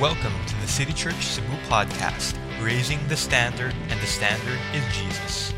Welcome 0.00 0.34
to 0.46 0.54
the 0.60 0.66
City 0.66 0.92
Church 0.92 1.24
Cebu 1.24 1.56
podcast, 1.70 2.36
raising 2.60 2.98
the 3.08 3.16
standard, 3.16 3.74
and 3.88 3.98
the 3.98 4.06
standard 4.06 4.58
is 4.74 4.84
Jesus. 4.94 5.54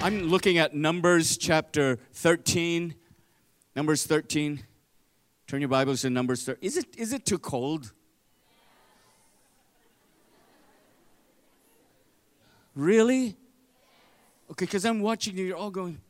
I'm 0.00 0.28
looking 0.28 0.58
at 0.58 0.76
Numbers 0.76 1.36
chapter 1.36 1.98
13. 2.12 2.94
Numbers 3.74 4.06
13. 4.06 4.62
Turn 5.48 5.60
your 5.60 5.68
Bibles 5.68 6.02
to 6.02 6.10
Numbers 6.10 6.44
13. 6.44 6.64
Is 6.64 6.76
it, 6.76 6.86
is 6.96 7.12
it 7.12 7.26
too 7.26 7.38
cold? 7.38 7.92
Really? 12.76 13.36
Okay, 14.52 14.66
because 14.66 14.84
I'm 14.84 15.00
watching 15.00 15.36
you, 15.36 15.46
you're 15.46 15.56
all 15.56 15.72
going, 15.72 16.00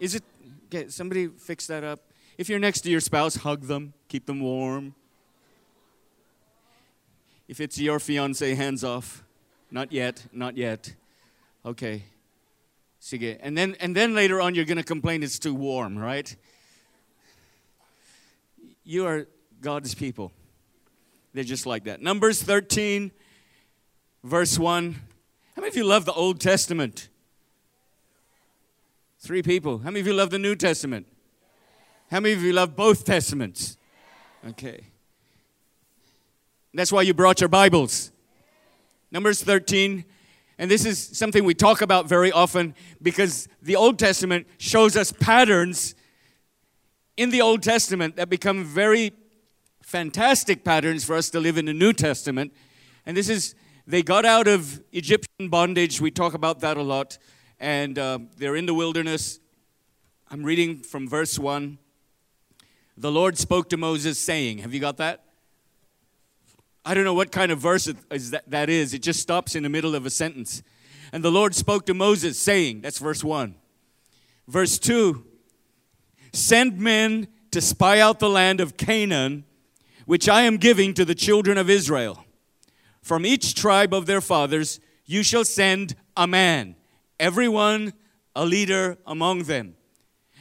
is 0.00 0.14
it, 0.14 0.22
okay, 0.68 0.88
somebody 0.88 1.26
fix 1.26 1.66
that 1.66 1.84
up. 1.84 2.00
If 2.36 2.48
you're 2.48 2.58
next 2.58 2.80
to 2.82 2.90
your 2.90 3.00
spouse, 3.00 3.36
hug 3.36 3.62
them, 3.62 3.94
keep 4.08 4.26
them 4.26 4.40
warm. 4.40 4.94
If 7.46 7.60
it's 7.60 7.78
your 7.78 8.00
fiance, 8.00 8.54
hands 8.54 8.82
off. 8.82 9.22
Not 9.70 9.92
yet, 9.92 10.26
not 10.32 10.56
yet. 10.56 10.94
Okay. 11.64 12.04
Sige. 13.00 13.38
And 13.40 13.56
then, 13.56 13.76
and 13.80 13.94
then 13.94 14.14
later 14.14 14.40
on, 14.40 14.54
you're 14.54 14.64
going 14.64 14.78
to 14.78 14.84
complain 14.84 15.22
it's 15.22 15.38
too 15.38 15.54
warm, 15.54 15.98
right? 15.98 16.34
You 18.82 19.06
are 19.06 19.26
God's 19.60 19.94
people. 19.94 20.32
They're 21.32 21.44
just 21.44 21.66
like 21.66 21.84
that. 21.84 22.00
Numbers 22.00 22.42
13, 22.42 23.10
verse 24.22 24.58
1. 24.58 24.92
How 25.54 25.60
many 25.60 25.68
of 25.68 25.76
you 25.76 25.84
love 25.84 26.04
the 26.04 26.12
Old 26.12 26.40
Testament? 26.40 27.08
Three 29.18 29.42
people. 29.42 29.78
How 29.78 29.90
many 29.90 30.00
of 30.00 30.06
you 30.06 30.14
love 30.14 30.30
the 30.30 30.38
New 30.38 30.54
Testament? 30.54 31.06
How 32.10 32.20
many 32.20 32.34
of 32.34 32.42
you 32.42 32.52
love 32.52 32.76
both 32.76 33.04
Testaments? 33.04 33.78
Okay. 34.50 34.88
That's 36.74 36.92
why 36.92 37.02
you 37.02 37.14
brought 37.14 37.40
your 37.40 37.48
Bibles. 37.48 38.12
Numbers 39.10 39.42
13. 39.42 40.04
And 40.58 40.70
this 40.70 40.84
is 40.84 40.98
something 41.16 41.44
we 41.44 41.54
talk 41.54 41.80
about 41.80 42.08
very 42.08 42.30
often 42.30 42.74
because 43.00 43.48
the 43.62 43.74
Old 43.74 43.98
Testament 43.98 44.46
shows 44.58 44.96
us 44.96 45.12
patterns 45.12 45.94
in 47.16 47.30
the 47.30 47.40
Old 47.40 47.62
Testament 47.62 48.16
that 48.16 48.28
become 48.28 48.64
very 48.64 49.12
fantastic 49.82 50.62
patterns 50.62 51.04
for 51.04 51.16
us 51.16 51.30
to 51.30 51.40
live 51.40 51.56
in 51.56 51.64
the 51.64 51.72
New 51.72 51.92
Testament. 51.92 52.52
And 53.06 53.16
this 53.16 53.28
is, 53.28 53.54
they 53.86 54.02
got 54.02 54.24
out 54.24 54.46
of 54.46 54.82
Egyptian 54.92 55.48
bondage. 55.48 56.00
We 56.00 56.10
talk 56.10 56.34
about 56.34 56.60
that 56.60 56.76
a 56.76 56.82
lot. 56.82 57.18
And 57.58 57.98
uh, 57.98 58.18
they're 58.36 58.56
in 58.56 58.66
the 58.66 58.74
wilderness. 58.74 59.40
I'm 60.30 60.44
reading 60.44 60.80
from 60.80 61.08
verse 61.08 61.38
1. 61.38 61.78
The 62.96 63.10
Lord 63.10 63.36
spoke 63.38 63.68
to 63.70 63.76
Moses, 63.76 64.18
saying, 64.18 64.58
Have 64.58 64.72
you 64.72 64.80
got 64.80 64.98
that? 64.98 65.24
I 66.84 66.94
don't 66.94 67.04
know 67.04 67.14
what 67.14 67.32
kind 67.32 67.50
of 67.50 67.58
verse 67.58 67.86
it 67.86 67.96
is 68.10 68.30
that, 68.30 68.48
that 68.50 68.68
is. 68.68 68.94
It 68.94 69.02
just 69.02 69.20
stops 69.20 69.54
in 69.54 69.62
the 69.62 69.68
middle 69.68 69.94
of 69.94 70.04
a 70.04 70.10
sentence. 70.10 70.62
And 71.12 71.24
the 71.24 71.30
Lord 71.30 71.54
spoke 71.54 71.86
to 71.86 71.94
Moses, 71.94 72.38
saying, 72.38 72.82
That's 72.82 72.98
verse 72.98 73.24
1. 73.24 73.54
Verse 74.46 74.78
2 74.78 75.24
Send 76.32 76.78
men 76.78 77.28
to 77.50 77.60
spy 77.60 78.00
out 78.00 78.18
the 78.18 78.28
land 78.28 78.60
of 78.60 78.76
Canaan, 78.76 79.44
which 80.06 80.28
I 80.28 80.42
am 80.42 80.56
giving 80.56 80.92
to 80.94 81.04
the 81.04 81.14
children 81.14 81.56
of 81.56 81.70
Israel. 81.70 82.24
From 83.00 83.24
each 83.24 83.54
tribe 83.54 83.94
of 83.94 84.06
their 84.06 84.20
fathers 84.20 84.80
you 85.06 85.22
shall 85.22 85.44
send 85.44 85.94
a 86.16 86.26
man, 86.26 86.76
everyone 87.20 87.92
a 88.34 88.44
leader 88.44 88.98
among 89.06 89.44
them. 89.44 89.76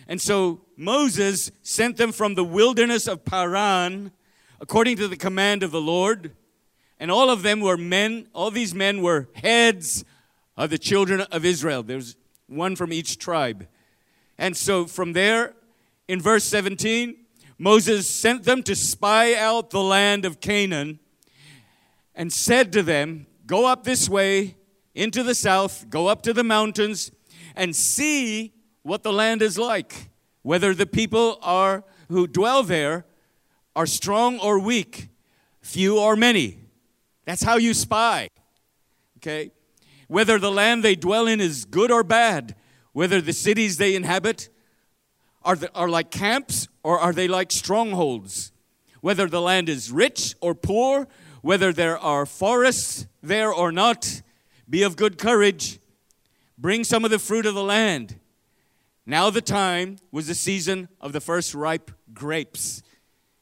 And 0.08 0.22
so 0.22 0.62
Moses 0.75 1.52
sent 1.61 1.97
them 1.97 2.11
from 2.11 2.35
the 2.35 2.43
wilderness 2.43 3.07
of 3.07 3.25
Paran 3.25 4.11
according 4.59 4.97
to 4.97 5.07
the 5.07 5.17
command 5.17 5.63
of 5.63 5.72
the 5.72 5.81
Lord. 5.81 6.35
And 7.00 7.11
all 7.11 7.29
of 7.29 7.44
them 7.44 7.59
were 7.59 7.78
men, 7.78 8.28
all 8.34 8.51
these 8.51 8.73
men 8.73 9.01
were 9.01 9.28
heads 9.35 10.06
of 10.56 10.69
the 10.69 10.78
children 10.78 11.22
of 11.22 11.44
Israel. 11.44 11.83
There's 11.83 12.16
one 12.47 12.75
from 12.75 12.94
each 12.94 13.17
tribe. 13.17 13.67
And 14.38 14.56
so 14.56 14.85
from 14.85 15.13
there, 15.13 15.53
in 16.07 16.22
verse 16.22 16.44
17, 16.45 17.16
Moses 17.57 18.09
sent 18.09 18.44
them 18.44 18.63
to 18.63 18.75
spy 18.75 19.35
out 19.35 19.69
the 19.69 19.81
land 19.81 20.25
of 20.25 20.39
Canaan 20.39 21.00
and 22.16 22.31
said 22.31 22.72
to 22.73 22.83
them, 22.83 23.25
Go 23.45 23.66
up 23.66 23.83
this 23.83 24.07
way 24.07 24.56
into 24.95 25.23
the 25.23 25.35
south, 25.35 25.89
go 25.89 26.07
up 26.07 26.22
to 26.23 26.33
the 26.33 26.44
mountains, 26.44 27.12
and 27.56 27.75
see 27.75 28.53
what 28.83 29.03
the 29.03 29.13
land 29.13 29.41
is 29.41 29.57
like, 29.57 30.09
whether 30.44 30.74
the 30.74 30.86
people 30.86 31.40
are 31.42 31.84
who 32.09 32.28
dwell 32.28 32.62
there 32.64 33.06
are 33.76 33.88
strong 33.88 34.40
or 34.40 34.59
weak, 34.59 35.09
few 35.62 36.00
or 36.00 36.16
many. 36.16 36.59
That's 37.26 37.42
how 37.42 37.58
you 37.58 37.74
spy. 37.74 38.28
Okay? 39.18 39.52
Whether 40.08 40.38
the 40.38 40.52
land 40.52 40.84
they 40.84 40.96
dwell 40.96 41.28
in 41.28 41.42
is 41.42 41.66
good 41.66 41.90
or 41.90 42.04
bad, 42.04 42.56
whether 42.92 43.22
the 43.22 43.34
cities 43.34 43.78
they 43.78 43.96
inhabit 43.96 44.50
are, 45.44 45.56
the, 45.56 45.74
are 45.74 45.90
like 45.90 46.12
camps 46.12 46.68
or 46.84 47.00
are 47.00 47.14
they 47.14 47.28
like 47.28 47.52
strongholds, 47.52 48.52
whether 49.02 49.28
the 49.28 49.42
land 49.42 49.70
is 49.70 49.92
rich 49.92 50.36
or 50.42 50.54
poor, 50.54 51.08
whether 51.42 51.74
there 51.74 51.98
are 51.98 52.25
forests 52.25 53.08
there 53.22 53.52
or 53.52 53.72
not, 53.72 54.22
be 54.70 54.84
of 54.84 54.96
good 54.96 55.18
courage. 55.18 55.80
Bring 56.58 56.84
some 56.84 57.04
of 57.04 57.12
the 57.12 57.20
fruit 57.20 57.46
of 57.46 57.56
the 57.56 57.64
land. 57.64 58.20
Now, 59.06 59.30
the 59.30 59.41
time 59.41 59.97
was 60.12 60.28
the 60.28 60.36
season 60.36 60.88
of 61.02 61.12
the 61.12 61.19
first 61.19 61.53
ripe 61.53 61.91
grapes. 62.14 62.81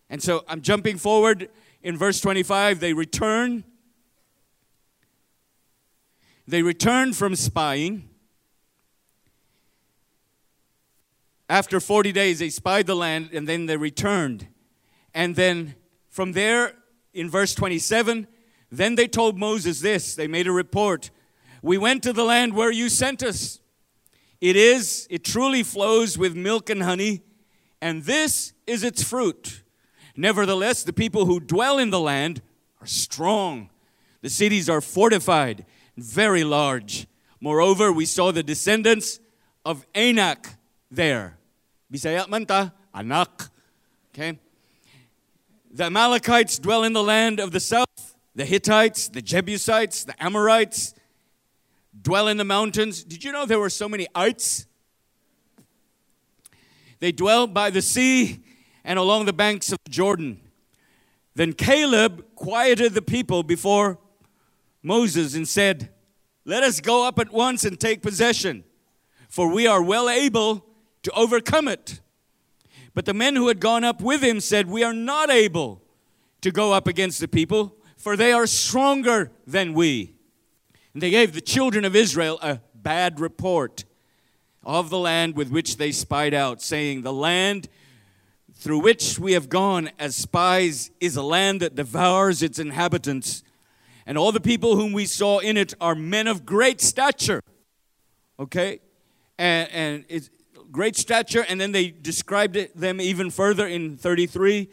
And 0.10 0.22
so 0.22 0.44
I'm 0.48 0.62
jumping 0.62 0.98
forward 0.98 1.50
in 1.82 1.98
verse 1.98 2.20
25. 2.20 2.80
They 2.80 2.94
return. 2.94 3.64
They 6.48 6.64
returned 6.64 7.16
from 7.16 7.36
spying. 7.36 8.10
After 11.48 11.80
40 11.80 12.12
days, 12.12 12.40
they 12.40 12.50
spied 12.50 12.88
the 12.88 12.96
land 12.96 13.30
and 13.34 13.48
then 13.48 13.68
they 13.68 13.78
returned. 13.78 14.48
And 15.14 15.36
then 15.36 15.76
from 16.10 16.34
there, 16.34 16.74
in 17.14 17.30
verse 17.30 17.54
27, 17.56 18.28
then 18.72 18.96
they 18.96 19.08
told 19.08 19.38
Moses 19.38 19.82
this. 19.82 20.16
They 20.16 20.28
made 20.28 20.48
a 20.48 20.52
report. 20.52 21.12
We 21.62 21.78
went 21.78 22.04
to 22.04 22.14
the 22.14 22.24
land 22.24 22.54
where 22.54 22.72
you 22.72 22.90
sent 22.90 23.22
us. 23.22 23.61
It 24.42 24.56
is, 24.56 25.08
it 25.12 25.24
truly 25.24 25.62
flows 25.62 26.18
with 26.18 26.36
milk 26.36 26.72
and 26.72 26.82
honey, 26.82 27.22
and 27.80 28.04
this 28.04 28.54
is 28.66 28.84
its 28.84 29.04
fruit. 29.04 29.62
Nevertheless, 30.18 30.84
the 30.84 30.94
people 30.94 31.28
who 31.28 31.40
dwell 31.40 31.78
in 31.78 31.92
the 31.92 32.00
land 32.00 32.42
are 32.82 32.88
strong. 32.88 33.70
The 34.22 34.30
cities 34.30 34.68
are 34.68 34.82
fortified, 34.82 35.66
and 35.96 36.04
very 36.04 36.44
large. 36.44 37.08
Moreover, 37.40 37.92
we 37.92 38.06
saw 38.06 38.32
the 38.32 38.44
descendants 38.44 39.20
of 39.64 39.86
Anak 39.94 40.58
there. 40.90 41.38
Bisaya 41.92 42.28
manta, 42.28 42.74
anak. 42.94 43.50
Okay? 44.14 44.40
The 45.72 45.86
Amalekites 45.86 46.58
dwell 46.58 46.84
in 46.84 46.94
the 46.94 47.04
land 47.04 47.40
of 47.40 47.52
the 47.52 47.60
south. 47.60 48.16
The 48.34 48.46
Hittites, 48.46 49.10
the 49.10 49.22
Jebusites, 49.22 50.04
the 50.04 50.24
Amorites 50.24 50.94
dwell 52.00 52.28
in 52.28 52.38
the 52.38 52.46
mountains. 52.46 53.04
Did 53.04 53.24
you 53.24 53.32
know 53.32 53.46
there 53.46 53.60
were 53.60 53.70
so 53.70 53.90
many 53.90 54.08
ites? 54.16 54.66
They 57.00 57.12
dwell 57.12 57.48
by 57.48 57.70
the 57.70 57.82
sea 57.82 58.44
and 58.84 58.98
along 59.00 59.26
the 59.26 59.34
banks 59.34 59.72
of 59.72 59.80
Jordan. 59.90 60.40
Then 61.36 61.54
Caleb 61.54 62.26
quieted 62.36 62.94
the 62.94 63.02
people 63.02 63.44
before 63.44 63.98
Moses 64.84 65.36
and 65.36 65.48
said, 65.48 65.90
Let 66.46 66.64
us 66.64 66.80
go 66.80 67.08
up 67.08 67.20
at 67.20 67.32
once 67.32 67.64
and 67.64 67.80
take 67.80 68.02
possession, 68.02 68.64
for 69.30 69.52
we 69.52 69.66
are 69.68 69.82
well 69.82 70.10
able 70.10 70.66
to 71.04 71.12
overcome 71.12 71.68
it. 71.68 72.02
But 72.94 73.06
the 73.06 73.14
men 73.14 73.36
who 73.36 73.48
had 73.48 73.60
gone 73.60 73.84
up 73.84 74.02
with 74.02 74.22
him 74.22 74.40
said, 74.40 74.68
We 74.68 74.84
are 74.84 74.94
not 74.94 75.30
able 75.30 75.82
to 76.42 76.52
go 76.52 76.74
up 76.74 76.88
against 76.88 77.20
the 77.20 77.28
people, 77.28 77.78
for 77.98 78.18
they 78.18 78.34
are 78.34 78.48
stronger 78.48 79.32
than 79.48 79.74
we. 79.74 80.16
And 80.94 81.02
they 81.02 81.10
gave 81.10 81.34
the 81.34 81.42
children 81.42 81.86
of 81.86 81.96
Israel 81.96 82.40
a 82.42 82.60
bad 82.76 83.20
report 83.20 83.86
of 84.64 84.90
the 84.90 84.98
land 84.98 85.36
with 85.36 85.50
which 85.50 85.78
they 85.78 85.92
spied 85.92 86.34
out, 86.34 86.62
saying, 86.62 87.02
The 87.02 87.14
land 87.14 87.70
through 88.54 88.80
which 88.80 89.18
we 89.18 89.34
have 89.34 89.50
gone 89.50 89.90
as 89.98 90.16
spies 90.16 90.92
is 91.00 91.16
a 91.16 91.24
land 91.24 91.62
that 91.62 91.76
devours 91.76 92.44
its 92.44 92.60
inhabitants. 92.60 93.44
And 94.06 94.18
all 94.18 94.32
the 94.32 94.42
people 94.42 94.76
whom 94.76 94.94
we 94.94 95.06
saw 95.06 95.40
in 95.40 95.58
it 95.58 95.74
are 95.82 95.96
men 95.96 96.28
of 96.28 96.46
great 96.46 96.82
stature. 96.82 97.42
Okay? 98.40 98.80
And, 99.38 99.70
and 99.72 100.06
it's 100.10 100.30
great 100.72 100.96
stature. 100.96 101.46
And 101.48 101.60
then 101.60 101.72
they 101.72 101.90
described 101.90 102.56
it, 102.56 102.76
them 102.76 103.02
even 103.02 103.30
further 103.32 103.66
in 103.66 103.98
33. 103.98 104.70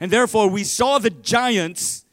And 0.00 0.10
therefore 0.10 0.48
we 0.48 0.64
saw 0.64 0.98
the 0.98 1.10
giants, 1.10 2.04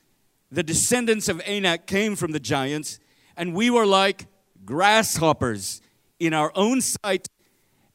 the 0.52 0.64
descendants 0.64 1.30
of 1.30 1.42
Anak 1.42 1.86
came 1.86 2.16
from 2.16 2.32
the 2.32 2.40
giants, 2.40 3.00
and 3.42 3.56
we 3.56 3.72
were 3.72 3.88
like 3.88 4.28
grasshoppers 4.64 5.82
in 6.20 6.32
our 6.32 6.52
own 6.54 6.80
sight, 6.80 7.28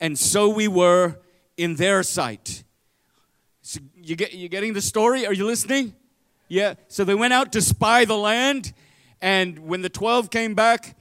and 0.01 0.19
so 0.19 0.49
we 0.49 0.67
were 0.67 1.21
in 1.57 1.77
their 1.77 2.03
sight. 2.03 2.65
So 3.63 3.79
you 3.95 4.17
get 4.17 4.35
you 4.35 4.49
getting 4.49 4.73
the 4.73 4.81
story? 4.81 5.25
Are 5.25 5.33
you 5.33 5.47
listening? 5.47 5.95
Yeah. 6.49 6.75
So 6.89 7.05
they 7.05 7.15
went 7.15 7.33
out 7.33 7.53
to 7.53 7.63
spy 7.63 8.05
the 8.05 8.17
land, 8.17 8.73
and 9.21 9.61
when 9.61 9.83
the 9.83 9.89
12 9.89 10.31
came 10.31 10.57
back, 10.57 10.97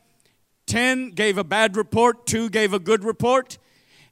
10 0.67 1.09
gave 1.11 1.39
a 1.39 1.43
bad 1.43 1.75
report, 1.75 2.27
2 2.27 2.51
gave 2.51 2.71
a 2.71 2.79
good 2.79 3.03
report. 3.03 3.57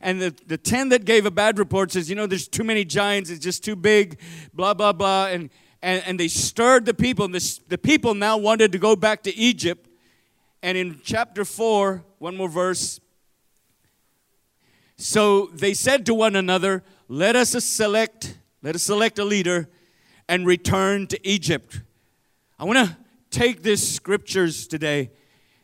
And 0.02 0.20
the, 0.20 0.36
the 0.48 0.58
10 0.58 0.90
that 0.90 1.06
gave 1.06 1.28
a 1.28 1.32
bad 1.32 1.60
report 1.60 1.92
says, 1.92 2.10
you 2.10 2.16
know, 2.16 2.26
there's 2.26 2.48
too 2.48 2.64
many 2.64 2.86
giants, 2.86 3.30
it's 3.30 3.44
just 3.44 3.64
too 3.64 3.76
big, 3.76 4.20
blah, 4.52 4.74
blah, 4.74 4.94
blah. 4.94 5.28
And, 5.28 5.52
and, 5.84 6.04
and 6.08 6.20
they 6.20 6.28
stirred 6.28 6.86
the 6.86 6.94
people. 6.94 7.26
And 7.26 7.36
the, 7.36 7.60
the 7.70 7.78
people 7.78 8.16
now 8.16 8.38
wanted 8.38 8.72
to 8.72 8.80
go 8.80 8.96
back 8.96 9.22
to 9.24 9.36
Egypt. 9.36 9.90
And 10.64 10.78
in 10.78 11.02
chapter 11.04 11.44
4, 11.44 12.06
one 12.20 12.38
more 12.38 12.48
verse. 12.48 13.02
So 14.96 15.48
they 15.48 15.74
said 15.74 16.06
to 16.06 16.14
one 16.14 16.38
another, 16.38 16.84
let 17.10 17.36
us 17.36 17.52
select, 17.66 18.38
let 18.62 18.74
us 18.74 18.82
select 18.82 19.20
a 19.20 19.26
leader 19.26 19.68
and 20.30 20.48
return 20.48 21.08
to 21.08 21.28
Egypt. 21.28 21.82
I 22.58 22.64
want 22.64 22.80
to 22.80 22.98
take 23.30 23.62
these 23.62 23.86
scriptures 23.86 24.66
today 24.66 25.12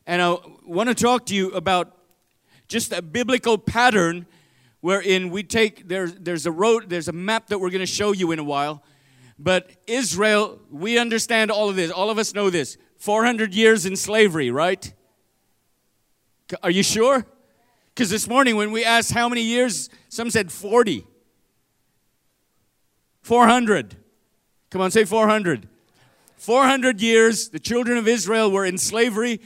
and 0.06 0.22
I 0.22 0.36
want 0.66 0.90
to 0.90 0.96
talk 0.96 1.28
to 1.28 1.36
you 1.36 1.52
about 1.52 1.96
just 2.68 2.92
a 2.92 3.02
biblical 3.02 3.58
pattern 3.58 4.26
wherein 4.82 5.30
we 5.30 5.44
take 5.44 5.88
there's 5.88 6.14
there's 6.16 6.46
a 6.46 6.52
road 6.52 6.90
there's 6.90 7.08
a 7.08 7.14
map 7.14 7.48
that 7.48 7.60
we're 7.60 7.70
going 7.70 7.80
to 7.80 7.86
show 7.86 8.12
you 8.12 8.32
in 8.32 8.40
a 8.40 8.44
while 8.44 8.84
but 9.38 9.70
israel 9.86 10.60
we 10.72 10.98
understand 10.98 11.52
all 11.52 11.70
of 11.70 11.76
this 11.76 11.92
all 11.92 12.10
of 12.10 12.18
us 12.18 12.34
know 12.34 12.50
this 12.50 12.78
400 13.00 13.54
years 13.54 13.86
in 13.86 13.96
slavery 13.96 14.52
right 14.52 14.94
are 16.62 16.72
you 16.72 16.84
sure 16.84 17.26
because 17.96 18.10
this 18.10 18.28
morning 18.28 18.56
when 18.56 18.72
we 18.72 18.86
asked 18.86 19.12
how 19.12 19.28
many 19.28 19.42
years 19.42 19.90
some 20.10 20.30
said 20.30 20.52
40 20.52 21.08
400 23.22 23.96
come 24.70 24.82
on 24.82 24.92
say 24.92 25.06
400 25.06 25.68
400 26.38 27.02
years 27.02 27.50
the 27.50 27.60
children 27.60 27.98
of 27.98 28.08
israel 28.08 28.52
were 28.52 28.66
in 28.66 28.78
slavery 28.78 29.40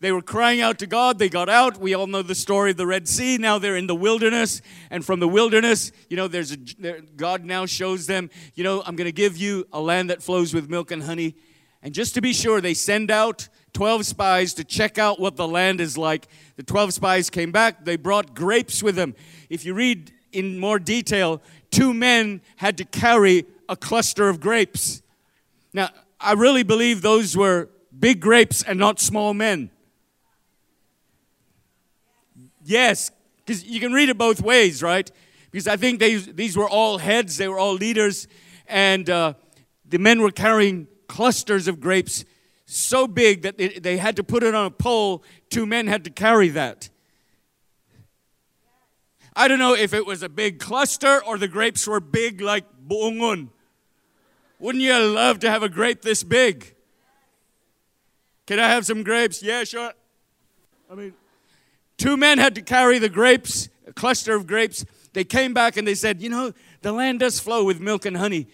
they 0.00 0.12
were 0.12 0.22
crying 0.22 0.62
out 0.62 0.78
to 0.78 0.86
God. 0.86 1.18
They 1.18 1.28
got 1.28 1.50
out. 1.50 1.76
We 1.76 1.92
all 1.92 2.06
know 2.06 2.22
the 2.22 2.34
story 2.34 2.70
of 2.70 2.78
the 2.78 2.86
Red 2.86 3.06
Sea. 3.06 3.36
Now 3.36 3.58
they're 3.58 3.76
in 3.76 3.86
the 3.86 3.94
wilderness. 3.94 4.62
And 4.90 5.04
from 5.04 5.20
the 5.20 5.28
wilderness, 5.28 5.92
you 6.08 6.16
know, 6.16 6.26
there's 6.26 6.52
a, 6.52 6.56
there, 6.78 7.00
God 7.16 7.44
now 7.44 7.66
shows 7.66 8.06
them, 8.06 8.30
you 8.54 8.64
know, 8.64 8.82
I'm 8.86 8.96
going 8.96 9.08
to 9.08 9.12
give 9.12 9.36
you 9.36 9.66
a 9.74 9.80
land 9.80 10.08
that 10.08 10.22
flows 10.22 10.54
with 10.54 10.70
milk 10.70 10.90
and 10.90 11.02
honey. 11.02 11.34
And 11.82 11.94
just 11.94 12.14
to 12.14 12.20
be 12.20 12.32
sure, 12.32 12.60
they 12.60 12.74
send 12.74 13.10
out 13.10 13.48
12 13.72 14.06
spies 14.06 14.54
to 14.54 14.64
check 14.64 14.98
out 14.98 15.20
what 15.20 15.36
the 15.36 15.48
land 15.48 15.80
is 15.80 15.96
like. 15.96 16.26
The 16.56 16.62
12 16.62 16.94
spies 16.94 17.30
came 17.30 17.52
back. 17.52 17.84
They 17.84 17.96
brought 17.96 18.34
grapes 18.34 18.82
with 18.82 18.96
them. 18.96 19.14
If 19.48 19.64
you 19.64 19.74
read 19.74 20.12
in 20.32 20.58
more 20.58 20.78
detail, 20.78 21.40
two 21.70 21.94
men 21.94 22.42
had 22.56 22.76
to 22.78 22.84
carry 22.84 23.46
a 23.68 23.76
cluster 23.76 24.28
of 24.28 24.40
grapes. 24.40 25.02
Now, 25.72 25.90
I 26.20 26.32
really 26.32 26.64
believe 26.64 27.02
those 27.02 27.36
were 27.36 27.70
big 27.98 28.20
grapes 28.20 28.62
and 28.62 28.78
not 28.78 29.00
small 29.00 29.32
men. 29.32 29.70
Yes, 32.64 33.10
because 33.38 33.64
you 33.64 33.80
can 33.80 33.92
read 33.92 34.10
it 34.10 34.18
both 34.18 34.40
ways, 34.42 34.82
right? 34.82 35.10
Because 35.50 35.66
I 35.66 35.76
think 35.76 35.98
they, 35.98 36.16
these 36.16 36.56
were 36.56 36.68
all 36.68 36.98
heads, 36.98 37.36
they 37.36 37.48
were 37.48 37.58
all 37.58 37.74
leaders, 37.74 38.28
and 38.66 39.08
uh, 39.08 39.34
the 39.88 39.98
men 39.98 40.20
were 40.20 40.30
carrying 40.30 40.86
clusters 41.10 41.66
of 41.66 41.80
grapes 41.80 42.24
so 42.64 43.08
big 43.08 43.42
that 43.42 43.58
they, 43.58 43.68
they 43.68 43.96
had 43.96 44.14
to 44.16 44.24
put 44.24 44.44
it 44.44 44.54
on 44.54 44.66
a 44.66 44.70
pole. 44.70 45.24
Two 45.50 45.66
men 45.66 45.88
had 45.88 46.04
to 46.04 46.10
carry 46.10 46.48
that. 46.50 46.88
I 49.34 49.48
don't 49.48 49.58
know 49.58 49.74
if 49.74 49.92
it 49.92 50.06
was 50.06 50.22
a 50.22 50.28
big 50.28 50.60
cluster 50.60 51.22
or 51.24 51.36
the 51.36 51.48
grapes 51.48 51.86
were 51.86 51.98
big 52.00 52.40
like 52.40 52.64
buongon. 52.88 53.48
Wouldn't 54.60 54.84
you 54.84 54.96
love 54.98 55.40
to 55.40 55.50
have 55.50 55.62
a 55.62 55.68
grape 55.68 56.02
this 56.02 56.22
big? 56.22 56.74
Can 58.46 58.60
I 58.60 58.68
have 58.68 58.86
some 58.86 59.02
grapes? 59.02 59.42
Yeah, 59.42 59.64
sure. 59.64 59.92
I 60.90 60.94
mean, 60.94 61.14
Two 62.00 62.16
men 62.16 62.38
had 62.38 62.54
to 62.54 62.62
carry 62.62 62.98
the 62.98 63.10
grapes, 63.10 63.68
a 63.86 63.92
cluster 63.92 64.34
of 64.34 64.46
grapes. 64.46 64.86
They 65.12 65.22
came 65.22 65.52
back 65.52 65.76
and 65.76 65.86
they 65.86 65.94
said, 65.94 66.22
You 66.22 66.30
know, 66.30 66.54
the 66.80 66.92
land 66.92 67.20
does 67.20 67.38
flow 67.38 67.62
with 67.62 67.78
milk 67.78 68.06
and 68.06 68.16
honey, 68.16 68.46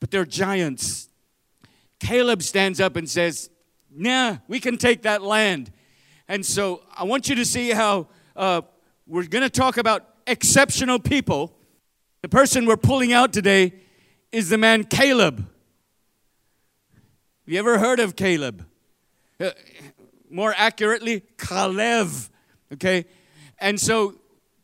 but 0.00 0.10
they're 0.10 0.24
giants. 0.24 1.08
Caleb 2.02 2.42
stands 2.42 2.80
up 2.80 2.96
and 2.96 3.08
says, 3.08 3.48
Nah, 3.94 4.38
we 4.48 4.58
can 4.58 4.76
take 4.76 5.02
that 5.02 5.22
land. 5.22 5.70
And 6.26 6.44
so 6.44 6.82
I 6.96 7.04
want 7.04 7.28
you 7.28 7.36
to 7.36 7.44
see 7.44 7.70
how 7.70 8.08
uh, 8.34 8.62
we're 9.06 9.28
going 9.28 9.44
to 9.44 9.50
talk 9.50 9.76
about 9.76 10.04
exceptional 10.26 10.98
people. 10.98 11.56
The 12.22 12.28
person 12.28 12.66
we're 12.66 12.76
pulling 12.76 13.12
out 13.12 13.32
today 13.32 13.74
is 14.32 14.48
the 14.48 14.58
man 14.58 14.82
Caleb. 14.82 15.38
Have 15.38 15.46
you 17.46 17.58
ever 17.60 17.78
heard 17.78 18.00
of 18.00 18.16
Caleb? 18.16 18.66
Uh, 19.38 19.50
more 20.28 20.54
accurately, 20.56 21.22
Caleb. 21.38 22.08
Okay? 22.72 23.04
And 23.58 23.78
so 23.78 24.16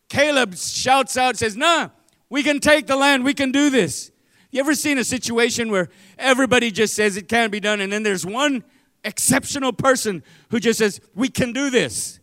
Caleb 0.09 0.57
shouts 0.57 1.17
out, 1.17 1.37
says, 1.37 1.57
Nah, 1.57 1.91
we 2.31 2.43
can 2.43 2.59
take 2.59 2.89
the 2.89 2.97
land, 2.97 3.25
we 3.25 3.35
can 3.35 3.53
do 3.53 3.71
this. 3.71 4.11
You 4.51 4.61
ever 4.61 4.75
seen 4.75 4.99
a 4.99 5.05
situation 5.05 5.71
where 5.71 5.89
everybody 6.19 6.71
just 6.71 6.95
says 6.95 7.17
it 7.17 7.29
can't 7.29 7.53
be 7.53 7.61
done, 7.61 7.81
and 7.81 7.93
then 7.93 8.03
there's 8.03 8.25
one 8.25 8.65
exceptional 9.05 9.73
person 9.73 10.23
who 10.51 10.59
just 10.61 10.79
says, 10.79 11.01
We 11.15 11.29
can 11.29 11.53
do 11.53 11.71
this? 11.71 12.21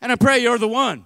And 0.00 0.12
I 0.12 0.16
pray 0.16 0.38
you're 0.38 0.58
the 0.58 0.68
one. 0.68 1.04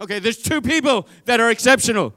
Okay, 0.00 0.18
there's 0.18 0.42
two 0.42 0.60
people 0.60 1.08
that 1.24 1.40
are 1.40 1.50
exceptional. 1.50 2.12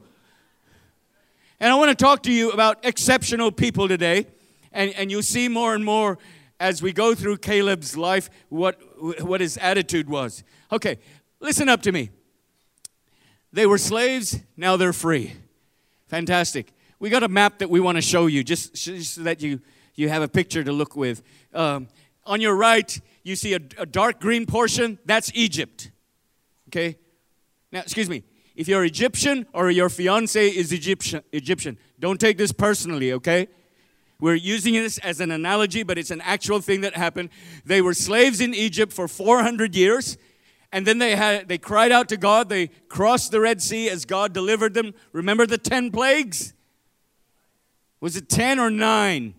And 1.60 1.72
I 1.72 1.74
want 1.74 1.90
to 1.90 2.04
talk 2.04 2.22
to 2.24 2.32
you 2.32 2.50
about 2.50 2.84
exceptional 2.84 3.50
people 3.50 3.88
today. 3.88 4.26
And, 4.72 4.92
and 4.94 5.10
you'll 5.10 5.22
see 5.22 5.48
more 5.48 5.74
and 5.74 5.84
more 5.84 6.18
as 6.60 6.82
we 6.82 6.92
go 6.92 7.14
through 7.14 7.38
Caleb's 7.38 7.96
life 7.96 8.28
what, 8.48 8.78
what 9.24 9.40
his 9.40 9.56
attitude 9.56 10.10
was. 10.10 10.44
Okay, 10.70 10.98
listen 11.40 11.68
up 11.68 11.82
to 11.82 11.92
me. 11.92 12.10
They 13.52 13.66
were 13.66 13.78
slaves, 13.78 14.40
now 14.56 14.76
they're 14.76 14.92
free. 14.92 15.34
Fantastic. 16.08 16.72
We 16.98 17.10
got 17.10 17.22
a 17.22 17.28
map 17.28 17.58
that 17.58 17.70
we 17.70 17.80
want 17.80 17.96
to 17.96 18.02
show 18.02 18.26
you 18.26 18.42
just, 18.44 18.74
just 18.74 19.14
so 19.14 19.22
that 19.22 19.40
you, 19.40 19.60
you 19.94 20.08
have 20.08 20.22
a 20.22 20.28
picture 20.28 20.64
to 20.64 20.72
look 20.72 20.96
with. 20.96 21.22
Um, 21.54 21.88
on 22.26 22.40
your 22.40 22.56
right, 22.56 23.00
you 23.22 23.36
see 23.36 23.54
a, 23.54 23.60
a 23.78 23.86
dark 23.86 24.20
green 24.20 24.46
portion. 24.46 24.98
That's 25.04 25.30
Egypt. 25.34 25.90
Okay? 26.68 26.96
Now, 27.72 27.80
excuse 27.80 28.08
me. 28.08 28.24
If 28.54 28.66
you're 28.66 28.84
Egyptian 28.84 29.46
or 29.52 29.70
your 29.70 29.88
fiance 29.88 30.48
is 30.48 30.72
Egyptian, 30.72 31.22
Egyptian, 31.32 31.78
don't 32.00 32.20
take 32.20 32.36
this 32.38 32.50
personally, 32.50 33.12
okay? 33.12 33.46
We're 34.20 34.34
using 34.34 34.74
this 34.74 34.98
as 34.98 35.20
an 35.20 35.30
analogy, 35.30 35.84
but 35.84 35.96
it's 35.96 36.10
an 36.10 36.20
actual 36.22 36.60
thing 36.60 36.80
that 36.80 36.96
happened. 36.96 37.30
They 37.64 37.80
were 37.80 37.94
slaves 37.94 38.40
in 38.40 38.54
Egypt 38.54 38.92
for 38.92 39.06
400 39.06 39.76
years, 39.76 40.18
and 40.72 40.86
then 40.86 40.98
they 40.98 41.16
had 41.16 41.48
they 41.48 41.58
cried 41.58 41.92
out 41.92 42.08
to 42.10 42.16
God. 42.16 42.48
They 42.48 42.68
crossed 42.88 43.30
the 43.30 43.40
Red 43.40 43.62
Sea 43.62 43.88
as 43.88 44.04
God 44.04 44.32
delivered 44.32 44.74
them. 44.74 44.94
Remember 45.12 45.46
the 45.46 45.58
10 45.58 45.90
plagues? 45.90 46.52
Was 48.00 48.16
it 48.16 48.28
10 48.28 48.58
or 48.58 48.70
9? 48.70 49.34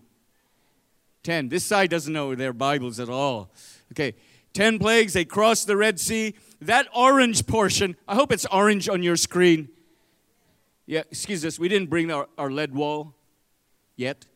10. 1.22 1.48
This 1.48 1.64
side 1.64 1.90
doesn't 1.90 2.12
know 2.12 2.34
their 2.34 2.52
Bibles 2.52 2.98
at 2.98 3.08
all. 3.08 3.50
Okay. 3.92 4.14
10 4.52 4.78
plagues, 4.78 5.12
they 5.12 5.24
crossed 5.24 5.66
the 5.66 5.76
Red 5.76 6.00
Sea. 6.00 6.34
That 6.60 6.88
orange 6.94 7.46
portion, 7.46 7.96
I 8.08 8.14
hope 8.14 8.32
it's 8.32 8.46
orange 8.46 8.88
on 8.88 9.02
your 9.02 9.16
screen. 9.16 9.68
Yeah, 10.86 11.02
excuse 11.10 11.44
us, 11.44 11.58
we 11.58 11.68
didn't 11.68 11.88
bring 11.88 12.10
our, 12.10 12.28
our 12.36 12.50
LED 12.50 12.74
wall 12.74 13.14
yet. 13.96 14.26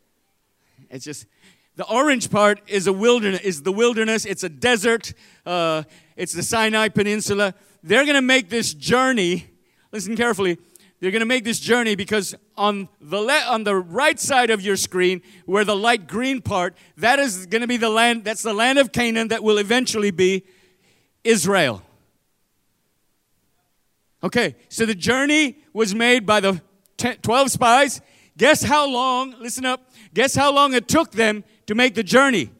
It's 0.88 1.04
just 1.04 1.26
the 1.76 1.86
orange 1.86 2.30
part 2.30 2.60
is 2.66 2.86
a 2.86 2.92
wilderness. 2.92 3.40
Is 3.40 3.62
the 3.62 3.72
wilderness? 3.72 4.24
It's 4.24 4.44
a 4.44 4.48
desert. 4.48 5.12
Uh, 5.44 5.82
it's 6.16 6.32
the 6.32 6.42
Sinai 6.42 6.88
Peninsula. 6.88 7.54
They're 7.82 8.04
going 8.04 8.14
to 8.14 8.22
make 8.22 8.48
this 8.48 8.72
journey. 8.74 9.48
Listen 9.92 10.16
carefully. 10.16 10.58
They're 11.00 11.10
going 11.10 11.20
to 11.20 11.26
make 11.26 11.44
this 11.44 11.58
journey 11.58 11.96
because 11.96 12.34
on 12.56 12.88
the 13.00 13.20
le- 13.20 13.46
on 13.48 13.64
the 13.64 13.74
right 13.74 14.18
side 14.18 14.50
of 14.50 14.62
your 14.62 14.76
screen, 14.76 15.20
where 15.44 15.64
the 15.64 15.76
light 15.76 16.06
green 16.06 16.40
part, 16.40 16.76
that 16.96 17.18
is 17.18 17.46
going 17.46 17.60
to 17.60 17.68
be 17.68 17.76
the 17.76 17.90
land. 17.90 18.24
That's 18.24 18.42
the 18.42 18.54
land 18.54 18.78
of 18.78 18.92
Canaan 18.92 19.28
that 19.28 19.42
will 19.42 19.58
eventually 19.58 20.12
be 20.12 20.44
Israel. 21.24 21.82
Okay, 24.22 24.56
so 24.68 24.86
the 24.86 24.94
journey 24.94 25.58
was 25.74 25.94
made 25.94 26.24
by 26.24 26.40
the 26.40 26.62
10, 26.96 27.16
12 27.16 27.50
spies. 27.50 28.00
Guess 28.38 28.62
how 28.62 28.88
long? 28.88 29.34
Listen 29.38 29.66
up. 29.66 29.92
Guess 30.14 30.34
how 30.34 30.52
long 30.52 30.72
it 30.72 30.88
took 30.88 31.10
them 31.10 31.44
to 31.66 31.75
make 31.75 31.94
the 31.94 32.02
journey? 32.02 32.50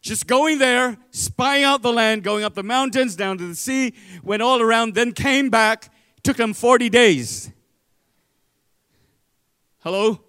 Just 0.00 0.26
going 0.26 0.58
there, 0.58 0.96
spying 1.10 1.64
out 1.64 1.82
the 1.82 1.92
land, 1.92 2.22
going 2.22 2.42
up 2.42 2.54
the 2.54 2.62
mountains, 2.62 3.16
down 3.16 3.36
to 3.38 3.46
the 3.46 3.54
sea, 3.54 3.94
went 4.22 4.42
all 4.42 4.60
around, 4.60 4.94
then 4.94 5.12
came 5.12 5.50
back. 5.50 5.92
Took 6.22 6.36
them 6.36 6.54
40 6.54 6.88
days. 6.88 7.50
Hello? 9.80 10.20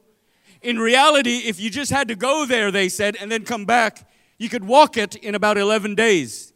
In 0.62 0.80
reality, 0.80 1.38
if 1.46 1.60
you 1.60 1.70
just 1.70 1.92
had 1.92 2.08
to 2.10 2.16
go 2.16 2.46
there, 2.46 2.72
they 2.72 2.88
said, 2.88 3.18
and 3.20 3.32
then 3.32 3.44
come 3.44 3.66
back, 3.66 4.08
you 4.38 4.50
could 4.50 4.64
walk 4.64 4.98
it 4.98 5.16
in 5.16 5.36
about 5.36 5.58
11 5.58 5.96
days. 5.96 6.54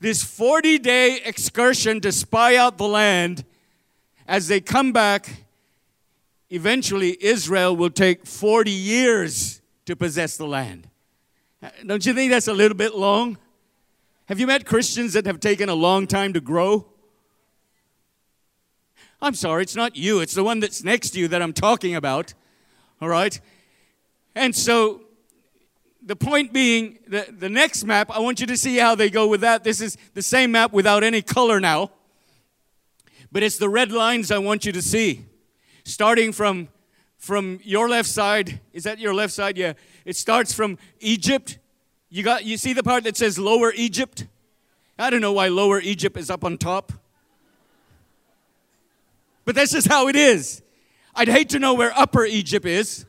This 0.00 0.22
40 0.22 0.78
day 0.78 1.20
excursion 1.24 2.00
to 2.00 2.12
spy 2.12 2.56
out 2.56 2.78
the 2.78 2.88
land 2.88 3.44
as 4.26 4.48
they 4.48 4.60
come 4.60 4.92
back, 4.92 5.44
eventually 6.48 7.16
Israel 7.20 7.76
will 7.76 7.90
take 7.90 8.26
40 8.26 8.70
years 8.70 9.59
to 9.90 9.96
possess 9.96 10.36
the 10.36 10.46
land. 10.46 10.88
Uh, 11.62 11.68
don't 11.84 12.06
you 12.06 12.14
think 12.14 12.30
that's 12.30 12.48
a 12.48 12.52
little 12.52 12.76
bit 12.76 12.94
long? 12.94 13.36
Have 14.26 14.38
you 14.38 14.46
met 14.46 14.64
Christians 14.64 15.14
that 15.14 15.26
have 15.26 15.40
taken 15.40 15.68
a 15.68 15.74
long 15.74 16.06
time 16.06 16.32
to 16.32 16.40
grow? 16.40 16.86
I'm 19.20 19.34
sorry, 19.34 19.62
it's 19.62 19.74
not 19.74 19.96
you, 19.96 20.20
it's 20.20 20.34
the 20.34 20.44
one 20.44 20.60
that's 20.60 20.84
next 20.84 21.10
to 21.10 21.18
you 21.18 21.26
that 21.28 21.42
I'm 21.42 21.52
talking 21.52 21.96
about. 21.96 22.34
All 23.02 23.08
right? 23.08 23.38
And 24.34 24.54
so, 24.54 25.02
the 26.00 26.16
point 26.16 26.52
being, 26.52 27.00
the, 27.08 27.26
the 27.36 27.48
next 27.48 27.84
map, 27.84 28.10
I 28.10 28.20
want 28.20 28.40
you 28.40 28.46
to 28.46 28.56
see 28.56 28.76
how 28.76 28.94
they 28.94 29.10
go 29.10 29.26
with 29.26 29.40
that. 29.40 29.64
This 29.64 29.80
is 29.80 29.98
the 30.14 30.22
same 30.22 30.52
map 30.52 30.72
without 30.72 31.02
any 31.02 31.20
color 31.20 31.58
now. 31.60 31.90
But 33.32 33.42
it's 33.42 33.58
the 33.58 33.68
red 33.68 33.90
lines 33.90 34.30
I 34.30 34.38
want 34.38 34.64
you 34.64 34.72
to 34.72 34.82
see. 34.82 35.26
Starting 35.84 36.32
from, 36.32 36.68
from 37.20 37.60
your 37.62 37.88
left 37.88 38.08
side, 38.08 38.60
is 38.72 38.84
that 38.84 38.98
your 38.98 39.14
left 39.14 39.32
side? 39.32 39.56
Yeah. 39.56 39.74
It 40.06 40.16
starts 40.16 40.52
from 40.54 40.78
Egypt. 41.00 41.58
You, 42.08 42.22
got, 42.22 42.44
you 42.44 42.56
see 42.56 42.72
the 42.72 42.82
part 42.82 43.04
that 43.04 43.16
says 43.16 43.38
Lower 43.38 43.72
Egypt? 43.76 44.26
I 44.98 45.10
don't 45.10 45.20
know 45.20 45.34
why 45.34 45.48
Lower 45.48 45.80
Egypt 45.80 46.16
is 46.16 46.30
up 46.30 46.44
on 46.44 46.56
top. 46.56 46.92
But 49.44 49.54
that's 49.54 49.72
just 49.72 49.86
how 49.86 50.08
it 50.08 50.16
is. 50.16 50.62
I'd 51.14 51.28
hate 51.28 51.50
to 51.50 51.58
know 51.58 51.74
where 51.74 51.92
Upper 51.96 52.24
Egypt 52.24 52.64
is. 52.64 53.04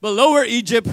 But 0.00 0.12
Lower 0.12 0.44
Egypt 0.44 0.88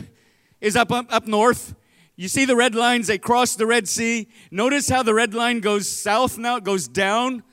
is 0.60 0.76
up, 0.76 0.92
up, 0.92 1.06
up 1.14 1.28
north. 1.28 1.76
You 2.16 2.30
see 2.30 2.46
the 2.46 2.56
red 2.56 2.74
lines, 2.74 3.08
they 3.08 3.20
cross 3.20 3.56
the 3.56 3.68
Red 3.68 3.88
Sea. 3.88 4.28
Notice 4.50 4.90
how 4.90 5.04
the 5.04 5.14
red 5.14 5.36
line 5.36 5.60
goes 5.60 5.88
south 5.88 6.38
now, 6.38 6.58
it 6.58 6.64
goes 6.64 6.88
down 6.88 7.44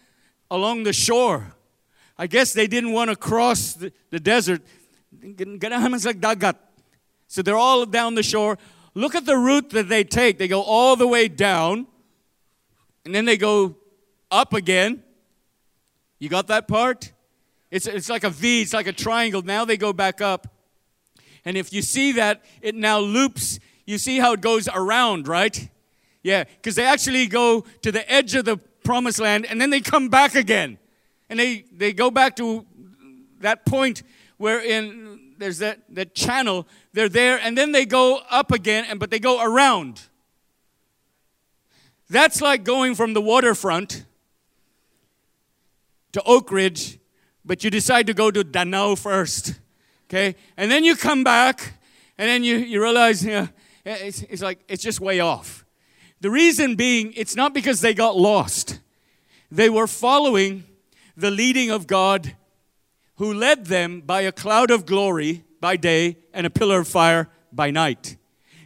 along 0.50 0.84
the 0.84 0.92
shore. 0.94 1.54
I 2.20 2.26
guess 2.26 2.52
they 2.52 2.66
didn't 2.66 2.92
want 2.92 3.08
to 3.08 3.16
cross 3.16 3.72
the, 3.72 3.94
the 4.10 4.20
desert. 4.20 4.60
So 7.28 7.40
they're 7.40 7.56
all 7.56 7.86
down 7.86 8.14
the 8.14 8.22
shore. 8.22 8.58
Look 8.92 9.14
at 9.14 9.24
the 9.24 9.38
route 9.38 9.70
that 9.70 9.88
they 9.88 10.04
take. 10.04 10.36
They 10.36 10.46
go 10.46 10.60
all 10.60 10.96
the 10.96 11.06
way 11.06 11.28
down, 11.28 11.86
and 13.06 13.14
then 13.14 13.24
they 13.24 13.38
go 13.38 13.74
up 14.30 14.52
again. 14.52 15.02
You 16.18 16.28
got 16.28 16.48
that 16.48 16.68
part? 16.68 17.10
It's, 17.70 17.86
it's 17.86 18.10
like 18.10 18.24
a 18.24 18.30
V, 18.30 18.60
it's 18.60 18.74
like 18.74 18.86
a 18.86 18.92
triangle. 18.92 19.40
Now 19.40 19.64
they 19.64 19.78
go 19.78 19.94
back 19.94 20.20
up. 20.20 20.46
And 21.46 21.56
if 21.56 21.72
you 21.72 21.80
see 21.80 22.12
that, 22.12 22.44
it 22.60 22.74
now 22.74 22.98
loops. 22.98 23.58
You 23.86 23.96
see 23.96 24.18
how 24.18 24.34
it 24.34 24.42
goes 24.42 24.68
around, 24.68 25.26
right? 25.26 25.70
Yeah, 26.22 26.44
because 26.44 26.74
they 26.74 26.84
actually 26.84 27.28
go 27.28 27.64
to 27.80 27.90
the 27.90 28.12
edge 28.12 28.34
of 28.34 28.44
the 28.44 28.58
promised 28.84 29.20
land 29.20 29.46
and 29.46 29.58
then 29.58 29.70
they 29.70 29.80
come 29.80 30.10
back 30.10 30.34
again. 30.34 30.76
And 31.30 31.38
they, 31.38 31.64
they 31.72 31.94
go 31.94 32.10
back 32.10 32.36
to 32.36 32.66
that 33.40 33.64
point 33.64 34.02
where 34.36 34.60
in 34.60 35.34
there's 35.38 35.58
that, 35.58 35.80
that 35.94 36.14
channel, 36.14 36.68
they're 36.92 37.08
there, 37.08 37.38
and 37.38 37.56
then 37.56 37.72
they 37.72 37.86
go 37.86 38.20
up 38.28 38.52
again, 38.52 38.84
and 38.88 39.00
but 39.00 39.10
they 39.10 39.18
go 39.18 39.42
around. 39.42 40.02
That's 42.10 42.42
like 42.42 42.62
going 42.62 42.94
from 42.94 43.14
the 43.14 43.22
waterfront 43.22 44.04
to 46.12 46.22
Oak 46.24 46.52
Ridge, 46.52 46.98
but 47.44 47.64
you 47.64 47.70
decide 47.70 48.06
to 48.08 48.14
go 48.14 48.30
to 48.30 48.44
Danao 48.44 48.98
first. 48.98 49.54
Okay? 50.08 50.36
And 50.56 50.70
then 50.70 50.84
you 50.84 50.94
come 50.94 51.24
back, 51.24 51.74
and 52.18 52.28
then 52.28 52.44
you, 52.44 52.56
you 52.56 52.82
realize 52.82 53.24
you 53.24 53.30
know, 53.30 53.48
it's, 53.84 54.22
it's 54.22 54.42
like 54.42 54.58
it's 54.68 54.82
just 54.82 55.00
way 55.00 55.20
off. 55.20 55.64
The 56.20 56.30
reason 56.30 56.74
being, 56.74 57.14
it's 57.16 57.34
not 57.34 57.54
because 57.54 57.80
they 57.80 57.94
got 57.94 58.16
lost. 58.16 58.80
They 59.50 59.70
were 59.70 59.86
following 59.86 60.64
the 61.20 61.30
leading 61.30 61.70
of 61.70 61.86
God 61.86 62.34
who 63.16 63.34
led 63.34 63.66
them 63.66 64.00
by 64.00 64.22
a 64.22 64.32
cloud 64.32 64.70
of 64.70 64.86
glory 64.86 65.44
by 65.60 65.76
day 65.76 66.16
and 66.32 66.46
a 66.46 66.50
pillar 66.50 66.80
of 66.80 66.88
fire 66.88 67.28
by 67.52 67.70
night. 67.70 68.16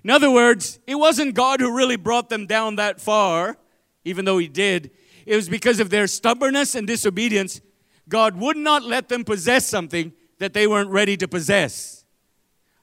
In 0.04 0.10
other 0.10 0.30
words, 0.30 0.78
it 0.86 0.94
wasn't 0.94 1.34
God 1.34 1.60
who 1.60 1.76
really 1.76 1.96
brought 1.96 2.28
them 2.28 2.46
down 2.46 2.76
that 2.76 3.00
far, 3.00 3.56
even 4.04 4.24
though 4.24 4.38
He 4.38 4.48
did. 4.48 4.90
It 5.26 5.34
was 5.34 5.48
because 5.48 5.80
of 5.80 5.90
their 5.90 6.06
stubbornness 6.06 6.74
and 6.74 6.86
disobedience. 6.86 7.60
God 8.08 8.36
would 8.36 8.56
not 8.56 8.82
let 8.82 9.08
them 9.08 9.24
possess 9.24 9.66
something 9.66 10.12
that 10.38 10.52
they 10.52 10.66
weren't 10.66 10.90
ready 10.90 11.16
to 11.16 11.26
possess. 11.26 12.04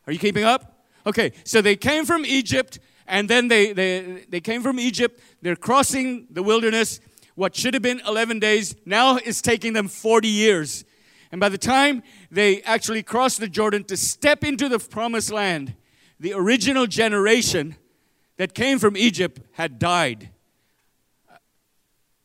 Are 0.08 0.14
you 0.14 0.20
keeping 0.20 0.44
up? 0.44 0.86
Okay, 1.06 1.32
so 1.44 1.62
they 1.62 1.76
came 1.76 2.06
from 2.06 2.26
Egypt 2.26 2.80
and 3.08 3.30
then 3.30 3.48
they, 3.48 3.74
they, 3.74 4.26
they 4.30 4.40
came 4.40 4.64
from 4.64 4.80
Egypt. 4.80 5.20
They're 5.42 5.56
crossing 5.56 6.28
the 6.32 6.42
wilderness. 6.44 7.00
What 7.36 7.56
should 7.56 7.74
have 7.74 7.84
been 7.84 8.02
11 8.08 8.40
days 8.40 8.76
now 8.86 9.18
is 9.18 9.42
taking 9.42 9.74
them 9.74 9.88
40 9.88 10.28
years. 10.28 10.84
And 11.32 11.40
by 11.40 11.50
the 11.50 11.58
time 11.58 12.04
they 12.30 12.62
actually 12.64 13.04
cross 13.04 13.38
the 13.38 13.48
Jordan 13.48 13.84
to 13.86 13.98
step 13.98 14.44
into 14.44 14.68
the 14.68 14.80
promised 14.80 15.32
land, 15.32 15.76
the 16.20 16.34
original 16.34 16.88
generation 16.88 17.76
that 18.38 18.54
came 18.54 18.80
from 18.80 18.98
Egypt 18.98 19.40
had 19.54 19.80
died. 19.80 20.30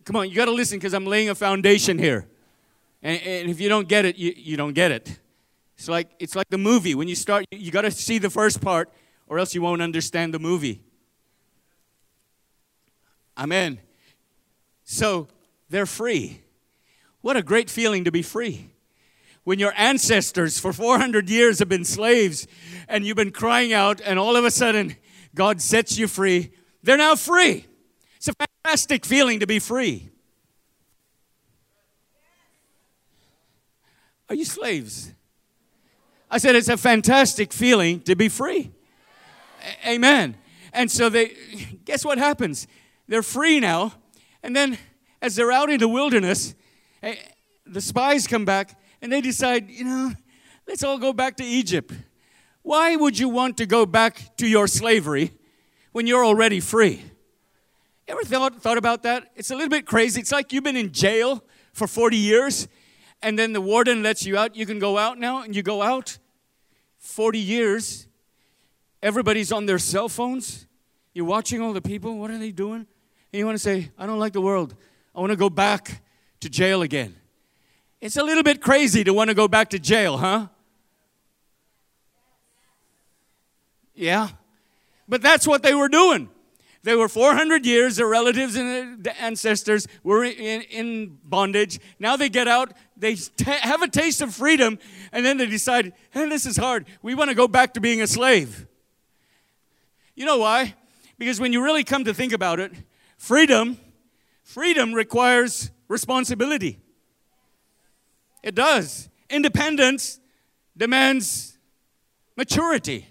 Come 0.05 0.17
on, 0.17 0.29
you 0.29 0.37
got 0.37 0.45
to 0.47 0.53
listen 0.53 0.79
because 0.79 0.95
I'm 0.95 1.07
laying 1.07 1.29
a 1.29 1.35
foundation 1.35 1.99
here. 1.99 2.27
And, 3.03 3.21
and, 3.23 3.51
if 3.51 3.61
you 3.61 3.69
don't 3.69 3.89
get 3.89 4.05
it, 4.05 4.17
you, 4.17 4.33
you 4.37 4.57
don't 4.57 4.73
get 4.73 4.91
it. 4.91 5.19
It's 5.77 5.89
like, 5.89 6.09
it's 6.19 6.35
like 6.35 6.49
the 6.49 6.59
movie. 6.59 6.95
When 6.95 7.09
you 7.09 7.15
start, 7.15 7.45
you 7.51 7.71
got 7.71 7.83
to 7.83 7.91
see 7.91 8.19
the 8.19 8.31
first 8.31 8.61
part 8.61 8.91
or 9.27 9.39
else 9.39 9.55
you 9.55 9.63
won't 9.63 9.83
understand 9.83 10.33
the 10.33 10.39
movie. 10.39 10.81
Amen. 13.37 13.79
So 14.87 15.27
they're 15.69 15.85
free. 15.85 16.43
What 17.21 17.37
a 17.37 17.43
great 17.43 17.69
feeling 17.69 18.05
to 18.05 18.13
be 18.13 18.23
free. 18.23 18.71
When 19.43 19.59
your 19.59 19.75
ancestors 19.77 20.59
for 20.59 20.73
400 20.73 21.29
years 21.29 21.59
have 21.59 21.69
been 21.69 21.85
slaves 21.85 22.47
and 22.89 23.05
you've 23.05 23.17
been 23.17 23.33
crying 23.33 23.73
out, 23.73 24.01
and 24.01 24.19
all 24.19 24.37
of 24.37 24.45
a 24.45 24.51
sudden 24.51 24.97
God 25.35 25.61
sets 25.61 25.99
you 25.99 26.07
free, 26.09 26.53
they're 26.83 26.97
now 26.97 27.17
free. 27.17 27.67
It's 28.17 28.29
a 28.29 28.33
fantastic 28.33 29.05
feeling 29.05 29.41
to 29.41 29.47
be 29.47 29.59
free. 29.59 30.09
Are 34.29 34.35
you 34.37 34.45
slaves? 34.45 35.13
I 36.31 36.39
said 36.39 36.55
it's 36.55 36.69
a 36.69 36.77
fantastic 36.77 37.53
feeling 37.53 38.01
to 38.03 38.15
be 38.15 38.29
free. 38.29 38.73
Amen. 39.85 40.37
And 40.73 40.91
so 40.91 41.09
they, 41.09 41.37
guess 41.85 42.05
what 42.05 42.19
happens? 42.19 42.69
They're 43.09 43.23
free 43.23 43.59
now. 43.59 43.95
And 44.47 44.55
then 44.55 44.79
as 45.21 45.35
they're 45.35 45.51
out 45.51 45.69
in 45.71 45.81
the 45.81 45.89
wilderness, 45.89 46.55
eh, 47.03 47.17
the 47.67 47.81
spies 47.81 48.29
come 48.29 48.45
back 48.45 48.79
and 49.03 49.13
they 49.13 49.21
decide, 49.21 49.69
you 49.69 49.85
know, 49.85 50.13
let's 50.69 50.85
all 50.85 50.99
go 50.99 51.13
back 51.13 51.37
to 51.39 51.45
Egypt. 51.45 51.93
Why 52.63 52.95
would 52.95 53.19
you 53.19 53.29
want 53.29 53.57
to 53.57 53.67
go 53.67 53.85
back 53.85 54.37
to 54.37 54.47
your 54.47 54.69
slavery 54.69 55.33
when 55.91 56.07
you're 56.07 56.25
already 56.25 56.61
free? 56.61 57.03
Ever 58.07 58.23
thought, 58.23 58.63
thought 58.63 58.79
about 58.79 59.03
that? 59.03 59.33
It's 59.35 59.51
a 59.51 59.55
little 59.55 59.69
bit 59.69 59.85
crazy. 59.85 60.21
It's 60.21 60.33
like 60.33 60.53
you've 60.53 60.65
been 60.65 60.77
in 60.77 60.93
jail 60.93 61.43
for 61.73 61.89
40 61.89 62.17
years 62.17 62.69
and 63.21 63.37
then 63.37 63.53
the 63.53 63.61
warden 63.61 64.03
lets 64.03 64.25
you 64.25 64.39
out. 64.39 64.55
You 64.55 64.65
can 64.65 64.79
go 64.79 64.97
out 64.97 65.19
now 65.19 65.43
and 65.43 65.57
you 65.57 65.63
go 65.63 65.83
out 65.83 66.19
40 66.99 67.39
years 67.39 68.07
Everybody's 69.03 69.53
on 69.53 69.67
their 69.67 69.79
cell 69.79 70.09
phones. 70.09 70.67
You're 71.13 71.27
watching 71.27 71.61
all 71.61 71.73
the 71.73 71.81
people. 71.81 72.19
What 72.19 72.31
are 72.31 72.39
they 72.39 72.51
doing? 72.51 72.87
And 73.37 73.41
you 73.41 73.45
want 73.45 73.57
to 73.57 73.63
say, 73.63 73.91
I 73.99 74.07
don't 74.07 74.19
like 74.19 74.33
the 74.33 74.41
world. 74.41 74.75
I 75.15 75.21
want 75.21 75.31
to 75.31 75.37
go 75.37 75.51
back 75.51 76.01
to 76.41 76.49
jail 76.49 76.81
again. 76.81 77.15
It's 78.01 78.17
a 78.17 78.23
little 78.23 78.43
bit 78.43 78.63
crazy 78.63 79.05
to 79.05 79.13
want 79.13 79.29
to 79.29 79.35
go 79.35 79.47
back 79.47 79.69
to 79.71 79.79
jail, 79.79 80.17
huh? 80.17 80.47
Yeah. 83.95 84.31
But 85.07 85.21
that's 85.21 85.47
what 85.47 85.63
they 85.63 85.75
were 85.75 85.91
doing. 85.91 86.31
They 86.83 86.97
were 86.97 87.11
400 87.11 87.67
years, 87.67 87.97
their 87.97 88.07
relatives 88.07 88.57
and 88.57 89.05
their 89.05 89.17
ancestors 89.21 89.87
were 90.03 90.25
in, 90.25 90.63
in 90.63 91.19
bondage. 91.23 91.79
Now 91.99 92.17
they 92.17 92.31
get 92.31 92.49
out, 92.49 92.73
they 92.97 93.17
t- 93.17 93.45
have 93.45 93.83
a 93.83 93.89
taste 93.89 94.23
of 94.23 94.35
freedom, 94.35 94.79
and 95.13 95.27
then 95.27 95.37
they 95.37 95.45
decide, 95.45 95.93
hey, 96.11 96.27
this 96.27 96.47
is 96.47 96.57
hard. 96.57 96.87
We 97.03 97.15
want 97.15 97.29
to 97.29 97.35
go 97.37 97.49
back 97.49 97.75
to 97.75 97.83
being 97.83 98.01
a 98.01 98.07
slave. 98.07 98.67
You 100.15 100.25
know 100.25 100.39
why? 100.39 100.75
Because 101.19 101.39
when 101.39 101.53
you 101.53 101.63
really 101.63 101.85
come 101.85 102.05
to 102.05 102.15
think 102.15 102.33
about 102.33 102.61
it, 102.61 102.73
freedom, 103.17 103.79
freedom 104.43 104.93
requires 104.93 105.71
responsibility. 105.89 106.79
It 108.43 108.55
does. 108.55 109.09
Independence 109.29 110.21
demands 110.77 111.59
maturity. 112.37 113.09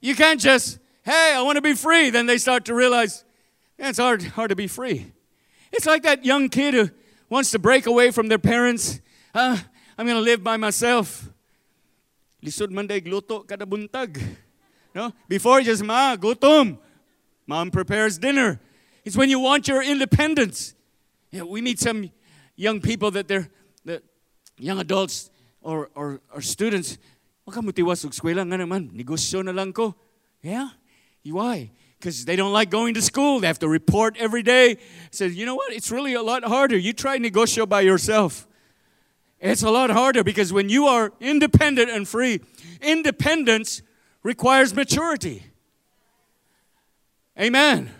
You 0.00 0.14
can't 0.14 0.40
just, 0.40 0.78
hey, 1.02 1.34
I 1.36 1.42
want 1.42 1.56
to 1.56 1.62
be 1.62 1.74
free. 1.74 2.10
Then 2.10 2.26
they 2.26 2.38
start 2.38 2.64
to 2.66 2.74
realize, 2.74 3.24
yeah, 3.78 3.88
it's 3.88 3.98
hard, 3.98 4.22
hard 4.22 4.50
to 4.50 4.56
be 4.56 4.66
free. 4.66 5.12
It's 5.72 5.86
like 5.86 6.02
that 6.02 6.24
young 6.24 6.48
kid 6.48 6.74
who 6.74 6.90
wants 7.28 7.50
to 7.52 7.58
break 7.58 7.86
away 7.86 8.10
from 8.10 8.28
their 8.28 8.38
parents. 8.38 9.00
Uh, 9.34 9.58
I'm 9.98 10.06
going 10.06 10.16
to 10.16 10.22
live 10.22 10.42
by 10.42 10.56
myself. 10.56 11.28
Lisod 12.42 12.70
man 12.70 12.88
gluto 12.88 13.46
kada 13.46 13.66
buntag. 13.66 14.18
No? 14.94 15.12
Before 15.28 15.60
just 15.60 15.84
ma, 15.84 16.16
gutom. 16.16 16.78
Mom 17.50 17.72
prepares 17.72 18.16
dinner. 18.16 18.60
It's 19.04 19.16
when 19.16 19.28
you 19.28 19.40
want 19.40 19.66
your 19.66 19.82
independence. 19.82 20.72
You 21.32 21.40
know, 21.40 21.46
we 21.46 21.60
meet 21.60 21.80
some 21.80 22.12
young 22.54 22.80
people 22.80 23.10
that 23.10 23.26
they're, 23.26 23.48
that 23.84 24.04
young 24.56 24.78
adults 24.78 25.30
or, 25.60 25.90
or, 25.96 26.20
or 26.32 26.42
students, 26.42 26.96
nga 27.48 27.60
naman. 27.60 28.92
Negosyo 28.92 29.74
ko. 29.74 29.96
Yeah? 30.42 30.68
Why? 31.24 31.72
Because 31.98 32.24
they 32.24 32.36
don't 32.36 32.52
like 32.52 32.70
going 32.70 32.94
to 32.94 33.02
school. 33.02 33.40
They 33.40 33.48
have 33.48 33.58
to 33.58 33.68
report 33.68 34.16
every 34.16 34.44
day. 34.44 34.78
Says, 35.10 35.34
you 35.34 35.44
know 35.44 35.56
what? 35.56 35.72
It's 35.72 35.90
really 35.90 36.14
a 36.14 36.22
lot 36.22 36.44
harder. 36.44 36.76
You 36.76 36.92
try 36.92 37.18
negosyo 37.18 37.68
by 37.68 37.80
yourself. 37.80 38.46
It's 39.40 39.64
a 39.64 39.70
lot 39.70 39.90
harder 39.90 40.22
because 40.22 40.52
when 40.52 40.68
you 40.68 40.86
are 40.86 41.12
independent 41.18 41.90
and 41.90 42.06
free, 42.06 42.42
independence 42.80 43.82
requires 44.22 44.72
maturity. 44.72 45.49
Amen. 47.40 47.90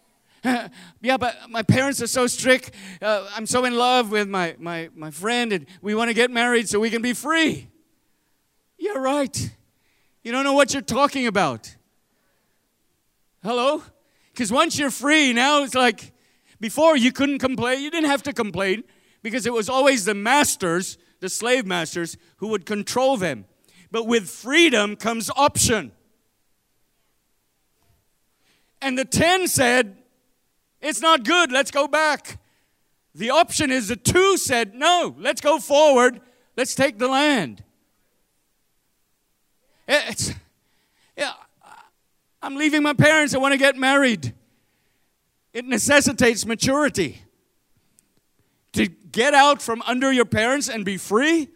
yeah, 0.44 1.16
but 1.18 1.34
my 1.50 1.62
parents 1.62 2.00
are 2.00 2.06
so 2.06 2.28
strict. 2.28 2.70
Uh, 3.02 3.28
I'm 3.34 3.44
so 3.44 3.64
in 3.64 3.74
love 3.74 4.12
with 4.12 4.28
my, 4.28 4.54
my, 4.60 4.90
my 4.94 5.10
friend, 5.10 5.52
and 5.52 5.66
we 5.82 5.96
want 5.96 6.08
to 6.08 6.14
get 6.14 6.30
married 6.30 6.68
so 6.68 6.78
we 6.78 6.88
can 6.88 7.02
be 7.02 7.12
free. 7.12 7.68
Yeah, 8.78 8.92
right. 8.92 9.50
You 10.22 10.30
don't 10.30 10.44
know 10.44 10.52
what 10.52 10.72
you're 10.72 10.82
talking 10.82 11.26
about. 11.26 11.74
Hello? 13.42 13.82
Because 14.32 14.52
once 14.52 14.78
you're 14.78 14.90
free, 14.90 15.32
now 15.32 15.64
it's 15.64 15.74
like 15.74 16.12
before 16.60 16.96
you 16.96 17.10
couldn't 17.10 17.40
complain. 17.40 17.82
You 17.82 17.90
didn't 17.90 18.10
have 18.10 18.22
to 18.24 18.32
complain 18.32 18.84
because 19.20 19.46
it 19.46 19.52
was 19.52 19.68
always 19.68 20.04
the 20.04 20.14
masters, 20.14 20.96
the 21.18 21.28
slave 21.28 21.66
masters, 21.66 22.16
who 22.36 22.48
would 22.48 22.64
control 22.64 23.16
them. 23.16 23.46
But 23.90 24.06
with 24.06 24.28
freedom 24.28 24.94
comes 24.94 25.28
option. 25.36 25.90
And 28.80 28.98
the 28.98 29.04
10 29.04 29.48
said, 29.48 29.96
It's 30.80 31.00
not 31.00 31.24
good, 31.24 31.50
let's 31.50 31.70
go 31.70 31.88
back. 31.88 32.38
The 33.14 33.30
option 33.30 33.70
is 33.70 33.88
the 33.88 33.96
two 33.96 34.36
said, 34.36 34.74
No, 34.74 35.14
let's 35.18 35.40
go 35.40 35.58
forward, 35.58 36.20
let's 36.56 36.74
take 36.74 36.98
the 36.98 37.08
land. 37.08 37.62
It's, 39.88 40.32
yeah, 41.16 41.32
I'm 42.42 42.56
leaving 42.56 42.82
my 42.82 42.92
parents, 42.92 43.34
I 43.34 43.38
want 43.38 43.52
to 43.52 43.58
get 43.58 43.76
married. 43.76 44.34
It 45.52 45.64
necessitates 45.64 46.44
maturity. 46.44 47.22
To 48.72 48.88
get 48.88 49.32
out 49.32 49.62
from 49.62 49.80
under 49.86 50.12
your 50.12 50.26
parents 50.26 50.68
and 50.68 50.84
be 50.84 50.98
free, 50.98 51.48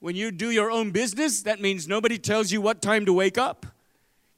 when 0.00 0.16
you 0.16 0.32
do 0.32 0.50
your 0.50 0.70
own 0.70 0.90
business, 0.90 1.42
that 1.42 1.60
means 1.60 1.86
nobody 1.86 2.18
tells 2.18 2.50
you 2.50 2.60
what 2.60 2.82
time 2.82 3.06
to 3.06 3.12
wake 3.12 3.38
up 3.38 3.66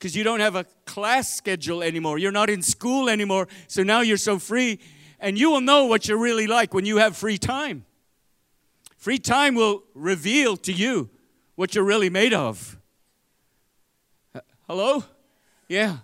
because 0.00 0.16
you 0.16 0.25
don't 0.25 0.40
have 0.40 0.57
a 0.57 0.64
class 0.87 1.37
schedule 1.37 1.83
anymore. 1.83 2.16
You're 2.16 2.33
not 2.33 2.49
in 2.49 2.62
school 2.62 3.11
anymore. 3.11 3.49
So 3.69 3.83
now 3.83 4.00
you're 4.00 4.16
so 4.16 4.38
free. 4.38 4.80
And 5.21 5.38
you 5.38 5.50
will 5.50 5.61
know 5.61 5.85
what 5.85 6.09
you're 6.09 6.19
really 6.19 6.47
like 6.47 6.73
when 6.73 6.87
you 6.87 6.97
have 6.97 7.19
free 7.19 7.37
time. 7.37 7.85
Free 8.97 9.19
time 9.19 9.54
will 9.54 9.85
reveal 9.95 10.57
to 10.57 10.73
you 10.73 11.11
what 11.54 11.75
you're 11.75 11.85
really 11.85 12.09
made 12.09 12.33
of. 12.33 12.78
Hello? 14.66 15.04
Yeah. 15.69 15.99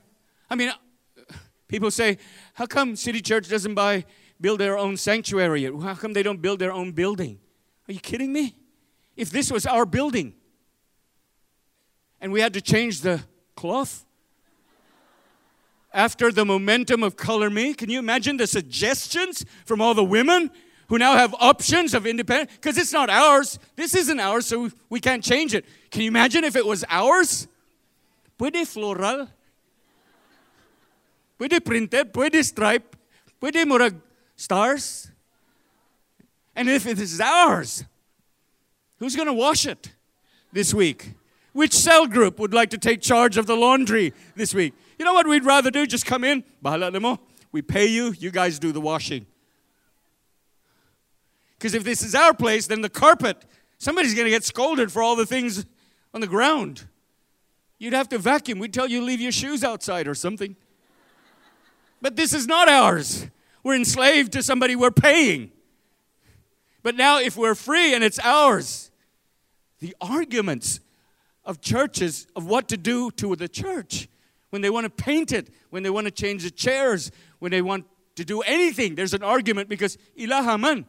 I 0.51 0.57
mean, 0.57 0.69
uh, 0.69 1.35
people 1.67 1.91
say, 1.91 2.19
how 2.53 2.67
come 2.67 2.97
City 2.97 3.23
Church 3.23 3.49
doesn't 3.49 3.75
buy, 3.75 4.05
build 4.39 4.61
their 4.61 4.77
own 4.77 4.99
sanctuary? 4.99 5.65
How 5.65 5.95
come 5.95 6.13
they 6.13 6.23
don't 6.23 6.43
build 6.43 6.59
their 6.59 6.73
own 6.73 6.93
building? 6.93 7.39
Are 7.89 7.93
you 7.95 8.01
kidding 8.01 8.31
me? 8.31 8.57
If 9.17 9.31
this 9.31 9.51
was 9.51 9.65
our 9.65 9.87
building 9.87 10.35
and 12.21 12.31
we 12.31 12.43
had 12.43 12.53
to 12.53 12.61
change 12.61 13.01
the 13.01 13.23
cloth 13.57 14.07
after 15.97 16.31
the 16.31 16.45
momentum 16.45 17.03
of 17.03 17.17
Color 17.17 17.49
Me, 17.49 17.73
can 17.73 17.89
you 17.89 17.99
imagine 17.99 18.37
the 18.37 18.47
suggestions 18.47 19.47
from 19.65 19.81
all 19.81 19.95
the 19.95 20.05
women 20.05 20.51
who 20.89 20.99
now 20.99 21.17
have 21.17 21.35
options 21.41 21.95
of 21.95 22.07
independent 22.07 22.51
because 22.51 22.79
it's 22.79 22.93
not 22.93 23.11
ours. 23.11 23.59
This 23.75 23.95
isn't 23.95 24.21
ours, 24.21 24.47
so 24.47 24.71
we 24.89 25.01
can't 25.01 25.25
change 25.25 25.55
it. 25.55 25.65
Can 25.91 26.03
you 26.03 26.09
imagine 26.09 26.45
if 26.45 26.55
it 26.55 26.65
was 26.65 26.85
ours? 26.89 27.49
Puede 28.39 28.67
floral. 28.67 29.29
Puede 31.39 31.65
printed, 31.65 32.13
puede 32.13 32.45
stripe, 32.45 32.97
puede 33.41 33.67
murag 33.67 34.01
stars. 34.37 35.11
And 36.55 36.69
if 36.69 36.87
it 36.87 36.99
is 36.99 37.21
ours, 37.21 37.85
who's 38.99 39.17
going 39.17 39.27
to 39.27 39.35
wash 39.35 39.67
it 39.67 39.93
this 40.53 40.73
week? 40.73 41.13
Which 41.57 41.73
cell 41.73 42.07
group 42.07 42.39
would 42.39 42.53
like 42.53 42.69
to 42.69 42.77
take 42.77 43.01
charge 43.01 43.39
of 43.39 43.47
the 43.47 43.57
laundry 43.57 44.13
this 44.35 44.53
week? 44.53 44.75
You 44.99 45.07
know 45.07 45.15
what 45.15 45.27
we'd 45.27 45.43
rather 45.43 45.71
do? 45.71 45.87
Just 45.87 46.05
come 46.05 46.23
in. 46.23 46.45
We 47.51 47.63
pay 47.63 47.87
you, 47.87 48.15
you 48.19 48.31
guys 48.31 48.59
do 48.59 48.73
the 48.73 48.81
washing. 48.83 49.25
Because 51.57 51.73
if 51.73 51.83
this 51.83 52.03
is 52.03 52.15
our 52.15 52.35
place, 52.35 52.67
then 52.67 52.83
the 52.83 52.91
carpet, 52.91 53.43
somebody's 53.79 54.13
going 54.13 54.27
to 54.27 54.31
get 54.31 54.45
scolded 54.45 54.93
for 54.93 55.03
all 55.03 55.17
the 55.17 55.25
things 55.25 55.65
on 56.13 56.21
the 56.21 56.27
ground. 56.27 56.87
You'd 57.79 57.95
have 57.95 58.11
to 58.11 58.19
vacuum. 58.19 58.59
We'd 58.59 58.75
tell 58.75 58.87
you 58.87 59.01
leave 59.01 59.23
your 59.23 59.33
shoes 59.33 59.65
outside 59.65 60.07
or 60.07 60.15
something. 60.15 60.57
But 62.03 62.17
this 62.17 62.35
is 62.35 62.47
not 62.47 62.69
ours. 62.69 63.29
We're 63.63 63.77
enslaved 63.77 64.33
to 64.35 64.43
somebody 64.43 64.77
we're 64.77 64.91
paying. 64.91 65.53
But 66.83 66.97
now, 66.97 67.19
if 67.19 67.35
we're 67.35 67.55
free 67.55 67.95
and 67.95 68.05
it's 68.05 68.19
ours, 68.19 68.91
the 69.81 69.97
arguments 70.03 70.81
of 71.47 71.61
churches 71.61 72.27
of 72.37 72.47
what 72.47 72.69
to 72.69 72.77
do 72.77 73.11
to 73.13 73.35
the 73.37 73.49
church 73.49 74.09
when 74.51 74.63
they 74.63 74.71
want 74.71 74.85
to 74.85 74.91
paint 74.91 75.33
it, 75.33 75.51
when 75.71 75.83
they 75.83 75.91
want 75.91 76.07
to 76.07 76.11
change 76.11 76.43
the 76.43 76.51
chairs, 76.51 77.11
when 77.39 77.51
they 77.51 77.63
want 77.63 77.85
to 78.17 78.25
do 78.25 78.41
anything, 78.43 78.95
there's 78.95 79.15
an 79.15 79.23
argument 79.23 79.69
because 79.69 79.97
ilahaman 80.19 80.87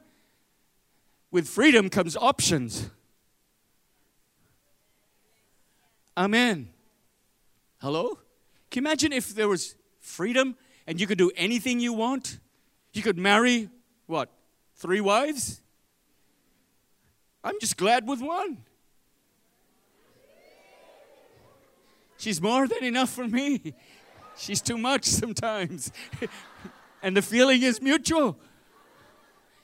with 1.32 1.48
freedom 1.48 1.90
comes 1.90 2.16
options. 2.16 2.90
Amen. 6.16 6.70
Hello? 7.80 8.20
Can 8.72 8.84
you 8.84 8.88
imagine 8.88 9.14
if 9.14 9.36
there 9.36 9.48
was 9.48 9.76
freedom 10.00 10.56
and 10.88 11.00
you 11.00 11.06
could 11.06 11.18
do 11.18 11.32
anything 11.36 11.80
you 11.80 11.94
want? 11.94 12.40
You 12.94 13.04
could 13.04 13.18
marry, 13.18 13.70
what, 14.08 14.30
three 14.76 15.02
wives? 15.02 15.62
I'm 17.44 17.60
just 17.60 17.78
glad 17.78 18.08
with 18.08 18.22
one. 18.22 18.64
She's 22.18 22.42
more 22.42 22.68
than 22.68 22.84
enough 22.84 23.10
for 23.10 23.28
me. 23.28 23.74
She's 24.38 24.62
too 24.62 24.78
much 24.78 25.06
sometimes. 25.06 25.92
and 27.02 27.16
the 27.16 27.22
feeling 27.22 27.62
is 27.62 27.82
mutual. 27.82 28.38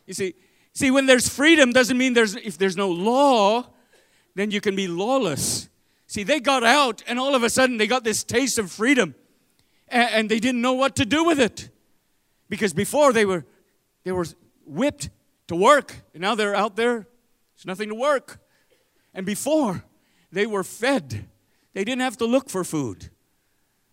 You 0.06 0.14
see, 0.14 0.34
See, 0.74 0.90
when 0.90 1.06
there's 1.06 1.30
freedom, 1.30 1.72
doesn't 1.72 1.98
mean 1.98 2.14
there's 2.14 2.36
if 2.36 2.58
there's 2.58 2.76
no 2.76 2.90
law, 2.90 3.68
then 4.34 4.50
you 4.50 4.60
can 4.60 4.76
be 4.76 4.88
lawless. 4.88 5.70
See, 6.08 6.24
they 6.24 6.40
got 6.40 6.64
out, 6.64 7.04
and 7.08 7.20
all 7.20 7.36
of 7.36 7.44
a 7.44 7.50
sudden 7.50 7.78
they 7.78 7.88
got 7.88 8.04
this 8.04 8.24
taste 8.24 8.58
of 8.58 8.72
freedom, 8.72 9.14
and, 9.88 10.10
and 10.14 10.30
they 10.30 10.40
didn't 10.40 10.62
know 10.62 10.74
what 10.74 10.96
to 10.96 11.06
do 11.06 11.24
with 11.24 11.40
it, 11.40 11.70
because 12.50 12.74
before 12.74 13.14
they 13.14 13.26
were 13.26 13.46
they 14.04 14.12
were 14.12 14.26
whipped 14.66 15.10
to 15.48 15.56
work, 15.56 15.96
and 16.14 16.22
now 16.22 16.34
they're 16.34 16.56
out 16.56 16.76
there. 16.76 17.08
There's 17.56 17.66
nothing 17.66 17.90
to 17.90 17.96
work, 17.96 18.40
and 19.14 19.26
before 19.26 19.84
they 20.32 20.48
were 20.48 20.64
fed. 20.64 21.28
They 21.74 21.84
didn't 21.84 22.02
have 22.02 22.18
to 22.18 22.26
look 22.26 22.50
for 22.50 22.64
food. 22.64 23.10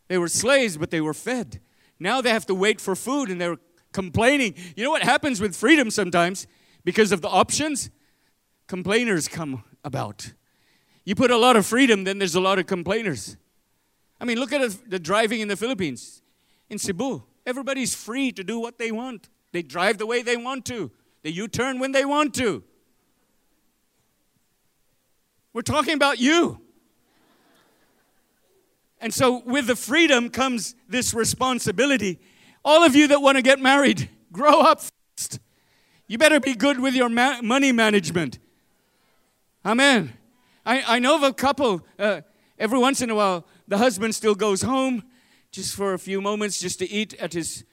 They 0.09 0.19
were 0.19 0.29
slaves, 0.29 0.77
but 0.77 0.91
they 0.91 1.01
were 1.01 1.15
fed. 1.15 1.61
Now 1.99 2.21
they 2.21 2.31
have 2.31 2.47
to 2.47 2.55
wait 2.55 2.81
for 2.81 2.97
food, 2.97 3.31
and 3.31 3.41
they're 3.41 3.59
complaining. 3.93 4.55
You 4.77 4.85
know 4.85 4.91
what 4.91 5.03
happens 5.03 5.41
with 5.41 5.55
freedom 5.57 5.91
sometimes? 5.91 6.47
because 6.85 7.13
of 7.13 7.21
the 7.21 7.29
options, 7.29 7.91
complainers 8.67 9.29
come 9.29 9.65
about. 9.85 10.33
You 11.05 11.15
put 11.15 11.31
a 11.31 11.37
lot 11.37 11.57
of 11.57 11.67
freedom, 11.67 12.05
then 12.05 12.19
there's 12.19 12.35
a 12.35 12.41
lot 12.41 12.59
of 12.59 12.67
complainers. 12.67 13.37
I 14.21 14.25
mean, 14.25 14.39
look 14.39 14.53
at 14.53 14.91
the 14.91 14.99
driving 14.99 15.41
in 15.41 15.49
the 15.49 15.57
Philippines, 15.57 16.23
in 16.69 16.79
Cebu. 16.79 17.23
Everybody's 17.47 17.95
free 17.95 18.33
to 18.33 18.45
do 18.45 18.61
what 18.61 18.79
they 18.79 18.93
want. 18.93 19.29
They 19.53 19.63
drive 19.63 19.99
the 19.99 20.07
way 20.07 20.23
they 20.23 20.37
want 20.37 20.65
to, 20.67 20.91
they 21.23 21.31
U 21.31 21.49
turn 21.49 21.79
when 21.79 21.93
they 21.93 22.05
want 22.05 22.35
to. 22.35 22.63
We're 25.53 25.63
talking 25.63 25.95
about 25.95 26.21
you. 26.21 26.61
And 29.01 29.15
so, 29.15 29.43
with 29.47 29.67
the 29.67 29.77
freedom 29.77 30.29
comes 30.29 30.75
this 30.89 31.15
responsibility. 31.15 32.21
All 32.65 32.85
of 32.85 32.95
you 32.95 33.09
that 33.09 33.23
want 33.23 33.37
to 33.37 33.43
get 33.43 33.59
married, 33.59 34.11
grow 34.33 34.61
up 34.61 34.83
first. 35.17 35.41
You 36.07 36.19
better 36.19 36.41
be 36.41 36.55
good 36.55 36.81
with 36.81 36.95
your 36.95 37.09
ma- 37.09 37.41
money 37.41 37.73
management. 37.73 38.39
Amen. 39.65 40.13
I, 40.67 40.97
I 40.97 40.99
know 40.99 41.17
of 41.17 41.23
a 41.23 41.33
couple, 41.33 41.87
uh, 41.99 42.21
every 42.59 42.79
once 42.79 43.01
in 43.01 43.11
a 43.11 43.15
while, 43.15 43.47
the 43.69 43.79
husband 43.79 44.15
still 44.15 44.35
goes 44.35 44.63
home 44.63 45.03
just 45.51 45.75
for 45.75 45.95
a 45.95 45.99
few 45.99 46.21
moments 46.21 46.61
just 46.61 46.79
to 46.81 46.91
eat 46.91 47.15
at 47.15 47.33
his 47.33 47.65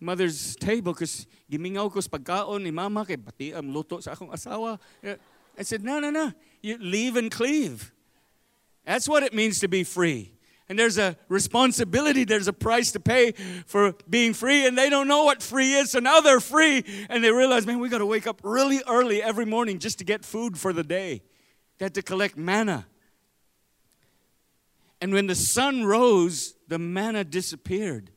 mother's 0.00 0.54
table 0.56 0.92
because 0.92 1.26
gimingaw 1.50 1.90
ko 1.90 2.00
pagkaon 2.00 2.62
ni 2.62 2.70
mama 2.70 3.04
kay 3.06 3.16
pati 3.16 3.54
am 3.54 3.72
luto 3.72 4.02
sa 4.02 4.12
akong 4.12 4.30
asawa. 4.30 4.78
I 5.02 5.62
said, 5.62 5.82
no, 5.82 5.98
no, 5.98 6.10
no. 6.10 6.32
You 6.62 6.78
leave 6.78 7.16
and 7.16 7.30
cleave. 7.30 7.92
That's 8.84 9.08
what 9.08 9.22
it 9.22 9.32
means 9.32 9.60
to 9.60 9.68
be 9.68 9.84
free. 9.84 10.33
And 10.68 10.78
there's 10.78 10.96
a 10.96 11.16
responsibility, 11.28 12.24
there's 12.24 12.48
a 12.48 12.52
price 12.52 12.92
to 12.92 13.00
pay 13.00 13.32
for 13.66 13.92
being 14.08 14.32
free, 14.32 14.66
and 14.66 14.78
they 14.78 14.88
don't 14.88 15.06
know 15.08 15.24
what 15.24 15.42
free 15.42 15.74
is. 15.74 15.90
So 15.90 15.98
now 15.98 16.20
they're 16.20 16.40
free, 16.40 16.84
and 17.10 17.22
they 17.22 17.30
realize, 17.30 17.66
man, 17.66 17.80
we 17.80 17.90
got 17.90 17.98
to 17.98 18.06
wake 18.06 18.26
up 18.26 18.40
really 18.42 18.82
early 18.88 19.22
every 19.22 19.44
morning 19.44 19.78
just 19.78 19.98
to 19.98 20.04
get 20.04 20.24
food 20.24 20.58
for 20.58 20.72
the 20.72 20.82
day. 20.82 21.22
They 21.78 21.84
had 21.84 21.94
to 21.94 22.02
collect 22.02 22.38
manna. 22.38 22.86
And 25.02 25.12
when 25.12 25.26
the 25.26 25.34
sun 25.34 25.84
rose, 25.84 26.54
the 26.66 26.78
manna 26.78 27.24
disappeared. 27.24 28.10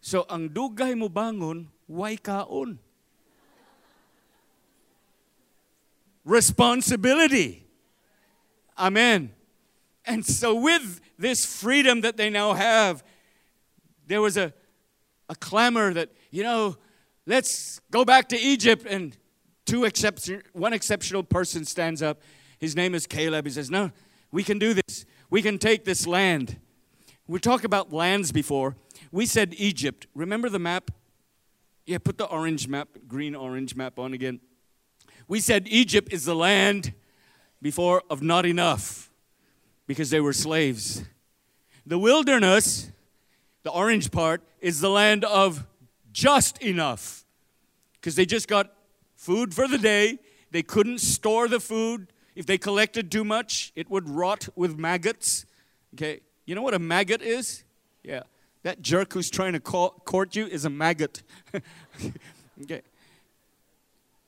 So 0.00 0.24
ang 0.30 0.48
dugay 0.48 0.96
mo 0.96 1.10
bangon, 1.10 1.66
way 1.86 2.16
kaon. 2.16 2.78
Responsibility. 6.24 7.66
Amen. 8.78 9.32
And 10.08 10.24
so, 10.24 10.54
with 10.54 11.02
this 11.18 11.44
freedom 11.44 12.00
that 12.00 12.16
they 12.16 12.30
now 12.30 12.54
have, 12.54 13.04
there 14.06 14.22
was 14.22 14.38
a, 14.38 14.54
a 15.28 15.34
clamor 15.34 15.92
that, 15.92 16.08
you 16.30 16.42
know, 16.42 16.78
let's 17.26 17.78
go 17.90 18.06
back 18.06 18.30
to 18.30 18.38
Egypt. 18.38 18.86
And 18.88 19.14
two 19.66 19.84
exception, 19.84 20.42
one 20.54 20.72
exceptional 20.72 21.22
person 21.22 21.66
stands 21.66 22.00
up. 22.00 22.22
His 22.58 22.74
name 22.74 22.94
is 22.94 23.06
Caleb. 23.06 23.44
He 23.44 23.52
says, 23.52 23.70
No, 23.70 23.92
we 24.32 24.42
can 24.42 24.58
do 24.58 24.72
this. 24.72 25.04
We 25.28 25.42
can 25.42 25.58
take 25.58 25.84
this 25.84 26.06
land. 26.06 26.56
We 27.26 27.38
talked 27.38 27.66
about 27.66 27.92
lands 27.92 28.32
before. 28.32 28.76
We 29.12 29.26
said 29.26 29.54
Egypt. 29.58 30.06
Remember 30.14 30.48
the 30.48 30.58
map? 30.58 30.90
Yeah, 31.84 31.98
put 31.98 32.16
the 32.16 32.24
orange 32.24 32.66
map, 32.66 32.88
green 33.06 33.34
orange 33.34 33.76
map 33.76 33.98
on 33.98 34.14
again. 34.14 34.40
We 35.26 35.40
said 35.40 35.68
Egypt 35.68 36.14
is 36.14 36.24
the 36.24 36.34
land 36.34 36.94
before 37.60 38.02
of 38.08 38.22
not 38.22 38.46
enough 38.46 39.07
because 39.88 40.10
they 40.10 40.20
were 40.20 40.34
slaves. 40.34 41.02
The 41.84 41.98
wilderness, 41.98 42.92
the 43.64 43.70
orange 43.70 44.12
part, 44.12 44.42
is 44.60 44.80
the 44.80 44.90
land 44.90 45.24
of 45.24 45.64
just 46.12 46.62
enough 46.62 47.24
because 47.94 48.14
they 48.14 48.26
just 48.26 48.46
got 48.46 48.72
food 49.16 49.54
for 49.54 49.66
the 49.66 49.78
day. 49.78 50.18
They 50.52 50.62
couldn't 50.62 50.98
store 50.98 51.48
the 51.48 51.58
food. 51.58 52.06
If 52.36 52.46
they 52.46 52.58
collected 52.58 53.10
too 53.10 53.24
much, 53.24 53.72
it 53.74 53.90
would 53.90 54.08
rot 54.08 54.48
with 54.54 54.78
maggots. 54.78 55.46
Okay, 55.94 56.20
you 56.44 56.54
know 56.54 56.62
what 56.62 56.74
a 56.74 56.78
maggot 56.78 57.22
is? 57.22 57.64
Yeah, 58.04 58.22
that 58.62 58.82
jerk 58.82 59.14
who's 59.14 59.30
trying 59.30 59.54
to 59.54 59.60
call, 59.60 59.90
court 60.04 60.36
you 60.36 60.46
is 60.46 60.64
a 60.64 60.70
maggot. 60.70 61.22
okay. 62.62 62.82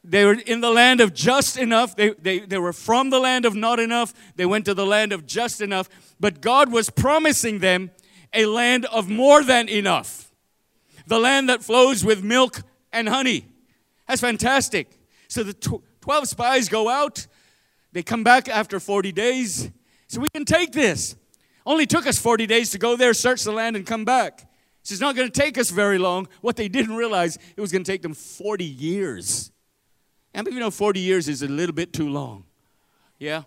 They 0.02 0.24
were 0.24 0.32
in 0.32 0.60
the 0.60 0.70
land 0.70 1.00
of 1.00 1.12
just 1.12 1.58
enough. 1.58 1.94
They, 1.94 2.10
they, 2.10 2.40
they 2.40 2.58
were 2.58 2.72
from 2.72 3.10
the 3.10 3.20
land 3.20 3.44
of 3.44 3.54
not 3.54 3.78
enough. 3.78 4.14
They 4.36 4.46
went 4.46 4.64
to 4.64 4.74
the 4.74 4.86
land 4.86 5.12
of 5.12 5.26
just 5.26 5.60
enough. 5.60 5.88
But 6.18 6.40
God 6.40 6.72
was 6.72 6.88
promising 6.88 7.58
them 7.58 7.90
a 8.32 8.46
land 8.46 8.86
of 8.86 9.08
more 9.08 9.42
than 9.42 9.68
enough. 9.68 10.32
The 11.06 11.18
land 11.18 11.48
that 11.48 11.62
flows 11.62 12.04
with 12.04 12.24
milk 12.24 12.62
and 12.92 13.08
honey. 13.08 13.46
That's 14.08 14.20
fantastic. 14.20 14.98
So 15.28 15.42
the 15.42 15.52
tw- 15.52 15.84
12 16.00 16.28
spies 16.28 16.68
go 16.68 16.88
out. 16.88 17.26
They 17.92 18.02
come 18.02 18.24
back 18.24 18.48
after 18.48 18.80
40 18.80 19.12
days. 19.12 19.70
So 20.06 20.20
we 20.20 20.28
can 20.30 20.44
take 20.44 20.72
this. 20.72 21.14
Only 21.66 21.84
took 21.86 22.06
us 22.06 22.18
40 22.18 22.46
days 22.46 22.70
to 22.70 22.78
go 22.78 22.96
there, 22.96 23.12
search 23.12 23.44
the 23.44 23.52
land, 23.52 23.76
and 23.76 23.84
come 23.84 24.06
back. 24.06 24.48
So 24.82 24.94
it's 24.94 25.00
not 25.00 25.14
going 25.14 25.30
to 25.30 25.40
take 25.40 25.58
us 25.58 25.70
very 25.70 25.98
long. 25.98 26.26
What 26.40 26.56
they 26.56 26.68
didn't 26.68 26.96
realize, 26.96 27.36
it 27.54 27.60
was 27.60 27.70
going 27.70 27.84
to 27.84 27.92
take 27.92 28.00
them 28.00 28.14
40 28.14 28.64
years 28.64 29.50
and 30.34 30.46
you 30.46 30.60
know 30.60 30.70
40 30.70 31.00
years 31.00 31.28
is 31.28 31.42
a 31.42 31.48
little 31.48 31.74
bit 31.74 31.92
too 31.92 32.08
long? 32.08 32.44
Yeah? 33.18 33.42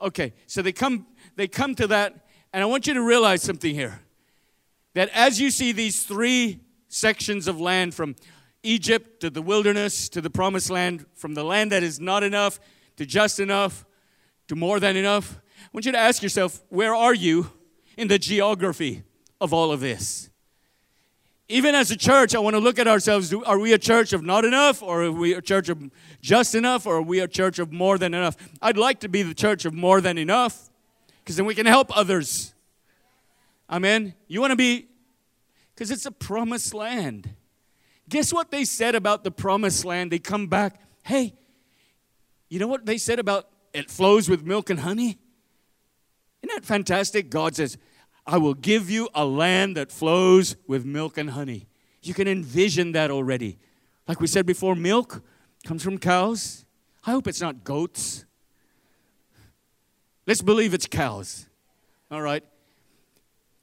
Okay, 0.00 0.32
so 0.46 0.62
they 0.62 0.72
come 0.72 1.06
they 1.36 1.48
come 1.48 1.74
to 1.76 1.86
that, 1.88 2.26
and 2.52 2.62
I 2.62 2.66
want 2.66 2.86
you 2.86 2.94
to 2.94 3.02
realize 3.02 3.42
something 3.42 3.74
here. 3.74 4.00
That 4.94 5.08
as 5.10 5.40
you 5.40 5.50
see 5.50 5.72
these 5.72 6.04
three 6.04 6.60
sections 6.88 7.46
of 7.46 7.60
land 7.60 7.94
from 7.94 8.16
Egypt 8.62 9.20
to 9.20 9.30
the 9.30 9.42
wilderness 9.42 10.08
to 10.10 10.20
the 10.20 10.30
promised 10.30 10.70
land, 10.70 11.06
from 11.14 11.34
the 11.34 11.44
land 11.44 11.72
that 11.72 11.82
is 11.82 12.00
not 12.00 12.22
enough 12.22 12.58
to 12.96 13.06
just 13.06 13.40
enough 13.40 13.84
to 14.48 14.56
more 14.56 14.80
than 14.80 14.96
enough, 14.96 15.40
I 15.58 15.68
want 15.72 15.86
you 15.86 15.92
to 15.92 15.98
ask 15.98 16.22
yourself, 16.22 16.62
where 16.68 16.94
are 16.94 17.14
you 17.14 17.50
in 17.96 18.08
the 18.08 18.18
geography 18.18 19.02
of 19.40 19.52
all 19.52 19.70
of 19.70 19.80
this? 19.80 20.30
Even 21.48 21.74
as 21.74 21.90
a 21.90 21.96
church, 21.96 22.34
I 22.34 22.38
want 22.40 22.54
to 22.54 22.60
look 22.60 22.78
at 22.78 22.86
ourselves. 22.86 23.32
Are 23.32 23.58
we 23.58 23.72
a 23.72 23.78
church 23.78 24.12
of 24.12 24.22
not 24.22 24.44
enough, 24.44 24.82
or 24.82 25.04
are 25.04 25.12
we 25.12 25.32
a 25.32 25.40
church 25.40 25.70
of 25.70 25.90
just 26.20 26.54
enough, 26.54 26.86
or 26.86 26.96
are 26.96 27.02
we 27.02 27.20
a 27.20 27.28
church 27.28 27.58
of 27.58 27.72
more 27.72 27.96
than 27.96 28.12
enough? 28.12 28.36
I'd 28.60 28.76
like 28.76 29.00
to 29.00 29.08
be 29.08 29.22
the 29.22 29.34
church 29.34 29.64
of 29.64 29.72
more 29.72 30.00
than 30.02 30.18
enough, 30.18 30.68
because 31.20 31.36
then 31.36 31.46
we 31.46 31.54
can 31.54 31.64
help 31.64 31.96
others. 31.96 32.54
Amen. 33.70 34.14
You 34.26 34.40
want 34.40 34.50
to 34.50 34.56
be, 34.56 34.88
because 35.74 35.90
it's 35.90 36.04
a 36.04 36.12
promised 36.12 36.74
land. 36.74 37.30
Guess 38.08 38.32
what 38.32 38.50
they 38.50 38.64
said 38.64 38.94
about 38.94 39.24
the 39.24 39.30
promised 39.30 39.84
land? 39.84 40.10
They 40.10 40.18
come 40.18 40.48
back, 40.48 40.80
hey, 41.02 41.34
you 42.50 42.58
know 42.58 42.66
what 42.66 42.84
they 42.84 42.98
said 42.98 43.18
about 43.18 43.48
it 43.72 43.90
flows 43.90 44.28
with 44.28 44.44
milk 44.44 44.70
and 44.70 44.80
honey? 44.80 45.18
Isn't 46.42 46.54
that 46.54 46.64
fantastic? 46.64 47.30
God 47.30 47.56
says, 47.56 47.78
I 48.28 48.36
will 48.36 48.52
give 48.52 48.90
you 48.90 49.08
a 49.14 49.24
land 49.24 49.78
that 49.78 49.90
flows 49.90 50.54
with 50.66 50.84
milk 50.84 51.16
and 51.16 51.30
honey. 51.30 51.66
You 52.02 52.12
can 52.12 52.28
envision 52.28 52.92
that 52.92 53.10
already. 53.10 53.58
Like 54.06 54.20
we 54.20 54.26
said 54.26 54.44
before, 54.44 54.74
milk 54.74 55.22
comes 55.64 55.82
from 55.82 55.96
cows. 55.96 56.66
I 57.06 57.12
hope 57.12 57.26
it's 57.26 57.40
not 57.40 57.64
goats. 57.64 58.26
Let's 60.26 60.42
believe 60.42 60.74
it's 60.74 60.86
cows. 60.86 61.46
All 62.10 62.20
right. 62.20 62.44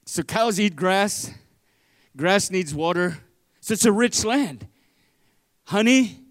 So 0.05 0.23
cows 0.23 0.59
eat 0.59 0.75
grass. 0.75 1.31
Grass 2.17 2.49
needs 2.49 2.73
water. 2.73 3.19
So 3.61 3.73
it's 3.73 3.85
a 3.85 3.91
rich 3.91 4.25
land. 4.25 4.67
Honey, 5.65 6.21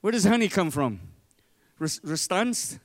where 0.00 0.12
does 0.12 0.24
honey 0.24 0.48
come 0.48 0.70
from? 0.70 0.98
Restans? 1.78 2.78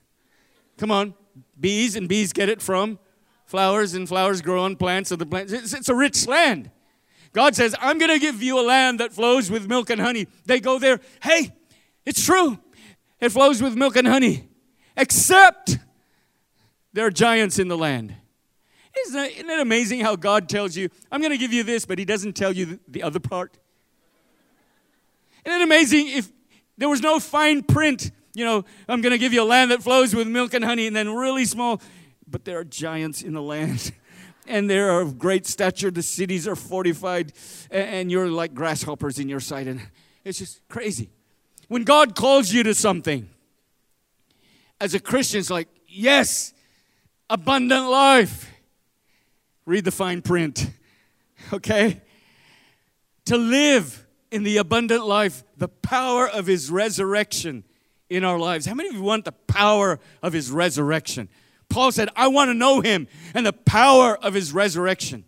Come 0.77 0.91
on. 0.91 1.13
Bees, 1.57 1.95
and 1.95 2.09
bees 2.09 2.33
get 2.33 2.49
it 2.49 2.61
from 2.61 2.99
flowers, 3.45 3.93
and 3.93 4.08
flowers 4.08 4.41
grow 4.41 4.63
on 4.63 4.75
plants 4.75 5.12
of 5.12 5.19
the 5.19 5.25
plants. 5.25 5.53
It's, 5.53 5.73
it's 5.73 5.89
a 5.89 5.95
rich 5.95 6.27
land. 6.27 6.71
God 7.34 7.55
says, 7.55 7.75
I'm 7.81 7.97
going 7.97 8.12
to 8.12 8.19
give 8.19 8.41
you 8.41 8.60
a 8.60 8.65
land 8.65 8.99
that 8.99 9.12
flows 9.12 9.51
with 9.51 9.67
milk 9.67 9.89
and 9.89 9.99
honey. 9.99 10.27
They 10.45 10.60
go 10.60 10.79
there, 10.79 10.99
hey, 11.21 11.53
it's 12.05 12.23
true. 12.23 12.58
It 13.19 13.29
flows 13.29 13.62
with 13.62 13.75
milk 13.75 13.95
and 13.95 14.08
honey, 14.08 14.47
except 14.95 15.77
there 16.93 17.05
are 17.05 17.12
giants 17.12 17.60
in 17.60 17.67
the 17.67 17.77
land. 17.77 18.15
Isn't 19.05 19.19
it, 19.19 19.34
isn't 19.34 19.49
it 19.49 19.60
amazing 19.60 19.99
how 19.99 20.15
God 20.15 20.47
tells 20.47 20.77
you, 20.77 20.89
I'm 21.12 21.19
going 21.19 21.31
to 21.34 21.38
give 21.38 21.51
you 21.51 21.63
this, 21.63 21.86
but 21.86 21.99
He 21.99 22.05
doesn't 22.05 22.34
tell 22.34 22.53
you 22.53 22.79
the 22.88 23.03
other 23.03 23.19
part? 23.19 23.58
Isn't 25.45 25.60
it 25.60 25.63
amazing 25.63 26.08
if 26.08 26.31
there 26.77 26.89
was 26.89 27.01
no 27.01 27.19
fine 27.19 27.63
print? 27.63 28.12
You 28.34 28.45
know, 28.45 28.65
I'm 28.88 29.01
going 29.01 29.12
to 29.12 29.17
give 29.17 29.34
you 29.34 29.43
a 29.43 29.45
land 29.45 29.71
that 29.71 29.84
flows 29.84 30.15
with 30.15 30.27
milk 30.27 30.53
and 30.53 30.63
honey, 30.63 30.88
and 30.88 30.95
then 30.95 31.13
really 31.13 31.45
small, 31.45 31.81
but 32.27 32.45
there 32.45 32.59
are 32.59 32.63
giants 32.63 33.21
in 33.21 33.33
the 33.33 33.41
land. 33.41 33.91
and 34.47 34.69
they 34.69 34.79
are 34.79 35.01
of 35.01 35.17
great 35.17 35.45
stature. 35.45 35.91
The 35.91 36.03
cities 36.03 36.47
are 36.47 36.55
fortified, 36.55 37.33
and 37.71 38.11
you're 38.11 38.27
like 38.27 38.53
grasshoppers 38.53 39.19
in 39.19 39.29
your 39.29 39.39
sight. 39.39 39.67
And 39.67 39.81
it's 40.23 40.39
just 40.39 40.67
crazy. 40.67 41.09
When 41.67 41.83
God 41.83 42.15
calls 42.15 42.51
you 42.51 42.63
to 42.63 42.73
something, 42.73 43.29
as 44.79 44.93
a 44.93 44.99
Christian, 44.99 45.39
it's 45.39 45.49
like, 45.49 45.67
yes, 45.88 46.53
abundant 47.29 47.89
life. 47.89 48.51
Read 49.65 49.85
the 49.85 49.91
fine 49.91 50.21
print, 50.21 50.69
okay? 51.53 52.01
To 53.25 53.38
live 53.38 54.05
in 54.31 54.43
the 54.43 54.57
abundant 54.57 55.05
life, 55.05 55.43
the 55.57 55.67
power 55.67 56.27
of 56.27 56.45
His 56.45 56.69
resurrection 56.69 57.63
in 58.09 58.23
our 58.23 58.38
lives. 58.38 58.67
How 58.67 58.75
many 58.75 58.89
of 58.89 58.95
you 58.95 59.01
want 59.01 59.25
the 59.25 59.31
power 59.31 59.99
of 60.21 60.33
His 60.33 60.51
resurrection? 60.51 61.29
Paul 61.75 61.91
said, 61.91 62.07
I 62.15 62.29
want 62.29 62.47
to 62.47 62.53
know 62.53 62.79
him 62.79 63.05
and 63.33 63.45
the 63.45 63.51
power 63.51 64.15
of 64.15 64.33
his 64.33 64.53
resurrection. 64.53 65.25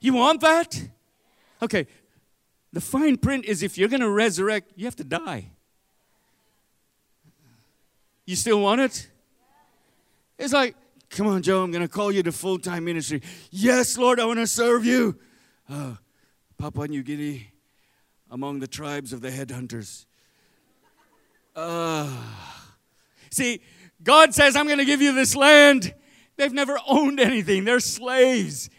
You 0.00 0.14
want 0.14 0.40
that? 0.40 0.88
Okay, 1.60 1.86
the 2.72 2.80
fine 2.80 3.18
print 3.18 3.44
is 3.44 3.62
if 3.62 3.76
you're 3.76 3.90
going 3.90 4.00
to 4.00 4.08
resurrect, 4.08 4.72
you 4.74 4.86
have 4.86 4.96
to 4.96 5.04
die. 5.04 5.50
You 8.24 8.36
still 8.36 8.58
want 8.58 8.80
it? 8.80 9.10
It's 10.38 10.54
like, 10.54 10.76
come 11.10 11.26
on, 11.26 11.42
Jo, 11.42 11.62
I'm 11.62 11.70
going 11.70 11.82
to 11.82 11.88
call 11.88 12.10
you 12.10 12.22
to 12.22 12.32
full 12.32 12.58
time 12.58 12.86
ministry. 12.86 13.20
Yes, 13.50 13.98
Lord, 13.98 14.18
I 14.18 14.24
want 14.24 14.38
to 14.38 14.46
serve 14.46 14.86
you. 14.86 15.18
Uh, 15.68 15.96
Papua 16.56 16.88
New 16.88 17.02
Guinea, 17.02 17.48
among 18.30 18.60
the 18.60 18.66
tribes 18.66 19.12
of 19.12 19.20
the 19.20 19.28
headhunters. 19.28 20.06
Uh, 21.54 22.10
see, 23.30 23.60
God 24.02 24.34
says, 24.34 24.56
I'm 24.56 24.66
going 24.66 24.78
to 24.78 24.84
give 24.84 25.02
you 25.02 25.12
this 25.12 25.34
land. 25.34 25.94
They've 26.36 26.52
never 26.52 26.78
owned 26.86 27.18
anything, 27.20 27.64
they're 27.64 27.80
slaves. 27.80 28.70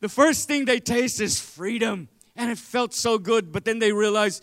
The 0.00 0.08
first 0.08 0.48
thing 0.48 0.64
they 0.64 0.80
taste 0.80 1.20
is 1.20 1.40
freedom. 1.40 2.08
And 2.34 2.50
it 2.50 2.58
felt 2.58 2.94
so 2.94 3.18
good, 3.18 3.52
but 3.52 3.64
then 3.64 3.78
they 3.78 3.92
realize 3.92 4.40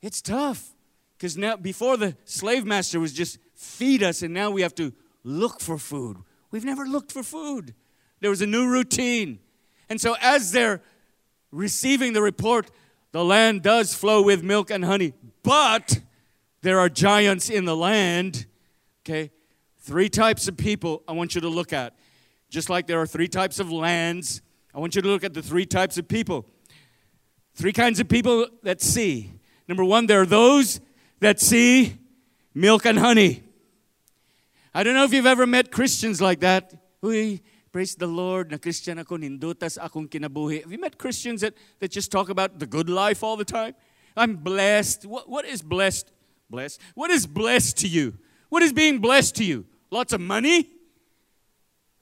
it's 0.00 0.22
tough. 0.22 0.72
Because 1.16 1.36
now, 1.36 1.56
before 1.56 1.96
the 1.96 2.16
slave 2.24 2.64
master 2.64 3.00
was 3.00 3.12
just 3.12 3.38
feed 3.54 4.02
us, 4.02 4.22
and 4.22 4.32
now 4.32 4.50
we 4.50 4.62
have 4.62 4.74
to 4.76 4.92
look 5.24 5.60
for 5.60 5.78
food. 5.78 6.18
We've 6.50 6.64
never 6.64 6.86
looked 6.86 7.10
for 7.10 7.22
food. 7.22 7.74
there 8.20 8.30
was 8.30 8.42
a 8.42 8.46
new 8.46 8.68
routine. 8.68 9.40
And 9.88 10.00
so, 10.00 10.16
as 10.20 10.52
they're 10.52 10.82
receiving 11.50 12.12
the 12.12 12.22
report, 12.22 12.70
the 13.12 13.24
land 13.24 13.62
does 13.62 13.94
flow 13.94 14.22
with 14.22 14.42
milk 14.42 14.70
and 14.70 14.84
honey, 14.84 15.14
but 15.42 16.00
there 16.62 16.78
are 16.78 16.88
giants 16.88 17.50
in 17.50 17.64
the 17.64 17.76
land. 17.76 18.46
Okay? 19.04 19.30
Three 19.86 20.08
types 20.08 20.48
of 20.48 20.56
people 20.56 21.04
I 21.06 21.12
want 21.12 21.36
you 21.36 21.40
to 21.42 21.48
look 21.48 21.72
at. 21.72 21.94
Just 22.50 22.68
like 22.68 22.88
there 22.88 23.00
are 23.00 23.06
three 23.06 23.28
types 23.28 23.60
of 23.60 23.70
lands, 23.70 24.42
I 24.74 24.80
want 24.80 24.96
you 24.96 25.00
to 25.00 25.06
look 25.06 25.22
at 25.22 25.32
the 25.32 25.42
three 25.42 25.64
types 25.64 25.96
of 25.96 26.08
people. 26.08 26.44
Three 27.54 27.72
kinds 27.72 28.00
of 28.00 28.08
people 28.08 28.48
that 28.64 28.80
see. 28.80 29.30
Number 29.68 29.84
one, 29.84 30.08
there 30.08 30.20
are 30.22 30.26
those 30.26 30.80
that 31.20 31.38
see 31.38 31.98
milk 32.52 32.84
and 32.84 32.98
honey. 32.98 33.44
I 34.74 34.82
don't 34.82 34.94
know 34.94 35.04
if 35.04 35.12
you've 35.12 35.24
ever 35.24 35.46
met 35.46 35.70
Christians 35.70 36.20
like 36.20 36.40
that. 36.40 36.74
Uy, 37.00 37.40
praise 37.70 37.94
the 37.94 38.08
Lord, 38.08 38.50
na 38.50 38.58
Christian 38.58 38.98
ako, 38.98 39.18
nindutas 39.18 39.78
akong 39.78 40.08
kinabuhi. 40.08 40.62
Have 40.62 40.72
you 40.72 40.80
met 40.80 40.98
Christians 40.98 41.42
that, 41.42 41.54
that 41.78 41.92
just 41.92 42.10
talk 42.10 42.28
about 42.28 42.58
the 42.58 42.66
good 42.66 42.90
life 42.90 43.22
all 43.22 43.36
the 43.36 43.44
time? 43.44 43.76
I'm 44.16 44.34
blessed. 44.34 45.06
What, 45.06 45.28
what 45.28 45.44
is 45.44 45.62
blessed? 45.62 46.10
Blessed? 46.50 46.80
What 46.96 47.12
is 47.12 47.24
blessed 47.24 47.76
to 47.78 47.86
you? 47.86 48.18
What 48.48 48.64
is 48.64 48.72
being 48.72 48.98
blessed 48.98 49.36
to 49.36 49.44
you? 49.44 49.64
Lots 49.90 50.12
of 50.12 50.20
money? 50.20 50.70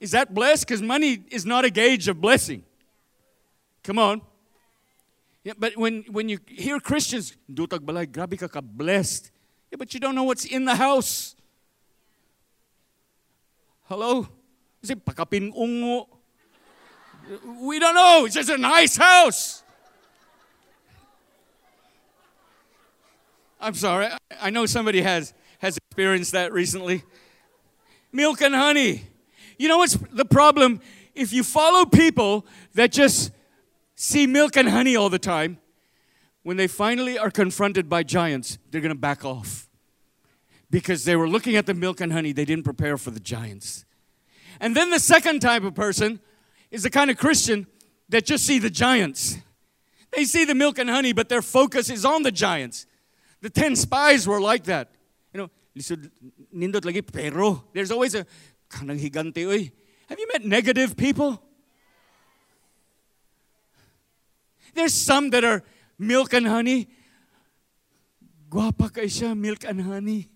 Is 0.01 0.11
that 0.13 0.35
blessed? 0.35 0.67
Because 0.67 0.83
money 0.83 1.25
is 1.31 1.47
not 1.47 1.65
a 1.65 1.71
gauge 1.71 2.09
of 2.09 2.21
blessing. 2.21 2.65
Come 3.83 3.99
on. 3.99 4.23
Yeah, 5.43 5.53
but 5.59 5.77
when, 5.77 6.05
when 6.11 6.29
you 6.29 6.39
hear 6.49 6.81
Christians, 6.81 7.37
dutag 7.53 7.81
balay, 7.81 8.07
grabe 8.07 8.39
ka 8.39 8.49
ka 8.49 8.61
blessed. 8.63 9.31
Yeah, 9.71 9.77
but 9.77 9.93
you 9.93 10.01
don't 10.01 10.15
know 10.15 10.25
what's 10.25 10.47
in 10.47 10.65
the 10.65 10.75
house. 10.75 11.37
Hello? 13.85 14.27
Is 14.83 14.91
it 14.91 15.05
pakapin 15.05 15.55
ungo? 15.55 16.07
We 17.61 17.79
don't 17.79 17.95
know. 17.95 18.25
It's 18.25 18.35
just 18.35 18.51
a 18.51 18.59
nice 18.59 18.97
house. 18.97 19.63
I'm 23.61 23.75
sorry. 23.75 24.09
I 24.41 24.51
know 24.51 24.67
somebody 24.67 25.01
has, 25.01 25.33
has 25.59 25.77
experienced 25.77 26.33
that 26.33 26.53
recently. 26.53 27.03
Milk 28.15 28.43
and 28.43 28.55
honey. 28.55 29.03
You 29.59 29.67
know 29.67 29.79
what's 29.79 29.97
the 29.97 30.25
problem? 30.25 30.81
If 31.17 31.33
you 31.33 31.43
follow 31.43 31.85
people 31.85 32.47
that 32.75 32.93
just 32.93 33.33
see 33.97 34.29
milk 34.29 34.57
and 34.57 34.69
honey 34.69 34.95
all 34.95 35.11
the 35.11 35.19
time, 35.19 35.59
when 36.45 36.57
they 36.57 36.69
finally 36.69 37.19
are 37.19 37.31
confronted 37.31 37.89
by 37.89 38.05
giants, 38.05 38.59
they're 38.71 38.81
going 38.81 38.95
to 38.95 38.99
back 38.99 39.25
off. 39.25 39.69
Because 40.71 41.05
they 41.05 41.17
were 41.17 41.29
looking 41.29 41.57
at 41.57 41.67
the 41.67 41.75
milk 41.75 42.01
and 42.01 42.13
honey, 42.13 42.31
they 42.31 42.45
didn't 42.45 42.65
prepare 42.65 42.97
for 42.97 43.11
the 43.11 43.19
giants. 43.19 43.85
And 44.61 44.77
then 44.77 44.91
the 44.91 45.01
second 45.01 45.41
type 45.41 45.65
of 45.65 45.75
person 45.75 46.21
is 46.71 46.85
the 46.85 46.91
kind 46.91 47.11
of 47.11 47.17
Christian 47.17 47.67
that 48.11 48.25
just 48.27 48.47
see 48.47 48.61
the 48.61 48.71
giants. 48.71 49.39
They 50.13 50.25
see 50.25 50.45
the 50.45 50.55
milk 50.55 50.79
and 50.79 50.89
honey, 50.89 51.13
but 51.13 51.29
their 51.29 51.43
focus 51.43 51.91
is 51.91 52.05
on 52.05 52.23
the 52.23 52.31
giants. 52.31 52.87
The 53.41 53.51
10 53.51 53.75
spies 53.75 54.29
were 54.29 54.41
like 54.41 54.65
that. 54.65 54.93
Lisod 55.77 56.11
nindot 56.55 56.83
lagi 56.83 57.03
pero 57.03 57.65
there's 57.73 57.91
always 57.91 58.15
a 58.15 58.27
kanang 58.71 58.99
higante 58.99 59.47
oy. 59.47 59.71
Have 60.09 60.19
you 60.19 60.29
met 60.33 60.45
negative 60.45 60.97
people? 60.97 61.41
There's 64.75 64.95
some 64.95 65.31
that 65.31 65.45
are 65.45 65.63
milk 65.99 66.33
and 66.33 66.47
honey. 66.47 66.89
Guapa 68.51 68.93
kay 68.93 69.07
siya, 69.07 69.37
milk 69.37 69.65
and 69.65 69.83
honey. 69.83 70.29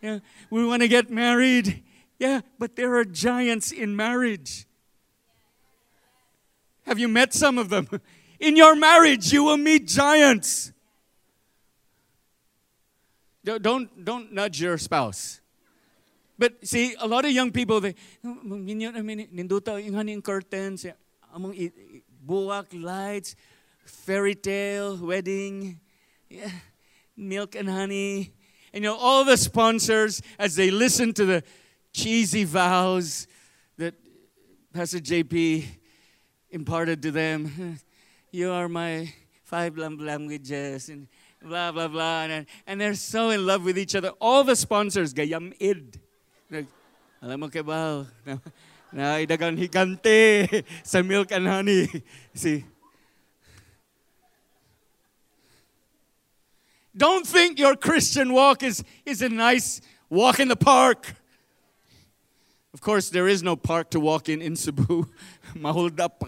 Yeah, 0.00 0.20
we 0.50 0.64
want 0.64 0.82
to 0.82 0.88
get 0.88 1.10
married. 1.10 1.82
Yeah, 2.18 2.40
but 2.58 2.76
there 2.76 2.94
are 2.96 3.04
giants 3.04 3.72
in 3.72 3.96
marriage. 3.96 4.66
Have 6.86 6.98
you 6.98 7.08
met 7.08 7.34
some 7.34 7.58
of 7.58 7.68
them? 7.68 7.88
In 8.38 8.54
your 8.54 8.76
marriage, 8.76 9.32
you 9.32 9.42
will 9.44 9.56
meet 9.56 9.88
giants. 9.88 10.70
Don't, 13.46 14.04
don't 14.04 14.32
nudge 14.32 14.60
your 14.60 14.76
spouse. 14.76 15.40
But 16.36 16.66
see, 16.66 16.96
a 16.98 17.06
lot 17.06 17.24
of 17.24 17.30
young 17.30 17.52
people, 17.52 17.80
they, 17.80 17.94
ninduta 18.24 19.78
yung 19.82 20.22
curtains, 20.22 20.84
among 21.32 21.54
buwak, 22.26 22.66
lights, 22.72 23.36
fairy 23.84 24.34
tale, 24.34 24.96
wedding, 24.96 25.78
yeah, 26.28 26.50
milk 27.16 27.54
and 27.54 27.70
honey. 27.70 28.34
And 28.72 28.82
you 28.82 28.90
know, 28.90 28.96
all 28.96 29.24
the 29.24 29.36
sponsors, 29.36 30.20
as 30.40 30.56
they 30.56 30.72
listen 30.72 31.12
to 31.14 31.24
the 31.24 31.42
cheesy 31.92 32.42
vows 32.42 33.28
that 33.78 33.94
Pastor 34.74 34.98
JP 34.98 35.66
imparted 36.50 37.00
to 37.02 37.12
them, 37.12 37.78
you 38.32 38.50
are 38.50 38.68
my 38.68 39.12
five 39.44 39.78
languages, 39.78 40.88
and 40.88 41.06
blah, 41.46 41.72
blah, 41.72 41.88
blah. 41.88 42.22
And, 42.22 42.46
and 42.66 42.80
they're 42.80 42.94
so 42.94 43.30
in 43.30 43.46
love 43.46 43.64
with 43.64 43.78
each 43.78 43.94
other. 43.94 44.10
All 44.20 44.44
the 44.44 44.56
sponsors, 44.56 45.14
gayam 45.14 45.54
id. 45.58 46.00
Alam 47.22 47.40
mo 47.40 47.48
na 48.92 49.18
idagang 49.18 49.58
higante 49.58 50.64
sa 50.82 51.02
milk 51.02 51.32
and 51.32 51.46
honey. 51.46 51.88
See? 52.34 52.64
Don't 56.96 57.26
think 57.26 57.58
your 57.58 57.76
Christian 57.76 58.32
walk 58.32 58.62
is, 58.62 58.82
is 59.04 59.20
a 59.20 59.28
nice 59.28 59.80
walk 60.08 60.40
in 60.40 60.48
the 60.48 60.56
park. 60.56 61.16
Of 62.72 62.80
course, 62.80 63.10
there 63.10 63.28
is 63.28 63.42
no 63.42 63.56
park 63.56 63.90
to 63.90 64.00
walk 64.00 64.28
in 64.28 64.40
in 64.40 64.56
Cebu. 64.56 65.06
Mahold 65.54 66.00
up 66.00 66.22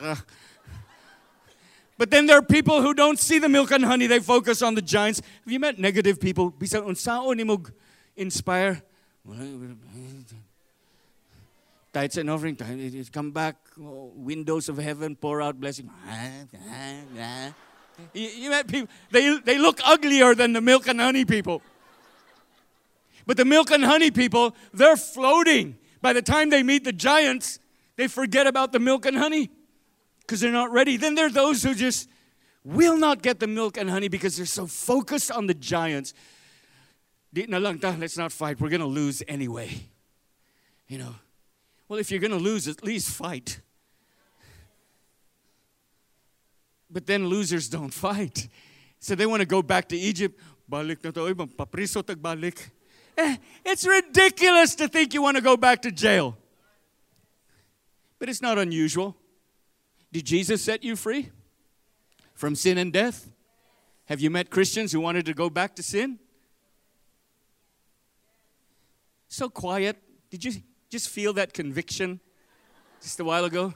But 1.98 2.12
then 2.12 2.26
there 2.26 2.38
are 2.38 2.42
people 2.42 2.80
who 2.80 2.94
don't 2.94 3.18
see 3.18 3.40
the 3.40 3.48
milk 3.48 3.72
and 3.72 3.84
honey, 3.84 4.06
they 4.06 4.20
focus 4.20 4.62
on 4.62 4.76
the 4.76 4.82
giants. 4.82 5.20
Have 5.44 5.52
you 5.52 5.58
met 5.58 5.80
negative 5.80 6.20
people? 6.20 6.52
Bisa 6.52 6.80
unsao 6.80 7.34
ni 7.34 7.44
inspire? 8.16 8.80
Tithes 11.92 12.18
and 12.18 12.30
offering, 12.30 12.56
come 13.12 13.32
back, 13.32 13.56
oh, 13.80 14.12
windows 14.14 14.68
of 14.68 14.78
heaven, 14.78 15.16
pour 15.16 15.42
out 15.42 15.58
blessing. 15.58 15.90
You 18.14 18.50
met 18.50 18.68
people, 18.68 18.88
they, 19.10 19.38
they 19.40 19.58
look 19.58 19.80
uglier 19.84 20.36
than 20.36 20.52
the 20.52 20.60
milk 20.60 20.86
and 20.86 21.00
honey 21.00 21.24
people. 21.24 21.62
But 23.26 23.36
the 23.36 23.44
milk 23.44 23.72
and 23.72 23.84
honey 23.84 24.12
people, 24.12 24.54
they're 24.72 24.96
floating. 24.96 25.76
By 26.00 26.12
the 26.12 26.22
time 26.22 26.50
they 26.50 26.62
meet 26.62 26.84
the 26.84 26.92
giants, 26.92 27.58
they 27.96 28.06
forget 28.06 28.46
about 28.46 28.72
the 28.72 28.78
milk 28.78 29.04
and 29.04 29.16
honey 29.16 29.50
because 30.28 30.40
they're 30.40 30.52
not 30.52 30.70
ready. 30.70 30.98
Then 30.98 31.14
there 31.14 31.24
are 31.26 31.30
those 31.30 31.62
who 31.62 31.74
just 31.74 32.06
will 32.62 32.98
not 32.98 33.22
get 33.22 33.40
the 33.40 33.46
milk 33.46 33.78
and 33.78 33.88
honey 33.88 34.08
because 34.08 34.36
they're 34.36 34.44
so 34.44 34.66
focused 34.66 35.32
on 35.32 35.46
the 35.46 35.54
giants. 35.54 36.12
Let's 37.34 38.18
not 38.18 38.30
fight. 38.30 38.60
We're 38.60 38.68
going 38.68 38.82
to 38.82 38.86
lose 38.86 39.22
anyway. 39.26 39.70
You 40.86 40.98
know, 40.98 41.14
well, 41.88 41.98
if 41.98 42.10
you're 42.10 42.20
going 42.20 42.32
to 42.32 42.36
lose, 42.36 42.68
at 42.68 42.84
least 42.84 43.08
fight. 43.08 43.60
But 46.90 47.06
then 47.06 47.26
losers 47.26 47.70
don't 47.70 47.92
fight. 47.92 48.48
So 49.00 49.14
they 49.14 49.24
want 49.24 49.40
to 49.40 49.46
go 49.46 49.62
back 49.62 49.88
to 49.88 49.96
Egypt. 49.96 50.38
Eh, 53.16 53.36
it's 53.64 53.86
ridiculous 53.86 54.74
to 54.74 54.88
think 54.88 55.14
you 55.14 55.22
want 55.22 55.36
to 55.38 55.42
go 55.42 55.56
back 55.56 55.80
to 55.82 55.90
jail. 55.90 56.36
But 58.18 58.28
it's 58.28 58.42
not 58.42 58.58
unusual. 58.58 59.16
Did 60.10 60.24
Jesus 60.24 60.62
set 60.62 60.82
you 60.82 60.96
free 60.96 61.30
from 62.34 62.54
sin 62.54 62.78
and 62.78 62.92
death? 62.92 63.30
Have 64.06 64.20
you 64.20 64.30
met 64.30 64.48
Christians 64.50 64.92
who 64.92 65.00
wanted 65.00 65.26
to 65.26 65.34
go 65.34 65.50
back 65.50 65.76
to 65.76 65.82
sin? 65.82 66.18
So 69.28 69.50
quiet. 69.50 69.98
Did 70.30 70.44
you 70.44 70.52
just 70.88 71.10
feel 71.10 71.34
that 71.34 71.52
conviction 71.52 72.20
just 73.02 73.20
a 73.20 73.24
while 73.24 73.44
ago? 73.44 73.74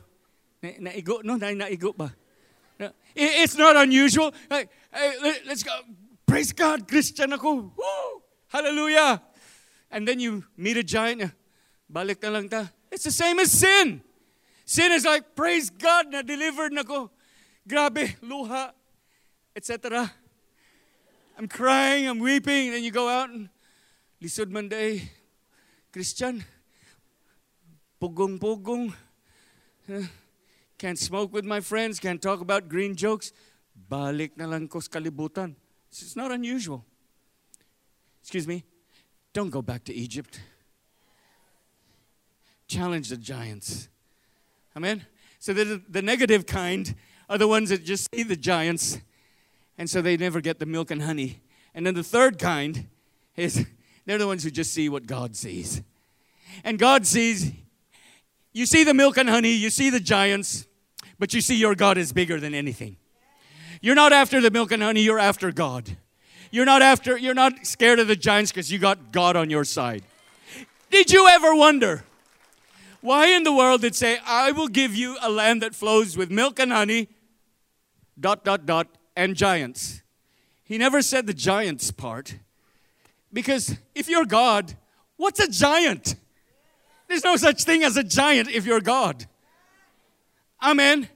It's 3.14 3.56
not 3.56 3.76
unusual. 3.76 4.32
Let's 4.50 5.62
go. 5.62 5.80
Praise 6.26 6.52
God, 6.52 6.88
Christian 6.88 7.32
ako. 7.34 7.72
Woo! 7.76 8.22
Hallelujah. 8.48 9.20
And 9.90 10.08
then 10.08 10.18
you 10.18 10.44
meet 10.56 10.78
a 10.78 10.82
giant. 10.82 11.30
Balik. 11.92 12.70
It's 12.90 13.04
the 13.04 13.10
same 13.10 13.38
as 13.38 13.52
sin. 13.52 14.02
Sin 14.72 14.88
is 14.90 15.04
like, 15.04 15.36
praise 15.36 15.68
God, 15.68 16.08
na 16.08 16.22
delivered 16.22 16.72
na 16.72 16.82
ko. 16.82 17.10
Grabe, 17.68 18.16
luha, 18.24 18.72
etc. 19.54 20.10
I'm 21.36 21.46
crying, 21.46 22.08
I'm 22.08 22.18
weeping. 22.18 22.72
And 22.72 22.76
then 22.76 22.82
you 22.82 22.90
go 22.90 23.06
out 23.06 23.28
and 23.28 23.50
lisod 24.24 24.48
man 24.48 24.72
day. 24.72 25.12
Christian, 25.92 26.42
pugong-pugong. 28.00 28.94
Can't 30.78 30.98
smoke 30.98 31.34
with 31.34 31.44
my 31.44 31.60
friends, 31.60 32.00
can't 32.00 32.22
talk 32.22 32.40
about 32.40 32.70
green 32.70 32.96
jokes. 32.96 33.30
Balik 33.76 34.38
na 34.40 34.46
lang 34.46 34.68
ko 34.68 34.80
sa 34.80 34.88
kalibutan. 34.88 35.52
It's 35.90 36.16
not 36.16 36.32
unusual. 36.32 36.80
Excuse 38.22 38.48
me. 38.48 38.64
Don't 39.34 39.50
go 39.50 39.60
back 39.60 39.84
to 39.84 39.92
Egypt. 39.92 40.40
Challenge 42.68 43.12
the 43.12 43.20
giants. 43.20 43.91
Amen. 44.76 45.06
So 45.38 45.52
the, 45.52 45.82
the 45.88 46.02
negative 46.02 46.46
kind 46.46 46.94
are 47.28 47.38
the 47.38 47.48
ones 47.48 47.70
that 47.70 47.84
just 47.84 48.08
see 48.14 48.22
the 48.22 48.36
giants, 48.36 48.98
and 49.78 49.88
so 49.88 50.00
they 50.00 50.16
never 50.16 50.40
get 50.40 50.58
the 50.58 50.66
milk 50.66 50.90
and 50.90 51.02
honey. 51.02 51.40
And 51.74 51.86
then 51.86 51.94
the 51.94 52.04
third 52.04 52.38
kind 52.38 52.88
is 53.36 53.66
they're 54.06 54.18
the 54.18 54.26
ones 54.26 54.44
who 54.44 54.50
just 54.50 54.72
see 54.72 54.88
what 54.88 55.06
God 55.06 55.36
sees. 55.36 55.82
And 56.64 56.78
God 56.78 57.06
sees, 57.06 57.52
you 58.52 58.66
see 58.66 58.84
the 58.84 58.94
milk 58.94 59.16
and 59.16 59.28
honey, 59.28 59.52
you 59.52 59.70
see 59.70 59.90
the 59.90 60.00
giants, 60.00 60.66
but 61.18 61.32
you 61.32 61.40
see 61.40 61.56
your 61.56 61.74
God 61.74 61.98
is 61.98 62.12
bigger 62.12 62.38
than 62.38 62.54
anything. 62.54 62.96
You're 63.80 63.94
not 63.94 64.12
after 64.12 64.40
the 64.40 64.50
milk 64.50 64.70
and 64.70 64.82
honey, 64.82 65.02
you're 65.02 65.18
after 65.18 65.50
God. 65.50 65.96
You're 66.50 66.66
not 66.66 66.82
after 66.82 67.16
you're 67.16 67.34
not 67.34 67.66
scared 67.66 67.98
of 67.98 68.08
the 68.08 68.16
giants 68.16 68.52
because 68.52 68.70
you 68.70 68.78
got 68.78 69.10
God 69.10 69.36
on 69.36 69.48
your 69.48 69.64
side. 69.64 70.04
Did 70.90 71.10
you 71.10 71.26
ever 71.26 71.54
wonder 71.54 72.04
why 73.02 73.26
in 73.34 73.42
the 73.42 73.52
world 73.52 73.80
did 73.80 73.96
say, 73.96 74.18
I 74.24 74.52
will 74.52 74.68
give 74.68 74.94
you 74.94 75.18
a 75.20 75.28
land 75.28 75.60
that 75.62 75.74
flows 75.74 76.16
with 76.16 76.30
milk 76.30 76.60
and 76.60 76.72
honey, 76.72 77.08
dot, 78.18 78.44
dot, 78.44 78.64
dot, 78.64 78.86
and 79.16 79.34
giants? 79.34 80.02
He 80.62 80.78
never 80.78 81.02
said 81.02 81.26
the 81.26 81.34
giants 81.34 81.90
part. 81.90 82.36
Because 83.32 83.76
if 83.96 84.08
you're 84.08 84.24
God, 84.24 84.76
what's 85.16 85.40
a 85.40 85.48
giant? 85.48 86.14
There's 87.08 87.24
no 87.24 87.34
such 87.34 87.64
thing 87.64 87.82
as 87.82 87.96
a 87.96 88.04
giant 88.04 88.48
if 88.48 88.64
you're 88.64 88.80
God. 88.80 89.26
Amen. 90.62 91.08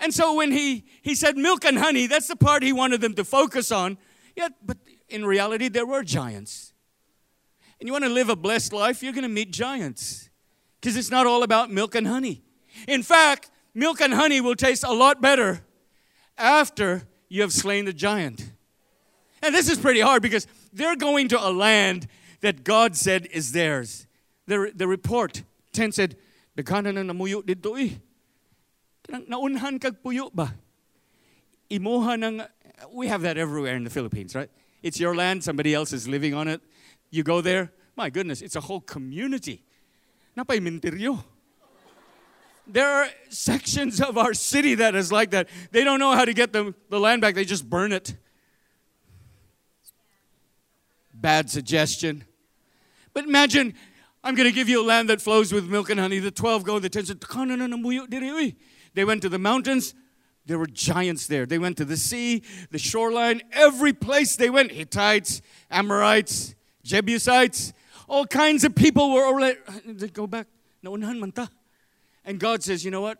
And 0.00 0.12
so 0.12 0.34
when 0.34 0.52
he, 0.52 0.84
he 1.00 1.14
said 1.14 1.38
milk 1.38 1.64
and 1.64 1.78
honey, 1.78 2.06
that's 2.06 2.28
the 2.28 2.36
part 2.36 2.62
he 2.62 2.74
wanted 2.74 3.00
them 3.00 3.14
to 3.14 3.24
focus 3.24 3.72
on. 3.72 3.96
Yeah, 4.36 4.48
but 4.62 4.76
in 5.08 5.24
reality, 5.24 5.68
there 5.68 5.86
were 5.86 6.04
giants. 6.04 6.74
And 7.80 7.86
you 7.86 7.92
want 7.92 8.04
to 8.04 8.10
live 8.10 8.28
a 8.28 8.36
blessed 8.36 8.74
life, 8.74 9.02
you're 9.02 9.14
going 9.14 9.22
to 9.22 9.30
meet 9.30 9.50
giants 9.50 10.28
because 10.82 10.96
it's 10.96 11.12
not 11.12 11.28
all 11.28 11.44
about 11.44 11.70
milk 11.70 11.94
and 11.94 12.08
honey. 12.08 12.42
In 12.88 13.04
fact, 13.04 13.52
milk 13.72 14.00
and 14.00 14.12
honey 14.12 14.40
will 14.40 14.56
taste 14.56 14.82
a 14.82 14.92
lot 14.92 15.20
better 15.20 15.62
after 16.36 17.04
you 17.28 17.40
have 17.42 17.52
slain 17.52 17.84
the 17.84 17.92
giant. 17.92 18.52
And 19.40 19.54
this 19.54 19.68
is 19.68 19.78
pretty 19.78 20.00
hard 20.00 20.22
because 20.22 20.48
they're 20.72 20.96
going 20.96 21.28
to 21.28 21.40
a 21.40 21.50
land 21.50 22.08
that 22.40 22.64
God 22.64 22.96
said 22.96 23.26
is 23.30 23.52
theirs. 23.52 24.08
The, 24.48 24.72
the 24.74 24.88
report, 24.88 25.44
10 25.72 25.92
said, 25.92 26.16
"The 26.56 26.64
Daghanan 26.64 26.94
na 26.94 27.12
namuyo 27.12 27.44
dito 27.44 27.78
eh. 27.78 27.98
Naunhan 29.08 29.80
kag 29.80 30.02
puyo 30.02 30.34
ba? 30.34 30.52
Imoha 31.70 32.20
ng, 32.20 32.42
we 32.92 33.06
have 33.06 33.22
that 33.22 33.38
everywhere 33.38 33.76
in 33.76 33.84
the 33.84 33.90
Philippines, 33.90 34.34
right? 34.34 34.50
It's 34.82 34.98
your 34.98 35.14
land, 35.14 35.44
somebody 35.44 35.74
else 35.74 35.92
is 35.92 36.08
living 36.08 36.34
on 36.34 36.48
it. 36.48 36.60
You 37.10 37.22
go 37.22 37.40
there, 37.40 37.70
my 37.94 38.10
goodness, 38.10 38.42
it's 38.42 38.56
a 38.56 38.60
whole 38.60 38.80
community 38.80 39.62
napay 40.36 40.60
minteryo. 40.60 41.22
There 42.66 42.88
are 42.88 43.08
sections 43.28 44.00
of 44.00 44.16
our 44.16 44.34
city 44.34 44.76
that 44.76 44.94
is 44.94 45.10
like 45.10 45.30
that. 45.32 45.48
They 45.72 45.84
don't 45.84 45.98
know 45.98 46.12
how 46.12 46.24
to 46.24 46.32
get 46.32 46.52
the, 46.52 46.74
the 46.90 47.00
land 47.00 47.20
back, 47.20 47.34
they 47.34 47.44
just 47.44 47.68
burn 47.68 47.92
it. 47.92 48.14
Bad 51.12 51.50
suggestion. 51.50 52.24
But 53.12 53.24
imagine, 53.24 53.74
I'm 54.24 54.34
going 54.34 54.48
to 54.48 54.54
give 54.54 54.68
you 54.68 54.82
a 54.82 54.86
land 54.86 55.08
that 55.08 55.20
flows 55.20 55.52
with 55.52 55.68
milk 55.68 55.90
and 55.90 56.00
honey. 56.00 56.18
The 56.18 56.30
12 56.30 56.64
go, 56.64 56.78
the 56.78 56.88
10 56.88 57.06
said, 57.06 57.20
They 58.94 59.04
went 59.04 59.22
to 59.22 59.28
the 59.28 59.38
mountains. 59.38 59.94
There 60.46 60.58
were 60.58 60.66
giants 60.66 61.26
there. 61.26 61.46
They 61.46 61.58
went 61.58 61.76
to 61.76 61.84
the 61.84 61.96
sea, 61.96 62.42
the 62.70 62.78
shoreline, 62.78 63.42
every 63.52 63.92
place 63.92 64.34
they 64.34 64.50
went 64.50 64.72
Hittites, 64.72 65.40
Amorites, 65.70 66.54
Jebusites, 66.82 67.72
all 68.08 68.26
kinds 68.26 68.64
of 68.64 68.74
people 68.74 69.12
were 69.12 69.24
already, 69.24 69.58
go 70.12 70.26
back, 70.26 70.46
ta. 70.84 71.48
And 72.24 72.38
God 72.38 72.62
says, 72.62 72.84
you 72.84 72.90
know 72.90 73.00
what? 73.00 73.18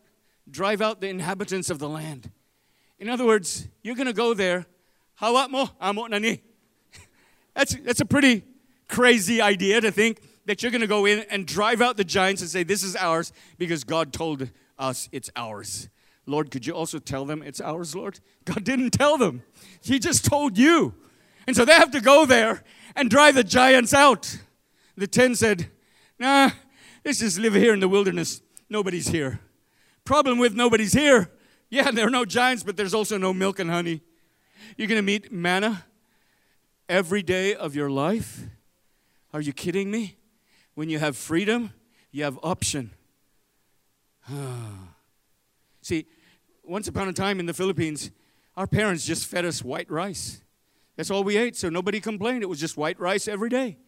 Drive 0.51 0.81
out 0.81 1.01
the 1.01 1.09
inhabitants 1.09 1.71
of 1.71 1.79
the 1.79 1.88
land. 1.88 2.31
In 2.99 3.09
other 3.09 3.25
words, 3.25 3.68
you're 3.83 3.97
going 3.97 4.07
to 4.07 4.12
go 4.12 4.35
there. 4.35 4.66
That's, 7.55 7.75
that's 7.75 8.01
a 8.01 8.07
pretty 8.07 8.45
crazy 8.88 9.40
idea 9.40 9.81
to 9.81 9.90
think 9.90 10.21
that 10.47 10.62
you're 10.62 10.73
going 10.73 10.81
to 10.81 10.87
go 10.87 11.07
in 11.07 11.21
and 11.31 11.47
drive 11.47 11.81
out 11.81 11.97
the 11.97 12.05
giants 12.05 12.42
and 12.42 12.51
say, 12.51 12.62
This 12.62 12.83
is 12.83 12.97
ours 12.97 13.33
because 13.59 13.85
God 13.85 14.12
told 14.12 14.51
us 14.79 15.09
it's 15.12 15.31
ours. 15.37 15.88
Lord, 16.27 16.51
could 16.51 16.66
you 16.66 16.75
also 16.75 16.99
tell 16.99 17.25
them 17.25 17.42
it's 17.42 17.61
ours, 17.61 17.95
Lord? 17.95 18.21
God 18.45 18.64
didn't 18.64 18.90
tell 18.90 19.18
them, 19.18 19.42
He 19.83 19.99
just 19.99 20.25
told 20.25 20.57
you. 20.57 20.95
And 21.47 21.57
so 21.57 21.64
they 21.64 21.75
have 21.75 21.90
to 21.92 22.01
go 22.01 22.25
there 22.25 22.62
and 22.95 23.11
drive 23.11 23.35
the 23.35 23.45
giants 23.45 23.92
out. 23.92 24.38
The 24.97 25.07
ten 25.07 25.35
said, 25.35 25.71
Nah, 26.19 26.51
let's 27.05 27.19
just 27.19 27.39
live 27.39 27.55
here 27.55 27.75
in 27.75 27.81
the 27.81 27.89
wilderness. 27.89 28.43
Nobody's 28.69 29.09
here. 29.09 29.41
Problem 30.05 30.39
with 30.39 30.55
nobody's 30.55 30.93
here. 30.93 31.31
Yeah, 31.71 31.91
there 31.91 32.07
are 32.07 32.11
no 32.11 32.25
giants, 32.25 32.63
but 32.63 32.77
there's 32.77 32.95
also 32.95 33.17
no 33.17 33.33
milk 33.33 33.59
and 33.59 33.71
honey. 33.71 34.03
You're 34.77 34.89
going 34.89 34.99
to 34.99 35.03
meet 35.03 35.33
manna 35.33 35.85
every 36.89 37.23
day 37.23 37.55
of 37.55 37.75
your 37.75 37.91
life? 37.91 38.43
Are 39.33 39.41
you 39.41 39.53
kidding 39.53 39.91
me? 39.91 40.19
When 40.75 40.89
you 40.89 40.99
have 40.99 41.17
freedom, 41.17 41.73
you 42.11 42.25
have 42.25 42.39
option. 42.43 42.93
See, 45.83 46.07
once 46.63 46.89
upon 46.89 47.09
a 47.09 47.13
time 47.13 47.41
in 47.41 47.47
the 47.47 47.55
Philippines, 47.55 48.11
our 48.57 48.67
parents 48.67 49.07
just 49.07 49.27
fed 49.27 49.45
us 49.45 49.65
white 49.65 49.91
rice. 49.91 50.43
That's 50.97 51.11
all 51.11 51.25
we 51.25 51.37
ate, 51.37 51.57
so 51.57 51.69
nobody 51.69 52.01
complained. 52.01 52.43
It 52.43 52.49
was 52.49 52.61
just 52.61 52.77
white 52.77 53.01
rice 53.01 53.27
every 53.27 53.49
day. 53.49 53.79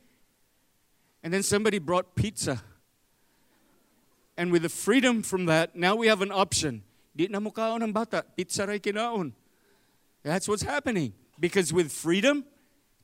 And 1.25 1.33
then 1.33 1.43
somebody 1.43 1.79
brought 1.79 2.15
pizza. 2.15 2.63
And 4.37 4.53
with 4.53 4.61
the 4.61 4.69
freedom 4.69 5.23
from 5.23 5.47
that, 5.47 5.75
now 5.75 5.97
we 5.97 6.07
have 6.07 6.21
an 6.21 6.31
option. 6.31 6.83
Di 7.17 7.29
na 7.29 7.41
mukaon 7.41 7.83
ang 7.83 7.93
bata, 7.93 8.27
pizza 8.37 8.67
ray 8.67 8.79
kinaon. 8.79 9.33
That's 10.23 10.47
what's 10.47 10.63
happening. 10.63 11.15
Because 11.41 11.73
with 11.73 11.91
freedom 11.91 12.45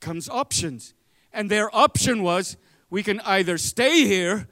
comes 0.00 0.28
options. 0.28 0.92
And 1.32 1.50
their 1.50 1.74
option 1.74 2.22
was 2.22 2.58
we 2.90 3.02
can 3.02 3.20
either 3.20 3.56
stay 3.56 4.04
here 4.04 4.48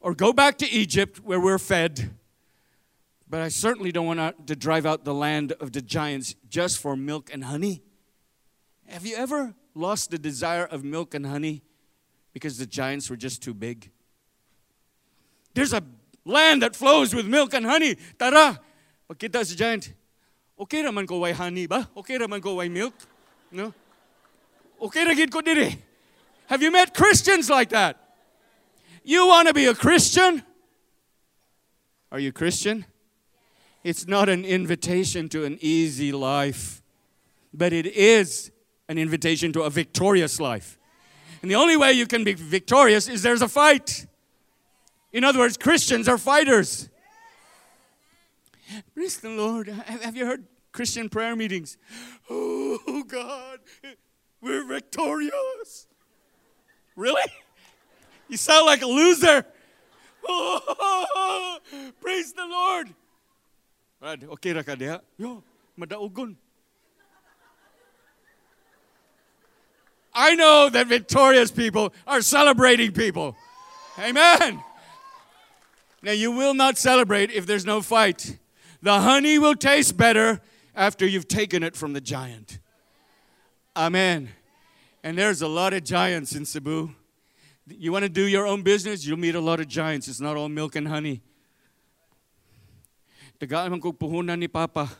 or 0.00 0.14
go 0.14 0.32
back 0.32 0.56
to 0.58 0.70
Egypt 0.70 1.20
where 1.24 1.40
we're 1.40 1.58
fed. 1.58 2.14
But 3.28 3.40
I 3.40 3.48
certainly 3.48 3.90
don't 3.90 4.06
want 4.06 4.46
to 4.46 4.54
drive 4.54 4.86
out 4.86 5.04
the 5.04 5.14
land 5.14 5.52
of 5.58 5.72
the 5.72 5.82
giants 5.82 6.36
just 6.48 6.78
for 6.78 6.94
milk 6.94 7.30
and 7.32 7.44
honey. 7.44 7.82
Have 8.86 9.06
you 9.06 9.16
ever 9.16 9.54
lost 9.74 10.10
the 10.10 10.18
desire 10.18 10.66
of 10.66 10.84
milk 10.84 11.14
and 11.14 11.26
honey 11.26 11.62
because 12.32 12.58
the 12.58 12.66
giants 12.66 13.10
were 13.10 13.16
just 13.16 13.42
too 13.42 13.54
big. 13.54 13.90
There's 15.54 15.72
a 15.72 15.82
land 16.24 16.62
that 16.62 16.74
flows 16.74 17.14
with 17.14 17.26
milk 17.26 17.54
and 17.54 17.66
honey. 17.66 17.96
Tara! 18.18 18.58
Pagkita 19.10 19.44
sa 19.44 19.54
giant, 19.54 19.92
okay 20.58 20.82
raman 20.82 21.06
ko 21.06 21.18
way 21.18 21.32
honey 21.32 21.66
ba? 21.66 21.88
Okay 21.96 22.16
raman 22.16 22.40
ko 22.40 22.54
way 22.54 22.68
milk? 22.68 22.94
No? 23.50 23.74
Okay 24.80 25.04
ra 25.04 25.14
ko 25.30 25.40
diri. 25.42 25.76
Have 26.46 26.62
you 26.62 26.70
met 26.70 26.94
Christians 26.94 27.50
like 27.50 27.70
that? 27.70 27.98
You 29.04 29.26
want 29.26 29.48
to 29.48 29.54
be 29.54 29.66
a 29.66 29.74
Christian? 29.74 30.42
Are 32.10 32.18
you 32.18 32.32
Christian? 32.32 32.84
It's 33.84 34.06
not 34.06 34.28
an 34.28 34.44
invitation 34.44 35.28
to 35.30 35.44
an 35.44 35.58
easy 35.60 36.12
life, 36.12 36.82
but 37.52 37.72
it 37.72 37.86
is 37.86 38.50
an 38.88 38.96
invitation 38.98 39.52
to 39.54 39.62
a 39.62 39.70
victorious 39.70 40.38
life. 40.38 40.78
And 41.42 41.50
the 41.50 41.56
only 41.56 41.76
way 41.76 41.92
you 41.92 42.06
can 42.06 42.24
be 42.24 42.34
victorious 42.34 43.08
is 43.08 43.22
there's 43.22 43.42
a 43.42 43.48
fight. 43.48 44.06
In 45.12 45.24
other 45.24 45.40
words, 45.40 45.56
Christians 45.56 46.08
are 46.08 46.16
fighters. 46.16 46.88
Praise 48.94 49.18
the 49.18 49.28
Lord. 49.28 49.68
Have 49.68 50.16
you 50.16 50.24
heard 50.24 50.44
Christian 50.70 51.08
prayer 51.08 51.36
meetings? 51.36 51.76
Oh, 52.30 53.04
God, 53.06 53.58
we're 54.40 54.64
victorious. 54.64 55.88
Really? 56.96 57.30
You 58.28 58.36
sound 58.36 58.66
like 58.66 58.82
a 58.82 58.86
loser. 58.86 59.44
Oh, 60.26 61.58
praise 62.00 62.32
the 62.32 62.46
Lord. 62.46 62.94
Okay 64.04 64.52
ra? 64.52 64.98
Yo, 65.18 65.42
madaugon. 65.76 66.36
I 70.14 70.34
know 70.34 70.68
that 70.68 70.86
victorious 70.86 71.50
people 71.50 71.92
are 72.06 72.20
celebrating 72.20 72.92
people. 72.92 73.36
Amen. 73.98 74.62
Now, 76.02 76.12
you 76.12 76.32
will 76.32 76.54
not 76.54 76.78
celebrate 76.78 77.30
if 77.30 77.46
there's 77.46 77.64
no 77.64 77.80
fight. 77.80 78.38
The 78.82 79.00
honey 79.00 79.38
will 79.38 79.54
taste 79.54 79.96
better 79.96 80.40
after 80.74 81.06
you've 81.06 81.28
taken 81.28 81.62
it 81.62 81.76
from 81.76 81.92
the 81.92 82.00
giant. 82.00 82.58
Amen. 83.76 84.30
And 85.04 85.16
there's 85.16 85.42
a 85.42 85.48
lot 85.48 85.72
of 85.72 85.84
giants 85.84 86.34
in 86.34 86.44
Cebu. 86.44 86.94
You 87.66 87.92
want 87.92 88.02
to 88.04 88.08
do 88.08 88.26
your 88.26 88.46
own 88.46 88.62
business, 88.62 89.06
you'll 89.06 89.18
meet 89.18 89.34
a 89.34 89.40
lot 89.40 89.60
of 89.60 89.68
giants. 89.68 90.08
It's 90.08 90.20
not 90.20 90.36
all 90.36 90.48
milk 90.48 90.74
and 90.76 90.88
honey. 90.88 91.22
Tagaan 93.40 93.70
man 93.70 93.80
puhunan 93.80 94.38
ni 94.38 94.48
Papa. 94.48 94.90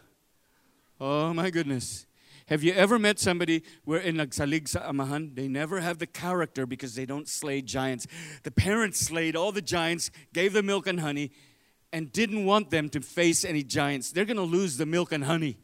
Oh 1.01 1.33
my 1.35 1.51
goodness. 1.51 2.07
Have 2.47 2.63
you 2.63 2.73
ever 2.73 2.99
met 2.99 3.19
somebody 3.19 3.63
where 3.85 4.01
in 4.01 4.17
nagsalig 4.17 4.69
sa 4.69 4.81
amahan, 4.91 5.35
they 5.35 5.49
never 5.49 5.81
have 5.81 5.99
the 5.99 6.07
character 6.07 6.67
because 6.67 6.95
they 6.95 7.07
don't 7.07 7.29
slay 7.29 7.63
giants. 7.63 8.07
The 8.43 8.51
parents 8.51 9.01
slayed 9.01 9.37
all 9.37 9.53
the 9.53 9.63
giants, 9.63 10.11
gave 10.33 10.53
them 10.53 10.67
milk 10.67 10.87
and 10.87 11.01
honey, 11.01 11.31
and 11.93 12.11
didn't 12.13 12.45
want 12.45 12.71
them 12.71 12.89
to 12.91 13.01
face 13.01 13.45
any 13.45 13.63
giants. 13.63 14.11
They're 14.11 14.25
going 14.25 14.37
to 14.37 14.43
lose 14.43 14.77
the 14.77 14.87
milk 14.87 15.13
and 15.13 15.25
honey. 15.25 15.59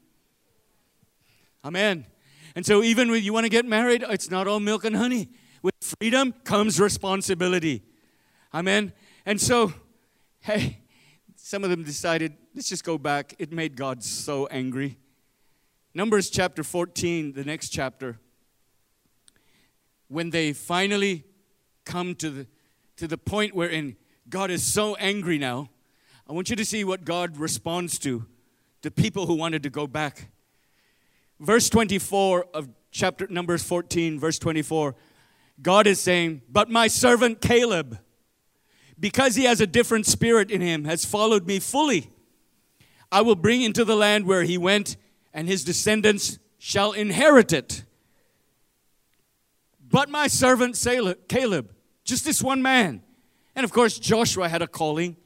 Amen. 1.64 2.06
And 2.54 2.64
so, 2.64 2.82
even 2.82 3.10
when 3.10 3.22
you 3.22 3.32
want 3.32 3.44
to 3.44 3.50
get 3.50 3.64
married, 3.64 4.04
it's 4.08 4.30
not 4.30 4.46
all 4.46 4.60
milk 4.60 4.84
and 4.84 4.96
honey. 4.96 5.28
With 5.62 5.74
freedom 5.80 6.32
comes 6.44 6.80
responsibility. 6.80 7.82
Amen. 8.54 8.92
And 9.26 9.40
so, 9.40 9.72
hey, 10.40 10.78
some 11.36 11.64
of 11.64 11.70
them 11.70 11.82
decided, 11.82 12.36
let's 12.54 12.68
just 12.68 12.84
go 12.84 12.98
back. 12.98 13.34
It 13.38 13.52
made 13.52 13.76
God 13.76 14.02
so 14.02 14.46
angry. 14.46 14.98
Numbers 15.98 16.30
chapter 16.30 16.62
14, 16.62 17.32
the 17.32 17.42
next 17.42 17.70
chapter, 17.70 18.20
when 20.06 20.30
they 20.30 20.52
finally 20.52 21.24
come 21.84 22.14
to 22.14 22.30
the, 22.30 22.46
to 22.98 23.08
the 23.08 23.18
point 23.18 23.52
wherein 23.52 23.96
God 24.28 24.48
is 24.52 24.62
so 24.62 24.94
angry 24.94 25.38
now, 25.38 25.70
I 26.30 26.34
want 26.34 26.50
you 26.50 26.54
to 26.54 26.64
see 26.64 26.84
what 26.84 27.04
God 27.04 27.36
responds 27.36 27.98
to 27.98 28.24
the 28.82 28.92
people 28.92 29.26
who 29.26 29.34
wanted 29.34 29.64
to 29.64 29.70
go 29.70 29.88
back. 29.88 30.30
Verse 31.40 31.68
24 31.68 32.46
of 32.54 32.68
chapter 32.92 33.26
Numbers 33.26 33.64
14, 33.64 34.20
verse 34.20 34.38
24, 34.38 34.94
God 35.60 35.88
is 35.88 35.98
saying, 35.98 36.42
But 36.48 36.70
my 36.70 36.86
servant 36.86 37.40
Caleb, 37.40 37.98
because 39.00 39.34
he 39.34 39.46
has 39.46 39.60
a 39.60 39.66
different 39.66 40.06
spirit 40.06 40.52
in 40.52 40.60
him, 40.60 40.84
has 40.84 41.04
followed 41.04 41.44
me 41.44 41.58
fully. 41.58 42.08
I 43.10 43.20
will 43.22 43.34
bring 43.34 43.62
into 43.62 43.84
the 43.84 43.96
land 43.96 44.26
where 44.26 44.44
he 44.44 44.56
went, 44.56 44.96
and 45.38 45.46
his 45.46 45.62
descendants 45.62 46.40
shall 46.58 46.90
inherit 46.90 47.52
it. 47.52 47.84
But 49.88 50.08
my 50.08 50.26
servant 50.26 50.74
Caleb, 51.28 51.70
just 52.02 52.24
this 52.24 52.42
one 52.42 52.60
man. 52.60 53.02
And 53.54 53.62
of 53.62 53.70
course, 53.70 54.00
Joshua 54.00 54.48
had 54.48 54.62
a 54.62 54.66
calling. 54.66 55.16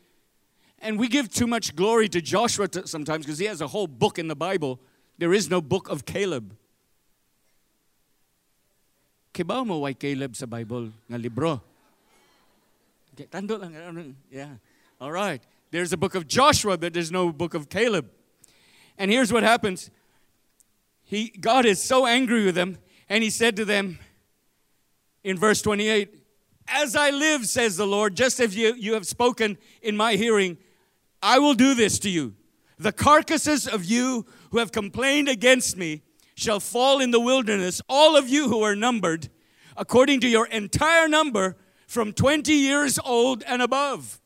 And 0.81 0.99
we 0.99 1.09
give 1.09 1.31
too 1.31 1.47
much 1.47 1.75
glory 1.75 2.11
to 2.11 2.21
Joshua 2.21 2.69
sometimes 2.85 3.25
because 3.25 3.39
he 3.39 3.47
has 3.47 3.63
a 3.63 3.69
whole 3.69 3.87
book 3.87 4.19
in 4.19 4.29
the 4.29 4.37
Bible. 4.37 4.79
There 5.17 5.33
is 5.33 5.49
no 5.49 5.63
book 5.63 5.89
of 5.89 6.05
Caleb. 6.05 6.55
Kibaw 9.33 9.65
mo 9.65 9.79
why 9.79 9.95
Caleb 9.95 10.37
sa 10.37 10.45
Bible 10.45 10.93
nga 11.09 11.17
libro? 11.17 11.63
Tando 13.31 13.57
lang. 13.57 14.15
Yeah. 14.31 14.61
All 15.01 15.11
right. 15.11 15.41
There's 15.71 15.95
a 15.95 15.97
book 15.97 16.15
of 16.15 16.27
Joshua, 16.27 16.77
but 16.77 16.93
there's 16.93 17.11
no 17.11 17.33
book 17.33 17.55
of 17.55 17.71
Caleb. 17.71 18.11
And 18.99 19.11
here's 19.11 19.33
what 19.33 19.43
happens. 19.43 19.91
He, 21.13 21.29
God 21.29 21.67
is 21.67 21.83
so 21.83 22.07
angry 22.07 22.43
with 22.43 22.55
them, 22.55 22.79
and 23.07 23.23
he 23.23 23.29
said 23.29 23.55
to 23.57 23.67
them 23.67 23.99
in 25.23 25.37
verse 25.37 25.61
28, 25.61 26.09
As 26.67 26.97
I 26.97 27.11
live, 27.11 27.45
says 27.45 27.77
the 27.77 27.87
Lord, 27.87 28.17
just 28.17 28.41
as 28.41 28.57
you, 28.57 28.75
you 28.79 28.95
have 28.95 29.07
spoken 29.07 29.59
in 29.83 29.95
my 29.95 30.15
hearing, 30.15 30.57
I 31.23 31.39
will 31.39 31.53
do 31.53 31.75
this 31.75 31.99
to 31.99 32.09
you. 32.09 32.35
The 32.79 32.93
carcasses 32.93 33.69
of 33.69 33.85
you 33.85 34.25
who 34.53 34.59
have 34.59 34.73
complained 34.73 35.29
against 35.29 35.77
me 35.77 36.01
shall 36.35 36.61
fall 36.61 36.99
in 36.99 37.11
the 37.11 37.21
wilderness, 37.21 37.83
all 37.91 38.17
of 38.17 38.31
you 38.31 38.49
who 38.49 38.63
are 38.63 38.75
numbered, 38.75 39.29
according 39.77 40.21
to 40.21 40.29
your 40.29 40.47
entire 40.47 41.09
number, 41.09 41.59
from 41.87 42.15
20 42.15 42.55
years 42.55 42.99
old 43.05 43.43
and 43.47 43.61
above. 43.61 44.19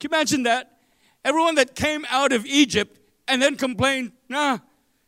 Can 0.00 0.10
you 0.10 0.16
imagine 0.16 0.42
that? 0.42 0.80
Everyone 1.24 1.54
that 1.54 1.76
came 1.76 2.04
out 2.10 2.32
of 2.32 2.44
Egypt 2.44 2.98
and 3.28 3.40
then 3.40 3.54
complained, 3.54 4.10
nah, 4.28 4.58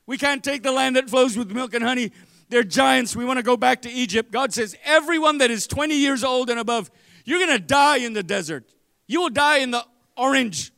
we 0.07 0.18
can't 0.18 0.44
take 0.44 0.62
the 0.62 0.72
land 0.72 0.96
that 0.96 1.09
flows 1.09 1.36
with 1.36 1.50
milk 1.50 1.74
and 1.74 1.84
honey. 1.84 2.12
They're 2.48 2.62
giants. 2.62 3.16
We 3.16 3.24
want 3.24 3.38
to 3.38 3.42
go 3.42 3.57
back 3.57 3.82
to 3.82 3.90
Egypt. 3.90 4.30
God 4.30 4.52
says, 4.52 4.76
everyone 4.84 5.38
that 5.38 5.50
is 5.50 5.66
20 5.66 5.94
years 5.94 6.22
old 6.22 6.50
and 6.50 6.61
above, 6.61 6.90
you're 7.24 7.38
going 7.38 7.57
to 7.57 7.64
die 7.64 7.98
in 7.98 8.12
the 8.12 8.22
desert. 8.22 8.64
You 9.07 9.22
will 9.22 9.30
die 9.30 9.59
in 9.59 9.70
the 9.70 9.84
orange 10.16 10.72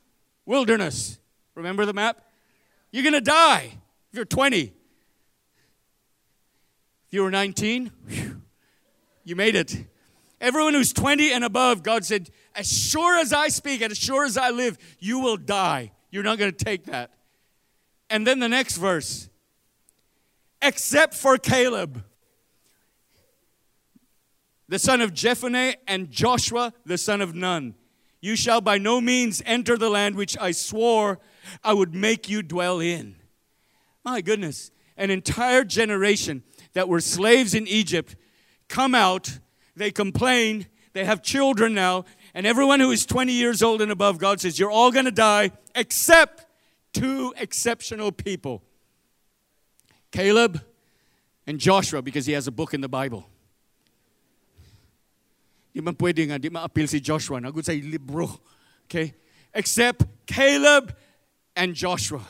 wilderness. 0.44 1.18
Remember 1.54 1.84
the 1.84 1.92
map? 1.92 2.22
You're 2.92 3.02
going 3.02 3.14
to 3.14 3.20
die 3.20 3.72
if 4.10 4.16
you're 4.16 4.24
20. 4.24 4.60
If 4.60 4.72
you 7.10 7.22
were 7.22 7.30
19, 7.30 7.90
whew, 8.08 8.42
you 9.24 9.36
made 9.36 9.56
it. 9.56 9.76
Everyone 10.40 10.74
who's 10.74 10.92
20 10.92 11.32
and 11.32 11.44
above, 11.44 11.82
God 11.82 12.04
said, 12.04 12.30
as 12.54 12.70
sure 12.70 13.18
as 13.18 13.32
I 13.32 13.48
speak 13.48 13.80
and 13.80 13.90
as 13.90 13.98
sure 13.98 14.24
as 14.24 14.36
I 14.36 14.50
live, 14.50 14.78
you 14.98 15.18
will 15.18 15.36
die. 15.36 15.92
You're 16.10 16.22
not 16.22 16.38
going 16.38 16.52
to 16.52 16.64
take 16.64 16.84
that. 16.86 17.10
And 18.08 18.26
then 18.26 18.38
the 18.38 18.48
next 18.48 18.76
verse, 18.76 19.28
except 20.62 21.14
for 21.14 21.38
Caleb, 21.38 22.04
the 24.68 24.78
son 24.78 25.00
of 25.00 25.12
Jephunneh, 25.12 25.76
and 25.86 26.10
Joshua, 26.10 26.72
the 26.84 26.98
son 26.98 27.20
of 27.20 27.34
Nun. 27.34 27.74
You 28.20 28.34
shall 28.34 28.60
by 28.60 28.78
no 28.78 29.00
means 29.00 29.42
enter 29.46 29.76
the 29.76 29.90
land 29.90 30.16
which 30.16 30.36
I 30.38 30.50
swore 30.50 31.20
I 31.62 31.72
would 31.72 31.94
make 31.94 32.28
you 32.28 32.42
dwell 32.42 32.80
in. 32.80 33.16
My 34.04 34.20
goodness, 34.20 34.70
an 34.96 35.10
entire 35.10 35.62
generation 35.62 36.42
that 36.72 36.88
were 36.88 37.00
slaves 37.00 37.54
in 37.54 37.68
Egypt 37.68 38.16
come 38.68 38.94
out 38.94 39.38
they 39.76 39.90
complain, 39.90 40.66
they 40.94 41.04
have 41.04 41.22
children 41.22 41.74
now, 41.74 42.06
and 42.34 42.46
everyone 42.46 42.80
who 42.80 42.90
is 42.90 43.04
20 43.04 43.32
years 43.32 43.62
old 43.62 43.82
and 43.82 43.92
above, 43.92 44.18
God 44.18 44.40
says, 44.40 44.58
You're 44.58 44.70
all 44.70 44.90
to 44.90 45.10
die 45.10 45.52
except 45.74 46.45
two 46.96 47.34
exceptional 47.36 48.10
people 48.10 48.62
Caleb 50.10 50.62
and 51.46 51.58
Joshua, 51.58 52.00
because 52.00 52.26
he 52.26 52.32
has 52.32 52.46
a 52.46 52.50
book 52.50 52.72
in 52.72 52.80
the 52.80 52.88
Bible. 52.88 53.28
Di 55.74 55.82
man 55.82 55.94
pwede 55.94 56.26
nga, 56.26 56.38
di 56.38 56.48
ma-appeal 56.48 56.88
si 56.88 57.00
Joshua. 57.00 57.38
Nagod 57.38 57.68
libro. 57.90 58.40
Okay? 58.84 59.14
Except 59.52 60.04
Caleb 60.26 60.96
and 61.54 61.74
Joshua. 61.74 62.22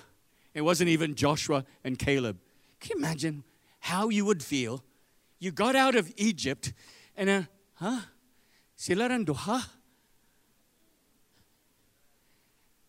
It 0.53 0.63
wasn't 0.63 0.89
even 0.89 1.15
Joshua 1.15 1.65
and 1.85 1.97
Caleb. 1.99 2.39
Can 2.81 2.99
you 2.99 3.05
imagine 3.05 3.45
how 3.79 4.09
you 4.09 4.25
would 4.25 4.43
feel? 4.43 4.83
You 5.39 5.53
got 5.53 5.77
out 5.77 5.95
of 5.95 6.13
Egypt 6.17 6.73
and 7.17 7.31
uh, 7.31 7.43
huh? 7.75 8.01
Sila 8.75 9.09
ran 9.09 9.25
duha. 9.25 9.65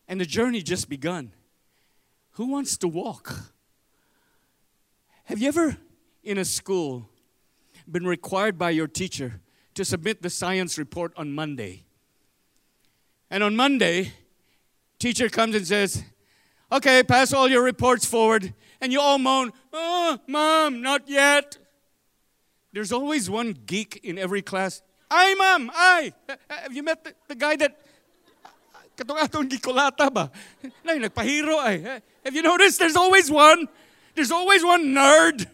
And 0.08 0.20
the 0.20 0.26
journey 0.26 0.60
just 0.60 0.88
begun. 0.88 1.32
Who 2.38 2.46
wants 2.46 2.76
to 2.76 2.86
walk? 2.86 3.34
Have 5.24 5.40
you 5.40 5.48
ever 5.48 5.76
in 6.22 6.38
a 6.38 6.44
school 6.44 7.10
been 7.90 8.06
required 8.06 8.56
by 8.56 8.70
your 8.70 8.86
teacher 8.86 9.40
to 9.74 9.84
submit 9.84 10.22
the 10.22 10.30
science 10.30 10.78
report 10.78 11.12
on 11.16 11.32
Monday? 11.32 11.82
And 13.28 13.42
on 13.42 13.56
Monday, 13.56 14.12
teacher 15.00 15.28
comes 15.28 15.56
and 15.56 15.66
says, 15.66 16.04
"Okay, 16.70 17.02
pass 17.02 17.32
all 17.32 17.48
your 17.48 17.64
reports 17.64 18.04
forward." 18.04 18.54
And 18.80 18.92
you 18.92 19.00
all 19.00 19.18
moan, 19.18 19.52
"Oh, 19.72 20.20
mom, 20.28 20.80
not 20.80 21.08
yet." 21.08 21.58
There's 22.72 22.92
always 22.92 23.28
one 23.28 23.52
geek 23.66 23.98
in 24.04 24.16
every 24.16 24.42
class. 24.42 24.80
I, 25.10 25.34
mom, 25.34 25.72
I. 25.74 26.12
Have 26.48 26.72
you 26.72 26.84
met 26.84 27.02
the, 27.02 27.14
the 27.26 27.34
guy 27.34 27.56
that 27.56 27.80
katong 28.98 29.22
atong 29.22 29.46
gikolata 29.48 30.12
ba? 30.12 30.30
Nay, 30.84 30.98
nagpahiro 30.98 31.62
ay. 31.62 31.78
Eh, 31.78 32.00
have 32.24 32.34
you 32.34 32.42
noticed 32.42 32.78
there's 32.82 32.96
always 32.96 33.30
one? 33.30 33.68
There's 34.14 34.32
always 34.32 34.64
one 34.64 34.86
nerd 34.86 35.46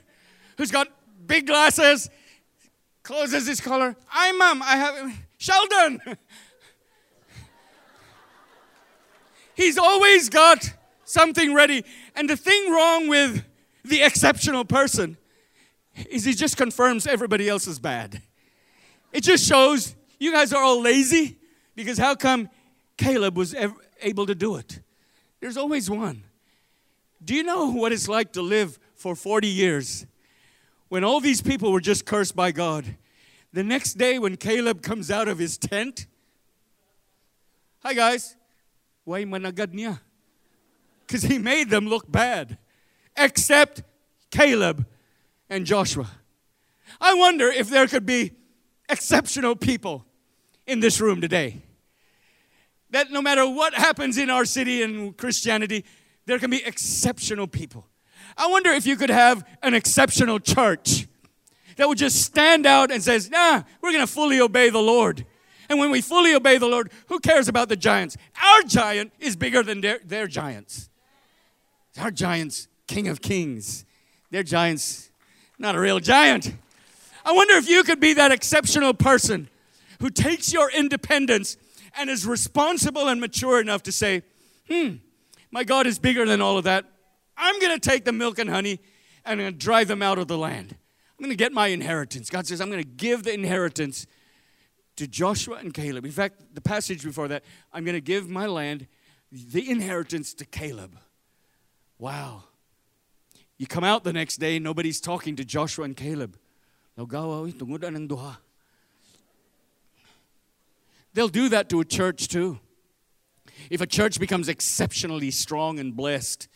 who's 0.57 0.71
got 0.71 0.89
big 1.27 1.47
glasses, 1.47 2.09
closes 3.03 3.47
his 3.47 3.61
collar. 3.61 3.95
Ay, 4.11 4.33
ma'am, 4.33 4.63
I 4.63 4.77
have 4.77 5.13
Sheldon. 5.39 6.01
He's 9.55 9.79
always 9.79 10.29
got 10.31 10.75
something 11.05 11.55
ready. 11.55 11.85
And 12.17 12.29
the 12.29 12.37
thing 12.37 12.73
wrong 12.73 13.07
with 13.07 13.45
the 13.85 14.03
exceptional 14.03 14.65
person 14.65 15.17
is 16.11 16.25
he 16.25 16.33
just 16.33 16.57
confirms 16.57 17.07
everybody 17.07 17.49
else 17.49 17.69
is 17.69 17.79
bad. 17.79 18.21
It 19.13 19.23
just 19.23 19.47
shows 19.47 19.95
you 20.19 20.33
guys 20.33 20.53
are 20.53 20.61
all 20.61 20.81
lazy 20.81 21.39
because 21.77 21.99
how 21.99 22.17
come 22.17 22.49
Caleb 22.97 23.37
was 23.37 23.55
able 24.01 24.27
to 24.27 24.35
do 24.35 24.57
it? 24.57 24.81
There's 25.41 25.57
always 25.57 25.91
one. 25.91 26.25
Do 27.25 27.35
you 27.35 27.43
know 27.43 27.71
what 27.71 27.93
it's 27.93 28.09
like 28.09 28.33
to 28.33 28.43
live 28.43 28.79
for 28.95 29.17
40 29.17 29.49
years 29.49 30.07
when 30.89 31.05
all 31.05 31.21
these 31.21 31.41
people 31.41 31.73
were 31.73 31.81
just 31.81 32.05
cursed 32.05 32.37
by 32.37 32.53
God? 32.53 32.97
The 33.53 33.63
next 33.63 33.95
day, 33.95 34.19
when 34.19 34.37
Caleb 34.37 34.83
comes 34.83 35.11
out 35.11 35.29
of 35.29 35.39
his 35.39 35.57
tent, 35.57 36.07
hi 37.83 37.95
guys, 37.95 38.37
why 39.05 39.25
managad 39.25 39.73
niya? 39.73 40.01
Because 41.07 41.23
he 41.23 41.39
made 41.39 41.71
them 41.71 41.87
look 41.87 42.11
bad, 42.11 42.59
except 43.17 43.83
Caleb 44.31 44.87
and 45.49 45.65
Joshua. 45.65 46.11
I 47.01 47.15
wonder 47.15 47.49
if 47.49 47.69
there 47.69 47.87
could 47.87 48.07
be 48.07 48.33
exceptional 48.89 49.57
people 49.57 50.05
in 50.67 50.81
this 50.81 51.01
room 51.01 51.21
today. 51.21 51.63
That 52.95 53.11
no 53.11 53.21
matter 53.21 53.45
what 53.45 53.75
happens 53.75 54.19
in 54.19 54.31
our 54.31 54.45
city 54.45 54.81
and 54.81 55.17
Christianity, 55.17 55.85
there 56.27 56.39
can 56.39 56.49
be 56.49 56.65
exceptional 56.65 57.49
people. 57.49 57.89
I 58.37 58.47
wonder 58.47 58.71
if 58.71 58.87
you 58.87 58.95
could 58.95 59.11
have 59.11 59.45
an 59.65 59.75
exceptional 59.75 60.39
church 60.39 61.09
that 61.75 61.89
would 61.89 61.99
just 61.99 62.23
stand 62.23 62.67
out 62.67 62.93
and 62.93 63.03
says, 63.03 63.29
"Nah, 63.29 63.65
we're 63.81 63.91
going 63.91 64.07
to 64.07 64.13
fully 64.13 64.41
obey 64.41 64.71
the 64.71 64.81
Lord." 64.81 65.27
And 65.69 65.81
when 65.81 65.91
we 65.91 66.03
fully 66.03 66.37
obey 66.37 66.57
the 66.57 66.69
Lord, 66.69 66.93
who 67.09 67.19
cares 67.19 67.49
about 67.49 67.69
the 67.69 67.75
giants? 67.75 68.17
Our 68.41 68.63
giant 68.63 69.13
is 69.19 69.35
bigger 69.35 69.65
than 69.65 69.81
their, 69.81 69.99
their 70.05 70.29
giants. 70.29 70.89
Our 71.99 72.13
giant's 72.13 72.69
king 72.87 73.09
of 73.09 73.21
kings. 73.21 73.85
Their 74.31 74.45
giant's 74.45 75.11
not 75.59 75.75
a 75.75 75.81
real 75.81 75.99
giant. 75.99 76.55
I 77.25 77.33
wonder 77.33 77.55
if 77.55 77.69
you 77.69 77.83
could 77.83 77.99
be 77.99 78.13
that 78.13 78.31
exceptional 78.31 78.95
person 78.95 79.49
who 80.01 80.11
takes 80.11 80.53
your 80.53 80.71
independence 80.71 81.57
and 81.97 82.11
is 82.11 82.27
responsible 82.27 83.09
and 83.09 83.21
mature 83.21 83.61
enough 83.61 83.83
to 83.85 83.93
say, 83.93 84.23
hmm, 84.69 84.97
my 85.51 85.65
God 85.65 85.87
is 85.87 85.99
bigger 85.99 86.27
than 86.27 86.41
all 86.41 86.59
of 86.59 86.65
that. 86.65 86.85
I'm 87.37 87.59
going 87.61 87.79
to 87.79 87.91
take 87.91 88.05
the 88.05 88.13
milk 88.13 88.39
and 88.39 88.51
honey 88.51 88.81
and 89.25 89.33
I'm 89.33 89.39
going 89.39 89.53
to 89.53 89.59
drive 89.59 89.89
them 89.89 90.03
out 90.03 90.19
of 90.19 90.29
the 90.29 90.39
land. 90.39 90.77
I'm 91.19 91.23
going 91.23 91.31
to 91.31 91.37
get 91.37 91.53
my 91.53 91.69
inheritance. 91.69 92.29
God 92.29 92.47
says, 92.47 92.61
I'm 92.61 92.71
going 92.71 92.83
to 92.83 92.89
give 92.89 93.23
the 93.23 93.33
inheritance 93.33 94.07
to 94.97 95.07
Joshua 95.07 95.57
and 95.57 95.73
Caleb. 95.73 96.05
In 96.05 96.13
fact, 96.13 96.55
the 96.55 96.61
passage 96.61 97.03
before 97.05 97.29
that, 97.29 97.45
I'm 97.73 97.85
going 97.85 97.97
to 97.97 98.01
give 98.01 98.29
my 98.29 98.47
land, 98.47 98.87
the 99.31 99.69
inheritance 99.69 100.35
to 100.35 100.45
Caleb. 100.45 100.97
Wow. 101.99 102.45
You 103.59 103.67
come 103.67 103.85
out 103.85 104.05
the 104.05 104.13
next 104.13 104.37
day, 104.37 104.59
nobody's 104.59 105.01
talking 105.01 105.37
to 105.37 105.45
Joshua 105.45 105.85
and 105.85 105.97
Caleb. 105.97 106.37
They'll 111.15 111.29
do 111.29 111.49
that 111.51 111.69
to 111.71 111.81
a 111.81 111.85
church 111.85 112.29
too. 112.29 112.59
If 113.71 113.81
a 113.81 113.87
church 113.87 114.19
becomes 114.19 114.49
exceptionally 114.49 115.31
strong 115.31 115.79
and 115.79 115.95
blessed, 115.95 116.49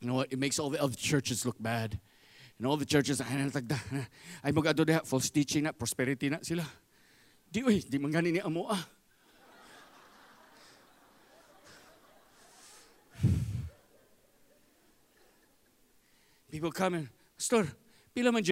you 0.00 0.08
know 0.08 0.14
what? 0.14 0.32
It 0.32 0.38
makes 0.38 0.58
all 0.58 0.68
the 0.68 0.82
other 0.82 0.96
churches 0.96 1.46
look 1.46 1.56
bad. 1.60 1.98
And 2.58 2.66
all 2.66 2.76
the 2.76 2.84
churches, 2.84 3.20
ah, 3.20 3.26
ay, 3.28 3.50
ah, 3.54 3.60
ah, 3.92 4.06
ay 4.44 4.50
magado 4.50 4.84
diha, 4.84 5.06
false 5.06 5.30
teaching 5.30 5.64
na, 5.64 5.72
prosperity 5.72 6.28
na 6.28 6.38
sila. 6.42 6.64
Di, 7.52 7.62
uy, 7.62 7.84
di 7.88 7.98
man 7.98 8.24
ni 8.24 8.40
amo 8.40 8.66
ah. 8.68 8.88
People 16.50 16.72
come 16.72 16.94
in, 16.94 17.08
Pastor, 17.36 17.68
pila 18.14 18.32
man 18.32 18.42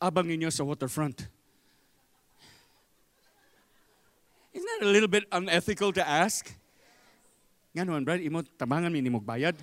abang 0.00 0.24
ninyo 0.24 0.50
sa 0.50 0.64
waterfront? 0.64 1.28
Isn't 4.52 4.69
a 4.80 4.88
little 4.88 5.08
bit 5.08 5.28
unethical 5.30 5.92
to 5.92 6.02
ask? 6.02 6.48
Nga 7.76 7.86
naman, 7.86 8.02
Brad, 8.02 8.20
imo 8.24 8.42
tabangan 8.58 8.90
mi 8.90 9.00
ni 9.00 9.10
bayad. 9.10 9.54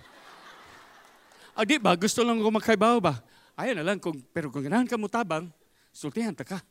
Ah, 1.57 1.65
di 1.65 1.82
ba? 1.82 1.97
Gusto 1.97 2.22
lang 2.22 2.38
ko 2.38 2.53
makaibaw 2.53 3.01
ba? 3.01 3.20
Ayaw 3.57 3.82
na 3.82 3.84
lang, 3.84 3.97
kung, 3.97 4.22
pero 4.30 4.53
kung 4.53 4.61
ganahan 4.61 4.86
ka 4.86 4.95
mo 4.95 5.09
tabang, 5.09 5.49
sultihan 5.89 6.32
ta 6.32 6.45
ka. 6.45 6.61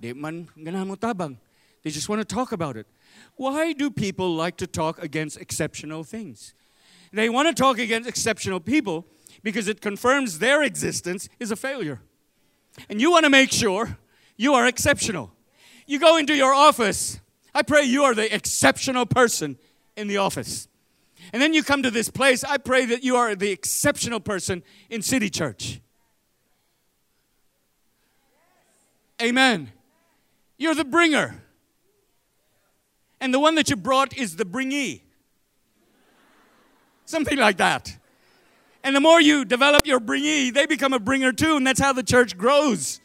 Di 0.00 0.16
man 0.16 0.48
ganahan 0.56 0.88
mo 0.88 0.96
tabang. 0.96 1.36
They 1.84 1.92
just 1.92 2.08
want 2.08 2.24
to 2.24 2.28
talk 2.28 2.52
about 2.52 2.76
it. 2.76 2.88
Why 3.36 3.72
do 3.72 3.90
people 3.90 4.32
like 4.34 4.56
to 4.58 4.66
talk 4.66 5.00
against 5.00 5.36
exceptional 5.36 6.04
things? 6.04 6.54
They 7.12 7.28
want 7.28 7.48
to 7.48 7.54
talk 7.54 7.78
against 7.78 8.08
exceptional 8.08 8.60
people 8.60 9.04
because 9.42 9.68
it 9.68 9.80
confirms 9.80 10.38
their 10.38 10.62
existence 10.62 11.28
is 11.38 11.50
a 11.50 11.56
failure. 11.56 12.00
And 12.88 13.00
you 13.00 13.10
want 13.10 13.24
to 13.24 13.30
make 13.30 13.52
sure 13.52 13.98
you 14.36 14.54
are 14.54 14.66
exceptional. 14.66 15.32
You 15.90 15.98
go 15.98 16.18
into 16.18 16.36
your 16.36 16.54
office. 16.54 17.18
I 17.52 17.62
pray 17.62 17.82
you 17.82 18.04
are 18.04 18.14
the 18.14 18.32
exceptional 18.32 19.06
person 19.06 19.58
in 19.96 20.06
the 20.06 20.18
office. 20.18 20.68
And 21.32 21.42
then 21.42 21.52
you 21.52 21.64
come 21.64 21.82
to 21.82 21.90
this 21.90 22.08
place. 22.08 22.44
I 22.44 22.58
pray 22.58 22.86
that 22.86 23.02
you 23.02 23.16
are 23.16 23.34
the 23.34 23.50
exceptional 23.50 24.20
person 24.20 24.62
in 24.88 25.02
City 25.02 25.28
Church. 25.28 25.80
Amen. 29.20 29.72
You're 30.58 30.76
the 30.76 30.84
bringer. 30.84 31.42
And 33.20 33.34
the 33.34 33.40
one 33.40 33.56
that 33.56 33.68
you 33.68 33.74
brought 33.74 34.16
is 34.16 34.36
the 34.36 34.44
bringee. 34.44 35.00
Something 37.04 37.36
like 37.36 37.56
that. 37.56 37.98
And 38.84 38.94
the 38.94 39.00
more 39.00 39.20
you 39.20 39.44
develop 39.44 39.88
your 39.88 39.98
bringee, 39.98 40.54
they 40.54 40.66
become 40.66 40.92
a 40.92 41.00
bringer 41.00 41.32
too, 41.32 41.56
and 41.56 41.66
that's 41.66 41.80
how 41.80 41.92
the 41.92 42.04
church 42.04 42.38
grows. 42.38 43.00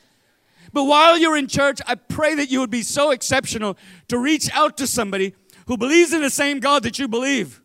But 0.76 0.91
while 0.91 1.17
you're 1.17 1.38
in 1.38 1.47
church, 1.47 1.80
I 1.88 1.95
pray 1.95 2.36
that 2.36 2.51
you 2.51 2.59
would 2.59 2.69
be 2.69 2.84
so 2.84 3.11
exceptional 3.11 3.78
to 4.09 4.19
reach 4.19 4.51
out 4.51 4.76
to 4.76 4.86
somebody 4.86 5.34
who 5.67 5.78
believes 5.78 6.11
in 6.11 6.21
the 6.21 6.30
same 6.30 6.59
God 6.59 6.84
that 6.84 6.99
you 6.99 7.07
believe, 7.07 7.61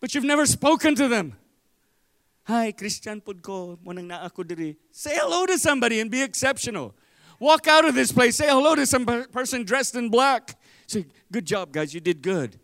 but 0.00 0.14
you've 0.14 0.28
never 0.28 0.44
spoken 0.44 0.94
to 0.96 1.08
them. 1.08 1.32
Hi, 2.44 2.72
Christian 2.72 3.22
Pudko, 3.22 3.78
monang 3.78 4.04
na. 4.04 4.28
Say 4.90 5.16
hello 5.16 5.46
to 5.46 5.56
somebody 5.56 5.98
and 6.00 6.10
be 6.10 6.20
exceptional. 6.20 6.92
Walk 7.40 7.66
out 7.68 7.86
of 7.86 7.94
this 7.94 8.12
place, 8.12 8.36
say 8.36 8.48
hello 8.48 8.74
to 8.74 8.84
some 8.84 9.06
person 9.06 9.64
dressed 9.64 9.96
in 9.96 10.10
black. 10.10 10.54
Say, 10.86 11.06
good 11.32 11.46
job, 11.46 11.72
guys, 11.72 11.94
you 11.94 12.00
did 12.00 12.20
good. 12.20 12.60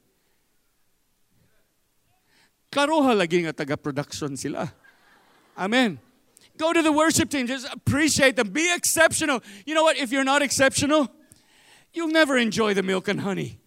Karoha 2.70 3.16
lagi 3.16 3.40
nga 3.40 3.54
taga-production 3.54 4.36
sila. 4.36 4.70
Amen. 5.56 5.98
Go 6.58 6.72
to 6.72 6.82
the 6.82 6.92
worship 6.92 7.30
team. 7.30 7.46
Just 7.46 7.72
appreciate 7.72 8.36
them. 8.36 8.50
Be 8.50 8.72
exceptional. 8.74 9.42
You 9.64 9.74
know 9.74 9.84
what? 9.84 9.96
If 9.96 10.12
you're 10.12 10.24
not 10.24 10.42
exceptional, 10.42 11.08
you'll 11.92 12.08
never 12.08 12.36
enjoy 12.36 12.74
the 12.74 12.82
milk 12.82 13.08
and 13.08 13.20
honey. 13.20 13.60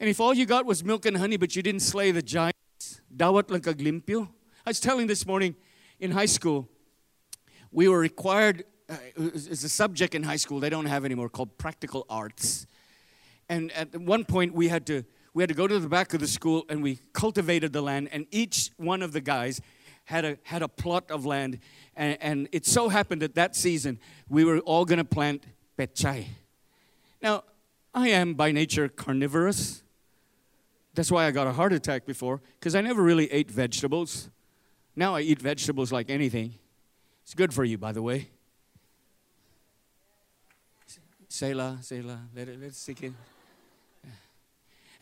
And 0.00 0.08
if 0.08 0.18
all 0.18 0.32
you 0.32 0.46
got 0.46 0.64
was 0.64 0.82
milk 0.82 1.04
and 1.04 1.18
honey, 1.18 1.36
but 1.36 1.54
you 1.54 1.62
didn't 1.62 1.82
slay 1.82 2.10
the 2.10 2.22
giants, 2.22 3.02
dawat 3.14 3.50
lang. 3.50 4.28
I 4.66 4.70
was 4.70 4.80
telling 4.80 5.06
this 5.06 5.26
morning 5.26 5.54
in 5.98 6.12
high 6.12 6.26
school, 6.26 6.68
we 7.70 7.86
were 7.86 7.98
required, 7.98 8.64
uh, 8.88 8.96
a 9.18 9.54
subject 9.54 10.14
in 10.14 10.22
high 10.22 10.36
school 10.36 10.58
they 10.58 10.70
don't 10.70 10.86
have 10.86 11.04
anymore 11.04 11.28
called 11.28 11.58
practical 11.58 12.06
arts. 12.08 12.66
And 13.50 13.70
at 13.72 13.94
one 14.00 14.24
point 14.24 14.54
we 14.54 14.68
had 14.68 14.86
to 14.86 15.04
we 15.32 15.42
had 15.42 15.48
to 15.48 15.54
go 15.54 15.68
to 15.68 15.78
the 15.78 15.88
back 15.88 16.12
of 16.12 16.20
the 16.20 16.26
school 16.26 16.64
and 16.68 16.82
we 16.82 16.98
cultivated 17.12 17.72
the 17.72 17.82
land 17.82 18.08
and 18.10 18.26
each 18.32 18.70
one 18.78 19.00
of 19.02 19.12
the 19.12 19.20
guys 19.20 19.60
had 20.04 20.24
a, 20.24 20.38
had 20.42 20.62
a 20.62 20.68
plot 20.68 21.10
of 21.10 21.24
land. 21.26 21.58
And, 21.96 22.18
and 22.20 22.48
it 22.52 22.66
so 22.66 22.88
happened 22.88 23.22
that 23.22 23.34
that 23.34 23.54
season 23.54 23.98
we 24.28 24.44
were 24.44 24.58
all 24.60 24.84
going 24.84 24.98
to 24.98 25.04
plant 25.04 25.44
pechay. 25.78 26.26
Now, 27.22 27.44
I 27.92 28.08
am 28.08 28.34
by 28.34 28.52
nature 28.52 28.88
carnivorous. 28.88 29.82
That's 30.94 31.10
why 31.10 31.26
I 31.26 31.30
got 31.30 31.46
a 31.46 31.52
heart 31.52 31.72
attack 31.72 32.06
before, 32.06 32.40
because 32.58 32.74
I 32.74 32.80
never 32.80 33.02
really 33.02 33.30
ate 33.32 33.50
vegetables. 33.50 34.30
Now 34.96 35.14
I 35.14 35.20
eat 35.20 35.40
vegetables 35.40 35.92
like 35.92 36.10
anything. 36.10 36.54
It's 37.22 37.34
good 37.34 37.54
for 37.54 37.64
you, 37.64 37.78
by 37.78 37.92
the 37.92 38.02
way. 38.02 38.30
Selah, 41.28 41.78
Selah, 41.80 42.22
let 42.34 42.48
it, 42.48 42.60
let 42.60 42.70
it 42.70 42.74
sink 42.74 43.04
in. 43.04 43.14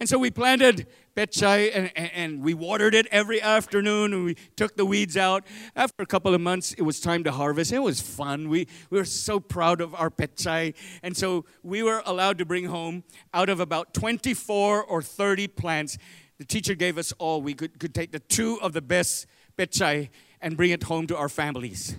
And 0.00 0.08
so 0.08 0.16
we 0.16 0.30
planted 0.30 0.86
pechay 1.16 1.72
and, 1.74 1.90
and, 1.96 2.10
and, 2.14 2.42
we 2.42 2.54
watered 2.54 2.94
it 2.94 3.08
every 3.10 3.42
afternoon 3.42 4.12
and 4.12 4.24
we 4.24 4.36
took 4.54 4.76
the 4.76 4.86
weeds 4.86 5.16
out. 5.16 5.44
After 5.74 6.04
a 6.04 6.06
couple 6.06 6.32
of 6.32 6.40
months, 6.40 6.72
it 6.74 6.82
was 6.82 7.00
time 7.00 7.24
to 7.24 7.32
harvest. 7.32 7.72
It 7.72 7.80
was 7.80 8.00
fun. 8.00 8.48
We, 8.48 8.68
we 8.90 8.98
were 8.98 9.04
so 9.04 9.40
proud 9.40 9.80
of 9.80 9.96
our 9.96 10.10
pechay. 10.10 10.74
And 11.02 11.16
so 11.16 11.44
we 11.64 11.82
were 11.82 12.02
allowed 12.06 12.38
to 12.38 12.44
bring 12.44 12.66
home 12.66 13.02
out 13.34 13.48
of 13.48 13.58
about 13.58 13.92
24 13.92 14.84
or 14.84 15.02
30 15.02 15.48
plants. 15.48 15.98
The 16.38 16.44
teacher 16.44 16.76
gave 16.76 16.96
us 16.96 17.12
all. 17.18 17.42
We 17.42 17.54
could, 17.54 17.80
could 17.80 17.92
take 17.94 18.12
the 18.12 18.20
two 18.20 18.60
of 18.62 18.72
the 18.72 18.82
best 18.82 19.26
pechay 19.56 20.10
and 20.40 20.56
bring 20.56 20.70
it 20.70 20.84
home 20.84 21.08
to 21.08 21.16
our 21.16 21.28
families. 21.28 21.96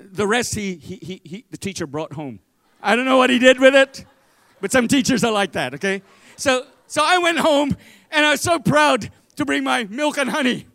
The 0.00 0.26
rest, 0.26 0.56
he, 0.56 0.74
he, 0.74 0.96
he, 0.96 1.20
he 1.24 1.44
the 1.50 1.56
teacher 1.56 1.86
brought 1.86 2.14
home. 2.14 2.40
I 2.82 2.96
don't 2.96 3.04
know 3.04 3.18
what 3.18 3.30
he 3.30 3.38
did 3.38 3.60
with 3.60 3.76
it, 3.76 4.04
but 4.60 4.72
some 4.72 4.88
teachers 4.88 5.22
are 5.22 5.30
like 5.30 5.52
that, 5.52 5.74
okay? 5.74 6.02
So, 6.36 6.66
so 6.86 7.02
I 7.04 7.18
went 7.18 7.38
home 7.38 7.76
and 8.10 8.26
I 8.26 8.32
was 8.32 8.40
so 8.40 8.58
proud 8.58 9.10
to 9.36 9.44
bring 9.44 9.64
my 9.64 9.84
milk 9.84 10.18
and 10.18 10.30
honey 10.30 10.66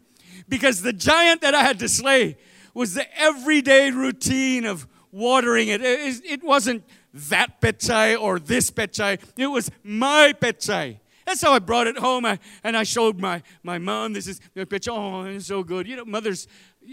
because 0.49 0.81
the 0.81 0.93
giant 0.93 1.41
that 1.41 1.53
I 1.53 1.63
had 1.63 1.79
to 1.79 1.89
slay 1.89 2.37
was 2.73 2.93
the 2.93 3.05
everyday 3.19 3.91
routine 3.91 4.65
of 4.65 4.87
watering 5.11 5.67
it. 5.67 5.81
It, 5.81 6.21
it 6.25 6.43
wasn't 6.43 6.83
that 7.13 7.59
pechay 7.61 8.19
or 8.19 8.39
this 8.39 8.69
pechay, 8.69 9.19
it 9.35 9.47
was 9.47 9.71
my 9.83 10.33
pechay. 10.39 10.99
That's 11.25 11.41
how 11.41 11.51
I 11.51 11.59
brought 11.59 11.87
it 11.87 11.97
home. 11.97 12.25
I, 12.25 12.39
and 12.63 12.77
I 12.77 12.83
showed 12.83 13.19
my, 13.19 13.43
my 13.61 13.79
mom, 13.79 14.13
this 14.13 14.27
is 14.27 14.39
the 14.53 14.65
pechay. 14.65 14.91
Oh, 14.91 15.25
it's 15.25 15.47
so 15.47 15.61
good. 15.61 15.85
You 15.85 15.97
know, 15.97 16.05
mothers, 16.05 16.47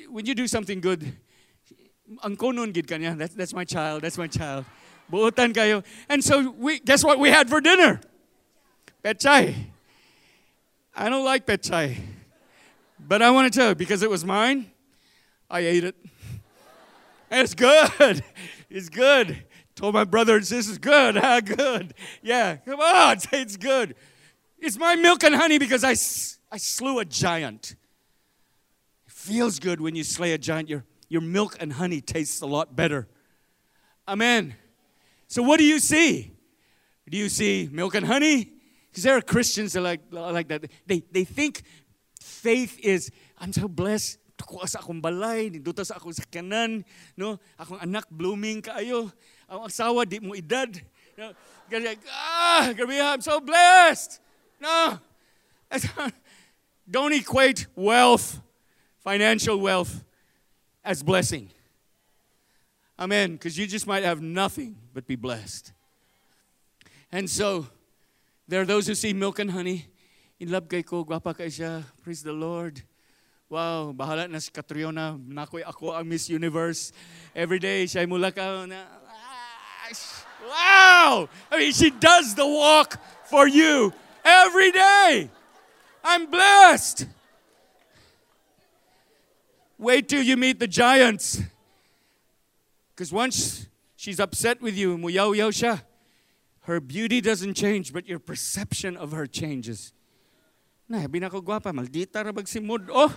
when 0.09 0.27
you 0.27 0.35
do 0.35 0.49
something 0.49 0.81
good, 0.81 1.17
ang 2.25 2.37
konon 2.37 2.73
gid. 2.73 2.89
That's, 2.89 3.35
that's 3.35 3.55
my 3.55 3.65
child. 3.65 4.03
That's 4.03 4.19
my 4.19 4.27
child. 4.27 4.65
Kayo. 5.13 5.85
And 6.09 6.25
so 6.25 6.51
we, 6.51 6.81
guess 6.81 7.05
what 7.05 7.19
we 7.21 7.29
had 7.29 7.49
for 7.49 7.61
dinner? 7.61 8.01
Pechay. 9.05 9.55
I 10.97 11.09
don't 11.11 11.25
like 11.25 11.47
pechay. 11.47 11.99
But 12.99 13.21
I 13.21 13.31
want 13.31 13.53
to 13.53 13.59
tell 13.59 13.69
you, 13.71 13.75
because 13.75 14.03
it 14.03 14.09
was 14.09 14.25
mine, 14.25 14.71
I 15.51 15.61
ate 15.61 15.85
it. 15.85 15.97
it's 17.31 17.55
good. 17.55 18.25
It's 18.71 18.89
good. 18.89 19.45
Told 19.77 19.95
my 19.95 20.03
brother 20.03 20.35
and 20.35 20.45
sisters, 20.45 20.79
good, 20.79 21.17
ah, 21.17 21.39
good. 21.39 21.95
Yeah, 22.23 22.57
come 22.57 22.81
on, 22.81 23.19
it's 23.33 23.57
good. 23.57 23.95
It's 24.59 24.77
my 24.77 24.97
milk 24.97 25.23
and 25.23 25.33
honey 25.33 25.59
because 25.59 25.85
I, 25.85 25.91
I 26.53 26.59
slew 26.59 26.99
a 26.99 27.05
giant. 27.05 27.77
It 29.07 29.13
feels 29.13 29.61
good 29.61 29.81
when 29.81 29.95
you 29.95 30.03
slay 30.03 30.33
a 30.33 30.39
giant. 30.39 30.69
Your, 30.69 30.85
your 31.09 31.21
milk 31.21 31.57
and 31.61 31.75
honey 31.75 32.01
tastes 32.01 32.41
a 32.41 32.47
lot 32.47 32.75
better. 32.75 33.07
Amen. 34.09 34.57
So, 35.29 35.41
what 35.41 35.59
do 35.59 35.65
you 35.65 35.79
see? 35.79 36.33
Do 37.09 37.17
you 37.17 37.29
see 37.29 37.69
milk 37.71 37.95
and 37.95 38.07
honey? 38.07 38.54
Because 38.95 39.03
there 39.03 39.17
are 39.17 39.27
Christians 39.27 39.73
that 39.73 39.81
like, 39.83 40.03
like 40.13 40.47
that. 40.47 40.71
They, 40.87 41.03
they 41.11 41.25
think 41.25 41.65
faith 42.23 42.79
is, 42.79 43.11
I'm 43.37 43.53
so 43.53 43.67
blessed. 43.67 44.23
Tukuha 44.39 44.71
sa 44.71 44.79
akong 44.79 45.03
balay, 45.03 45.51
ninduta 45.51 45.83
sa 45.83 45.99
akong 45.99 46.15
sakyanan, 46.15 46.87
no? 47.19 47.43
Akong 47.59 47.83
anak 47.83 48.07
blooming 48.07 48.63
kaayo. 48.63 49.11
Ang 49.51 49.67
asawa 49.67 50.07
di 50.07 50.23
mo 50.23 50.31
edad. 50.39 50.71
No? 51.19 51.35
Kasi, 51.67 51.99
ah, 52.07 52.71
grabe, 52.71 53.03
I'm 53.03 53.19
so 53.19 53.43
blessed. 53.43 54.23
No. 54.63 55.03
Don't 56.87 57.19
equate 57.19 57.67
wealth, 57.75 58.39
financial 59.03 59.59
wealth, 59.59 60.07
as 60.87 61.03
blessing. 61.03 61.51
Amen. 62.95 63.33
Because 63.33 63.59
you 63.59 63.67
just 63.67 63.91
might 63.91 64.07
have 64.07 64.23
nothing 64.23 64.79
but 64.95 65.03
be 65.03 65.19
blessed. 65.19 65.75
And 67.11 67.27
so, 67.27 67.67
there 68.49 68.61
are 68.61 68.69
those 68.69 68.87
who 68.87 68.95
see 68.95 69.13
milk 69.13 69.39
and 69.39 69.51
honey. 69.51 69.87
In 70.41 70.51
love 70.51 70.69
kay 70.69 70.83
ko, 70.83 71.05
gwapa 71.05 71.37
kay 71.37 71.49
siya. 71.49 71.85
Praise 72.03 72.23
the 72.23 72.33
Lord. 72.33 72.83
Wow, 73.49 73.93
bahala 73.93 74.29
na 74.29 74.39
si 74.41 74.51
Catriona. 74.51 75.17
Nakoy 75.17 75.63
ako 75.63 75.95
ang 75.95 76.09
Miss 76.09 76.29
Universe. 76.29 76.93
Every 77.35 77.59
day, 77.59 77.85
siya 77.87 78.09
mula 78.09 78.33
ka 78.35 78.67
na, 78.67 78.85
wow! 80.43 81.29
I 81.51 81.59
mean, 81.59 81.73
she 81.73 81.91
does 81.91 82.35
the 82.35 82.47
walk 82.47 82.99
for 83.31 83.47
you 83.47 83.93
every 84.25 84.73
day. 84.73 85.31
I'm 86.03 86.27
blessed. 86.27 87.07
Wait 89.79 90.09
till 90.09 90.23
you 90.23 90.37
meet 90.37 90.59
the 90.59 90.69
giants. 90.69 91.41
Because 92.95 93.13
once 93.13 93.67
she's 93.97 94.21
upset 94.21 94.61
with 94.63 94.77
you, 94.77 94.97
muyaw-yaw 94.97 95.51
siya, 95.51 95.83
her 96.65 96.81
beauty 96.81 97.21
doesn't 97.21 97.55
change, 97.55 97.93
but 97.93 98.09
your 98.09 98.19
perception 98.19 98.97
of 98.97 99.13
her 99.13 99.27
changes. 99.27 99.93
Na, 100.89 100.99
habi 100.99 101.21
na 101.21 101.29
ko 101.29 101.43
gwapa, 101.43 101.73
maldita 101.73 102.25
ra 102.25 102.33
simud. 102.33 102.89
Oh! 102.91 103.15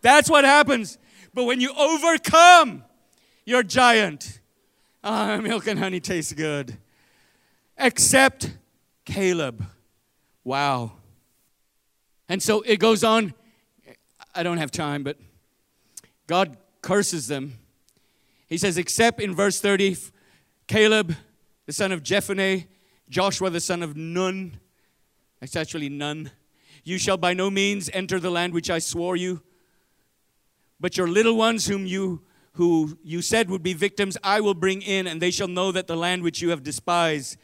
That's 0.00 0.30
what 0.30 0.44
happens. 0.44 0.98
But 1.32 1.44
when 1.44 1.60
you 1.60 1.72
overcome 1.76 2.84
your 3.44 3.62
giant, 3.64 4.40
ah, 5.02 5.38
milk 5.42 5.66
and 5.66 5.78
honey 5.78 5.98
taste 5.98 6.36
good. 6.36 6.76
Except 7.76 8.56
Caleb. 9.04 9.64
Wow. 10.44 10.92
And 12.28 12.40
so 12.40 12.60
it 12.62 12.78
goes 12.78 13.02
on. 13.02 13.34
I 14.32 14.44
don't 14.44 14.58
have 14.58 14.70
time, 14.70 15.02
but 15.02 15.16
God 16.26 16.56
curses 16.82 17.26
them. 17.26 17.58
He 18.46 18.58
says, 18.58 18.78
except 18.78 19.20
in 19.20 19.34
verse 19.34 19.60
30, 19.60 19.96
Caleb, 20.66 21.16
the 21.66 21.72
son 21.72 21.92
of 21.92 22.02
Jephunneh, 22.02 22.66
Joshua, 23.08 23.50
the 23.50 23.60
son 23.60 23.82
of 23.82 23.96
Nun, 23.96 24.58
it's 25.40 25.56
actually 25.56 25.88
Nun, 25.88 26.30
you 26.84 26.98
shall 26.98 27.16
by 27.16 27.34
no 27.34 27.50
means 27.50 27.90
enter 27.92 28.18
the 28.18 28.30
land 28.30 28.52
which 28.52 28.70
I 28.70 28.78
swore 28.78 29.16
you 29.16 29.42
but 30.84 30.98
your 30.98 31.08
little 31.08 31.36
ones, 31.36 31.66
whom 31.66 31.86
you 31.86 32.22
who 32.56 32.98
you 33.02 33.22
said 33.22 33.48
would 33.48 33.62
be 33.62 33.72
victims, 33.72 34.16
I 34.22 34.40
will 34.40 34.52
bring 34.52 34.82
in, 34.82 35.06
and 35.06 35.18
they 35.20 35.30
shall 35.30 35.48
know 35.48 35.72
that 35.72 35.86
the 35.86 35.96
land 35.96 36.22
which 36.22 36.42
you 36.42 36.50
have 36.50 36.62
despised. 36.62 37.38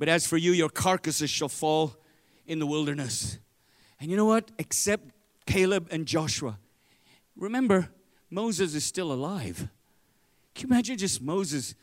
But 0.00 0.08
as 0.08 0.26
for 0.26 0.36
you, 0.36 0.50
your 0.50 0.68
carcasses 0.68 1.30
shall 1.30 1.48
fall 1.48 1.94
in 2.44 2.58
the 2.58 2.66
wilderness. 2.66 3.38
And 4.00 4.10
you 4.10 4.16
know 4.16 4.24
what? 4.24 4.50
Except 4.58 5.10
Caleb 5.46 5.86
and 5.90 6.06
Joshua. 6.06 6.58
Remember, 7.36 7.88
Moses 8.30 8.74
is 8.74 8.84
still 8.84 9.12
alive. 9.12 9.68
Can 10.54 10.68
you 10.68 10.74
imagine 10.74 10.98
just 10.98 11.22
Moses 11.22 11.76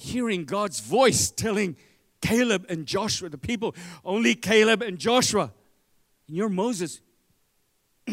hearing 0.00 0.44
God's 0.44 0.80
voice 0.80 1.30
telling 1.30 1.76
Caleb 2.20 2.66
and 2.68 2.86
Joshua, 2.86 3.28
the 3.28 3.38
people, 3.38 3.74
only 4.04 4.34
Caleb 4.34 4.82
and 4.82 4.98
Joshua. 4.98 5.52
And 6.26 6.36
you're 6.36 6.48
Moses. 6.48 7.00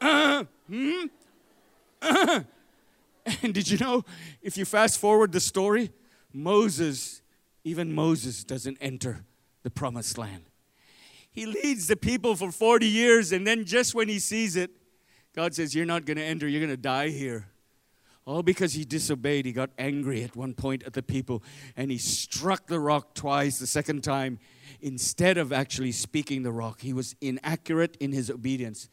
uh, 0.00 0.44
hmm? 0.68 1.04
Uh. 2.00 2.40
And 3.42 3.54
did 3.54 3.70
you 3.70 3.78
know, 3.78 4.04
if 4.42 4.56
you 4.56 4.64
fast 4.64 4.98
forward 4.98 5.30
the 5.30 5.40
story, 5.40 5.92
Moses, 6.32 7.22
even 7.62 7.92
Moses 7.92 8.42
doesn't 8.42 8.78
enter 8.80 9.24
the 9.62 9.70
promised 9.70 10.18
land. 10.18 10.42
He 11.30 11.46
leads 11.46 11.86
the 11.86 11.96
people 11.96 12.34
for 12.34 12.50
40 12.50 12.86
years, 12.86 13.30
and 13.30 13.46
then 13.46 13.64
just 13.64 13.94
when 13.94 14.08
he 14.08 14.18
sees 14.18 14.56
it, 14.56 14.70
God 15.34 15.54
says, 15.54 15.74
You're 15.74 15.86
not 15.86 16.04
going 16.04 16.16
to 16.16 16.24
enter, 16.24 16.48
you're 16.48 16.60
going 16.60 16.70
to 16.70 16.76
die 16.76 17.08
here. 17.08 17.46
All 18.24 18.42
because 18.42 18.74
he 18.74 18.84
disobeyed. 18.84 19.46
He 19.46 19.52
got 19.52 19.70
angry 19.78 20.22
at 20.22 20.36
one 20.36 20.54
point 20.54 20.84
at 20.84 20.92
the 20.92 21.02
people, 21.02 21.42
and 21.76 21.90
he 21.90 21.98
struck 21.98 22.66
the 22.66 22.78
rock 22.78 23.14
twice. 23.14 23.58
The 23.58 23.66
second 23.66 24.04
time, 24.04 24.38
instead 24.80 25.38
of 25.38 25.52
actually 25.52 25.92
speaking 25.92 26.42
the 26.42 26.52
rock, 26.52 26.80
he 26.80 26.92
was 26.92 27.16
inaccurate 27.20 27.96
in 27.98 28.12
his 28.12 28.30
obedience. 28.30 28.88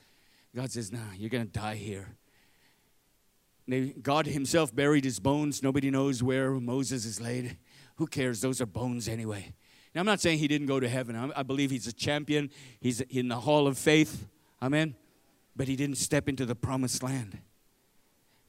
God 0.55 0.71
says, 0.71 0.91
Nah, 0.91 1.13
you're 1.15 1.29
going 1.29 1.45
to 1.45 1.51
die 1.51 1.75
here. 1.75 2.15
God 4.01 4.25
Himself 4.25 4.75
buried 4.75 5.03
his 5.03 5.19
bones. 5.19 5.61
Nobody 5.61 5.91
knows 5.91 6.23
where 6.23 6.51
Moses 6.53 7.05
is 7.05 7.21
laid. 7.21 7.57
Who 7.97 8.07
cares? 8.07 8.41
Those 8.41 8.61
are 8.61 8.65
bones 8.65 9.07
anyway. 9.07 9.53
Now, 9.93 10.01
I'm 10.01 10.07
not 10.07 10.21
saying 10.21 10.39
he 10.39 10.47
didn't 10.47 10.67
go 10.67 10.79
to 10.79 10.89
heaven. 10.89 11.15
I 11.35 11.43
believe 11.43 11.69
he's 11.69 11.87
a 11.87 11.93
champion. 11.93 12.49
He's 12.79 13.01
in 13.01 13.27
the 13.27 13.41
hall 13.41 13.67
of 13.67 13.77
faith. 13.77 14.27
Amen. 14.61 14.95
But 15.55 15.67
he 15.67 15.75
didn't 15.75 15.97
step 15.97 16.27
into 16.27 16.45
the 16.45 16.55
promised 16.55 17.03
land. 17.03 17.39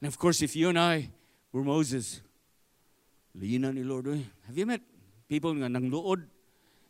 And 0.01 0.07
of 0.07 0.17
course, 0.17 0.41
if 0.41 0.55
you 0.55 0.69
and 0.69 0.79
I 0.79 1.09
were 1.51 1.63
Moses, 1.63 2.21
lina 3.35 3.71
ni 3.71 3.83
Lord, 3.83 4.07
eh? 4.07 4.17
have 4.47 4.57
you 4.57 4.65
met 4.65 4.81
people 5.29 5.53
nga 5.53 5.69
nang 5.69 5.91
luod? 5.91 6.25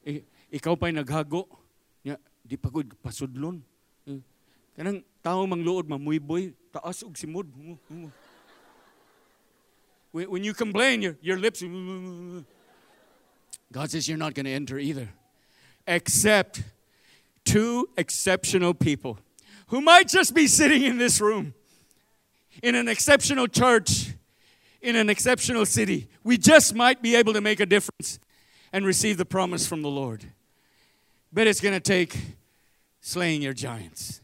Eh, 0.06 0.22
ikaw 0.52 0.80
pa'y 0.80 0.96
naghago. 0.96 1.46
Di 2.42 2.58
pagod 2.58 2.90
pasudlon. 3.04 3.62
Eh? 4.08 4.18
Kanang 4.76 5.04
tao 5.22 5.46
mangluod 5.46 5.86
mamuyboy, 5.88 6.56
taas 6.74 7.04
og 7.04 7.14
simod. 7.20 7.48
When 10.12 10.44
you 10.44 10.54
complain, 10.54 11.02
your, 11.02 11.18
your 11.22 11.38
lips. 11.38 11.64
God 13.72 13.92
says 13.92 14.08
you're 14.08 14.18
not 14.18 14.34
going 14.34 14.46
to 14.46 14.52
enter 14.52 14.80
either. 14.80 15.10
Except 15.88 16.64
two 17.46 17.90
exceptional 17.98 18.74
people 18.74 19.20
who 19.68 19.82
might 19.82 20.08
just 20.08 20.34
be 20.34 20.48
sitting 20.48 20.84
in 20.84 20.98
this 20.98 21.22
room, 21.22 21.54
in 22.62 22.76
an 22.76 22.88
exceptional 22.88 23.48
church, 23.48 24.14
in 24.82 24.96
an 24.96 25.10
exceptional 25.10 25.66
city. 25.66 26.10
We 26.24 26.38
just 26.38 26.76
might 26.76 27.02
be 27.02 27.16
able 27.16 27.34
to 27.34 27.42
make 27.42 27.60
a 27.60 27.66
difference 27.66 28.20
and 28.74 28.86
receive 28.86 29.18
the 29.18 29.26
promise 29.26 29.68
from 29.68 29.82
the 29.82 29.90
Lord. 29.90 30.26
But 31.32 31.48
it's 31.48 31.62
going 31.62 31.76
to 31.76 31.80
take 31.80 32.18
slaying 33.00 33.42
your 33.42 33.54
giants. 33.54 34.22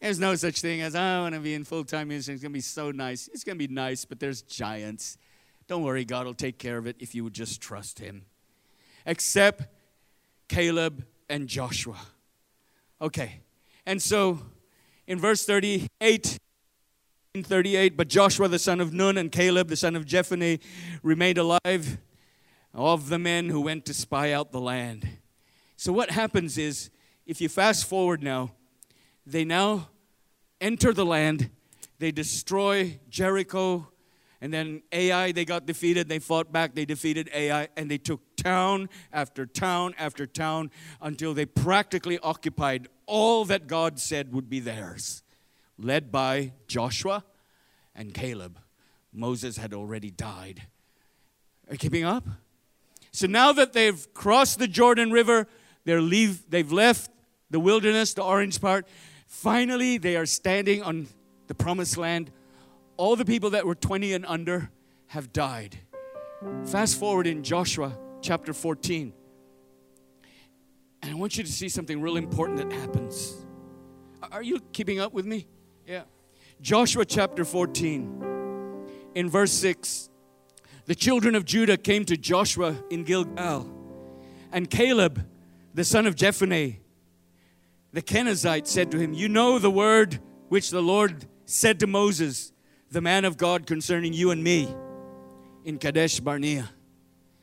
There's 0.00 0.20
no 0.20 0.34
such 0.36 0.60
thing 0.60 0.80
as, 0.80 0.94
I 0.94 1.20
want 1.20 1.34
to 1.34 1.40
be 1.40 1.54
in 1.54 1.64
full 1.64 1.84
time 1.84 2.08
ministry. 2.08 2.34
It's 2.34 2.42
going 2.42 2.52
to 2.52 2.56
be 2.56 2.60
so 2.60 2.90
nice. 2.90 3.28
It's 3.32 3.44
going 3.44 3.58
to 3.58 3.68
be 3.68 3.72
nice, 3.72 4.04
but 4.04 4.20
there's 4.20 4.42
giants. 4.42 5.18
Don't 5.66 5.82
worry, 5.82 6.04
God 6.04 6.26
will 6.26 6.34
take 6.34 6.58
care 6.58 6.78
of 6.78 6.86
it 6.86 6.96
if 6.98 7.14
you 7.14 7.24
would 7.24 7.34
just 7.34 7.60
trust 7.60 7.98
Him. 7.98 8.24
Except 9.04 9.64
Caleb 10.48 11.04
and 11.28 11.48
Joshua. 11.48 11.98
Okay, 13.00 13.40
and 13.86 14.00
so 14.00 14.40
in 15.06 15.18
verse 15.18 15.44
38, 15.44 16.38
38, 17.42 17.96
but 17.96 18.08
Joshua 18.08 18.48
the 18.48 18.58
son 18.58 18.80
of 18.80 18.92
Nun 18.92 19.16
and 19.16 19.32
Caleb 19.32 19.68
the 19.68 19.76
son 19.76 19.96
of 19.96 20.04
Jephunneh 20.04 20.60
remained 21.02 21.38
alive 21.38 21.98
of 22.74 23.08
the 23.08 23.18
men 23.18 23.48
who 23.48 23.60
went 23.60 23.84
to 23.86 23.94
spy 23.94 24.32
out 24.32 24.52
the 24.52 24.60
land. 24.60 25.08
So 25.76 25.92
what 25.92 26.10
happens 26.10 26.58
is, 26.58 26.90
if 27.26 27.40
you 27.40 27.48
fast 27.48 27.86
forward 27.86 28.22
now, 28.22 28.52
they 29.26 29.44
now 29.44 29.88
enter 30.60 30.92
the 30.92 31.06
land, 31.06 31.50
they 31.98 32.10
destroy 32.12 32.98
Jericho, 33.08 33.88
and 34.40 34.52
then 34.54 34.82
Ai, 34.92 35.32
they 35.32 35.44
got 35.44 35.66
defeated. 35.66 36.08
They 36.08 36.20
fought 36.20 36.52
back. 36.52 36.74
They 36.74 36.84
defeated 36.84 37.28
Ai, 37.34 37.68
and 37.76 37.90
they 37.90 37.98
took 37.98 38.20
town 38.36 38.88
after 39.12 39.46
town 39.46 39.94
after 39.98 40.26
town 40.26 40.70
until 41.00 41.34
they 41.34 41.44
practically 41.44 42.18
occupied 42.20 42.88
all 43.06 43.44
that 43.46 43.66
God 43.66 43.98
said 43.98 44.32
would 44.32 44.48
be 44.48 44.60
theirs, 44.60 45.22
led 45.78 46.10
by 46.10 46.52
Joshua 46.66 47.24
and 47.94 48.12
Caleb. 48.12 48.58
Moses 49.12 49.56
had 49.56 49.72
already 49.72 50.10
died. 50.10 50.62
Are 51.68 51.74
you 51.74 51.78
keeping 51.78 52.04
up? 52.04 52.24
So 53.12 53.26
now 53.26 53.52
that 53.52 53.72
they've 53.72 54.12
crossed 54.14 54.58
the 54.58 54.68
Jordan 54.68 55.10
River, 55.10 55.46
they're 55.84 56.00
leave, 56.00 56.50
they've 56.50 56.70
left 56.70 57.10
the 57.50 57.60
wilderness, 57.60 58.14
the 58.14 58.22
orange 58.22 58.60
part, 58.60 58.86
Finally, 59.28 59.98
they 59.98 60.16
are 60.16 60.24
standing 60.24 60.82
on 60.82 61.06
the 61.48 61.54
promised 61.54 61.98
land. 61.98 62.32
All 62.96 63.14
the 63.14 63.26
people 63.26 63.50
that 63.50 63.66
were 63.66 63.74
20 63.74 64.14
and 64.14 64.24
under 64.26 64.70
have 65.08 65.32
died. 65.34 65.78
Fast 66.64 66.98
forward 66.98 67.26
in 67.26 67.44
Joshua 67.44 67.96
chapter 68.22 68.54
14. 68.54 69.12
And 71.02 71.12
I 71.12 71.14
want 71.14 71.36
you 71.36 71.44
to 71.44 71.52
see 71.52 71.68
something 71.68 72.00
real 72.00 72.16
important 72.16 72.58
that 72.58 72.72
happens. 72.72 73.36
Are 74.32 74.42
you 74.42 74.60
keeping 74.72 74.98
up 74.98 75.12
with 75.12 75.26
me? 75.26 75.46
Yeah. 75.88 76.02
Joshua 76.60 77.06
chapter 77.06 77.46
14, 77.46 78.84
in 79.14 79.30
verse 79.30 79.52
6. 79.52 80.10
the 80.84 80.94
children 80.94 81.34
of 81.34 81.46
Judah 81.46 81.78
came 81.78 82.04
to 82.04 82.14
Joshua 82.14 82.76
in 82.90 83.04
Gilgal, 83.04 83.66
and 84.52 84.68
Caleb, 84.68 85.26
the 85.72 85.84
son 85.84 86.06
of 86.06 86.14
Jephunneh, 86.14 86.76
the 87.94 88.02
Kenizzite, 88.02 88.66
said 88.66 88.90
to 88.90 88.98
him, 88.98 89.14
You 89.14 89.30
know 89.30 89.58
the 89.58 89.70
word 89.70 90.20
which 90.50 90.68
the 90.68 90.82
Lord 90.82 91.24
said 91.46 91.80
to 91.80 91.86
Moses, 91.86 92.52
the 92.90 93.00
man 93.00 93.24
of 93.24 93.38
God, 93.38 93.66
concerning 93.66 94.12
you 94.12 94.30
and 94.30 94.44
me 94.44 94.68
in 95.64 95.78
Kadesh 95.78 96.20
Barnea. 96.20 96.68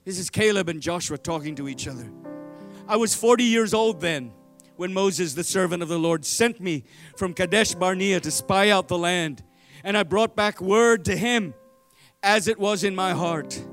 This 0.04 0.20
is 0.20 0.30
Caleb 0.30 0.70
and 0.70 0.82
Joshua 0.82 1.18
talking 1.18 1.56
to 1.56 1.68
each 1.68 1.88
other. 1.88 2.12
I 2.88 2.98
was 2.98 3.16
40 3.16 3.43
years 3.43 3.74
old 3.74 4.02
then 4.02 4.34
when 4.78 4.94
Moses, 4.94 5.34
the 5.34 5.44
servant 5.44 5.82
of 5.82 5.90
the 5.90 6.00
Lord, 6.00 6.26
sent 6.26 6.60
me 6.60 6.84
from 7.18 7.34
Kadesh 7.34 7.76
Barnea 7.76 8.20
to 8.20 8.32
spy 8.32 8.70
out 8.70 8.88
the 8.88 8.98
land, 8.98 9.44
and 9.84 9.98
I 9.98 10.04
brought 10.04 10.36
back 10.36 10.62
word 10.62 11.06
to 11.06 11.16
him 11.16 11.54
as 12.22 12.48
it 12.48 12.60
was 12.60 12.84
in 12.84 12.96
my 12.96 13.12
heart. 13.12 13.64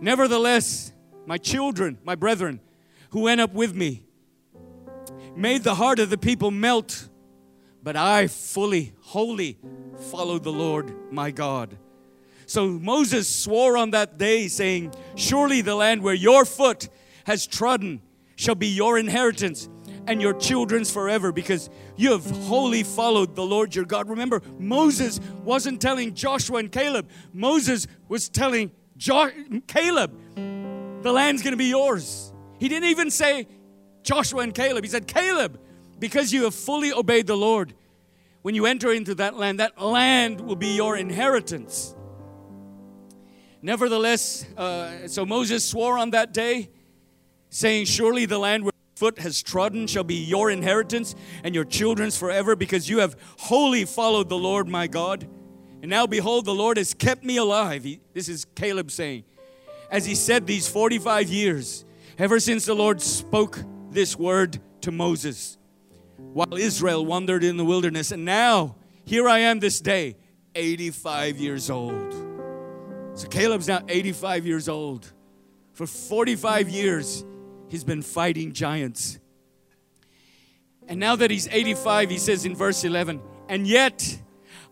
Nevertheless, 0.00 0.92
my 1.26 1.38
children, 1.38 1.98
my 2.04 2.14
brethren, 2.14 2.60
who 3.10 3.20
went 3.20 3.40
up 3.40 3.52
with 3.52 3.74
me, 3.74 4.04
made 5.36 5.62
the 5.62 5.74
heart 5.74 5.98
of 5.98 6.10
the 6.10 6.18
people 6.18 6.50
melt, 6.50 7.08
but 7.82 7.96
I 7.96 8.26
fully, 8.26 8.92
wholly 9.00 9.58
followed 10.10 10.44
the 10.44 10.52
Lord 10.52 10.94
my 11.12 11.30
God. 11.30 11.76
So 12.46 12.66
Moses 12.66 13.28
swore 13.28 13.76
on 13.76 13.90
that 13.90 14.18
day, 14.18 14.48
saying, 14.48 14.92
Surely 15.14 15.60
the 15.60 15.76
land 15.76 16.02
where 16.02 16.14
your 16.14 16.44
foot 16.44 16.88
has 17.24 17.46
trodden 17.46 18.02
shall 18.34 18.56
be 18.56 18.66
your 18.66 18.98
inheritance 18.98 19.68
and 20.10 20.20
your 20.20 20.34
children's 20.34 20.90
forever 20.90 21.30
because 21.30 21.70
you 21.94 22.10
have 22.10 22.28
wholly 22.48 22.82
followed 22.82 23.36
the 23.36 23.46
Lord 23.46 23.76
your 23.76 23.84
God. 23.84 24.08
Remember, 24.08 24.42
Moses 24.58 25.20
wasn't 25.44 25.80
telling 25.80 26.14
Joshua 26.14 26.58
and 26.58 26.72
Caleb, 26.72 27.08
Moses 27.32 27.86
was 28.08 28.28
telling 28.28 28.72
jo- 28.96 29.30
Caleb, 29.68 30.12
the 30.34 31.12
land's 31.12 31.42
going 31.42 31.52
to 31.52 31.56
be 31.56 31.66
yours. 31.66 32.32
He 32.58 32.68
didn't 32.68 32.88
even 32.88 33.12
say 33.12 33.46
Joshua 34.02 34.40
and 34.40 34.52
Caleb, 34.52 34.82
he 34.82 34.90
said, 34.90 35.06
Caleb, 35.06 35.60
because 36.00 36.32
you 36.32 36.42
have 36.42 36.56
fully 36.56 36.92
obeyed 36.92 37.28
the 37.28 37.36
Lord. 37.36 37.72
When 38.42 38.56
you 38.56 38.66
enter 38.66 38.90
into 38.90 39.14
that 39.16 39.36
land, 39.36 39.60
that 39.60 39.80
land 39.80 40.40
will 40.40 40.56
be 40.56 40.74
your 40.74 40.96
inheritance. 40.96 41.94
Nevertheless, 43.62 44.44
uh, 44.56 45.06
so 45.06 45.24
Moses 45.24 45.64
swore 45.64 45.98
on 45.98 46.10
that 46.10 46.32
day, 46.32 46.70
saying, 47.48 47.84
Surely 47.84 48.26
the 48.26 48.38
land 48.38 48.64
where 48.64 48.72
foot 49.00 49.18
has 49.18 49.42
trodden 49.42 49.86
shall 49.86 50.04
be 50.04 50.14
your 50.14 50.50
inheritance 50.50 51.14
and 51.42 51.54
your 51.54 51.64
children's 51.64 52.18
forever, 52.18 52.54
because 52.54 52.86
you 52.86 52.98
have 52.98 53.16
wholly 53.38 53.86
followed 53.86 54.28
the 54.28 54.36
Lord 54.36 54.68
my 54.68 54.86
God. 54.86 55.26
And 55.80 55.88
now 55.88 56.06
behold, 56.06 56.44
the 56.44 56.54
Lord 56.54 56.76
has 56.76 56.92
kept 56.92 57.24
me 57.24 57.38
alive. 57.38 57.84
He, 57.84 58.02
this 58.12 58.28
is 58.28 58.44
Caleb 58.54 58.90
saying, 58.90 59.24
as 59.90 60.04
he 60.04 60.14
said 60.14 60.46
these 60.46 60.68
45 60.68 61.30
years, 61.30 61.86
ever 62.18 62.38
since 62.38 62.66
the 62.66 62.74
Lord 62.74 63.00
spoke 63.00 63.58
this 63.90 64.18
word 64.18 64.60
to 64.82 64.92
Moses, 64.92 65.56
while 66.18 66.54
Israel 66.54 67.06
wandered 67.06 67.42
in 67.42 67.56
the 67.56 67.64
wilderness. 67.64 68.12
And 68.12 68.26
now, 68.26 68.76
here 69.06 69.26
I 69.30 69.38
am 69.38 69.60
this 69.60 69.80
day, 69.80 70.18
85 70.54 71.38
years 71.38 71.70
old. 71.70 72.12
So 73.14 73.28
Caleb's 73.28 73.66
now 73.66 73.80
85 73.88 74.44
years 74.44 74.68
old. 74.68 75.10
For 75.72 75.86
45 75.86 76.68
years, 76.68 77.24
He's 77.70 77.84
been 77.84 78.02
fighting 78.02 78.52
giants. 78.52 79.20
And 80.88 80.98
now 80.98 81.14
that 81.14 81.30
he's 81.30 81.46
85, 81.46 82.10
he 82.10 82.18
says 82.18 82.44
in 82.44 82.56
verse 82.56 82.82
11, 82.82 83.22
and 83.48 83.64
yet 83.64 84.20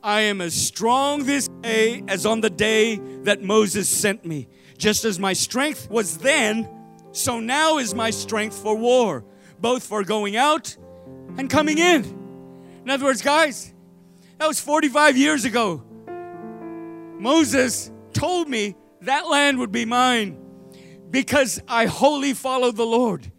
I 0.02 0.22
am 0.22 0.40
as 0.40 0.52
strong 0.52 1.24
this 1.24 1.46
day 1.62 2.02
as 2.08 2.26
on 2.26 2.40
the 2.40 2.50
day 2.50 2.96
that 3.22 3.40
Moses 3.40 3.88
sent 3.88 4.24
me. 4.24 4.48
Just 4.76 5.04
as 5.04 5.20
my 5.20 5.32
strength 5.32 5.88
was 5.88 6.18
then, 6.18 6.68
so 7.12 7.38
now 7.38 7.78
is 7.78 7.94
my 7.94 8.10
strength 8.10 8.58
for 8.60 8.76
war, 8.76 9.24
both 9.60 9.84
for 9.84 10.02
going 10.02 10.36
out 10.36 10.76
and 11.36 11.48
coming 11.48 11.78
in. 11.78 12.04
In 12.82 12.90
other 12.90 13.04
words, 13.04 13.22
guys, 13.22 13.72
that 14.38 14.48
was 14.48 14.58
45 14.58 15.16
years 15.16 15.44
ago. 15.44 15.84
Moses 17.16 17.92
told 18.12 18.48
me 18.48 18.74
that 19.02 19.28
land 19.28 19.60
would 19.60 19.70
be 19.70 19.84
mine 19.84 20.47
because 21.10 21.60
I 21.68 21.86
wholly 21.86 22.34
followed 22.34 22.76
the 22.76 22.86
Lord. 22.86 23.30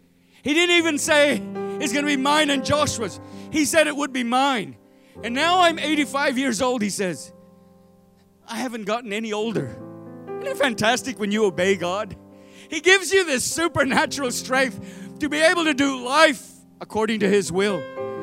He 0.42 0.54
didn't 0.54 0.76
even 0.76 0.98
say 0.98 1.42
it's 1.80 1.92
going 1.92 2.04
to 2.04 2.10
be 2.10 2.16
mine 2.16 2.50
and 2.50 2.64
Joshua's. 2.64 3.20
He 3.50 3.64
said 3.64 3.86
it 3.86 3.96
would 3.96 4.12
be 4.12 4.24
mine. 4.24 4.76
And 5.22 5.34
now 5.34 5.60
I'm 5.60 5.78
85 5.78 6.38
years 6.38 6.62
old, 6.62 6.82
he 6.82 6.90
says. 6.90 7.32
I 8.46 8.56
haven't 8.56 8.84
gotten 8.84 9.12
any 9.12 9.32
older. 9.32 9.76
Isn't 10.26 10.46
it 10.46 10.56
fantastic 10.56 11.18
when 11.18 11.30
you 11.30 11.44
obey 11.44 11.76
God? 11.76 12.16
He 12.68 12.80
gives 12.80 13.12
you 13.12 13.24
this 13.24 13.44
supernatural 13.44 14.30
strength 14.30 15.18
to 15.20 15.28
be 15.28 15.38
able 15.38 15.64
to 15.64 15.74
do 15.74 16.04
life 16.04 16.50
according 16.80 17.20
to 17.20 17.28
His 17.28 17.52
will. 17.52 17.82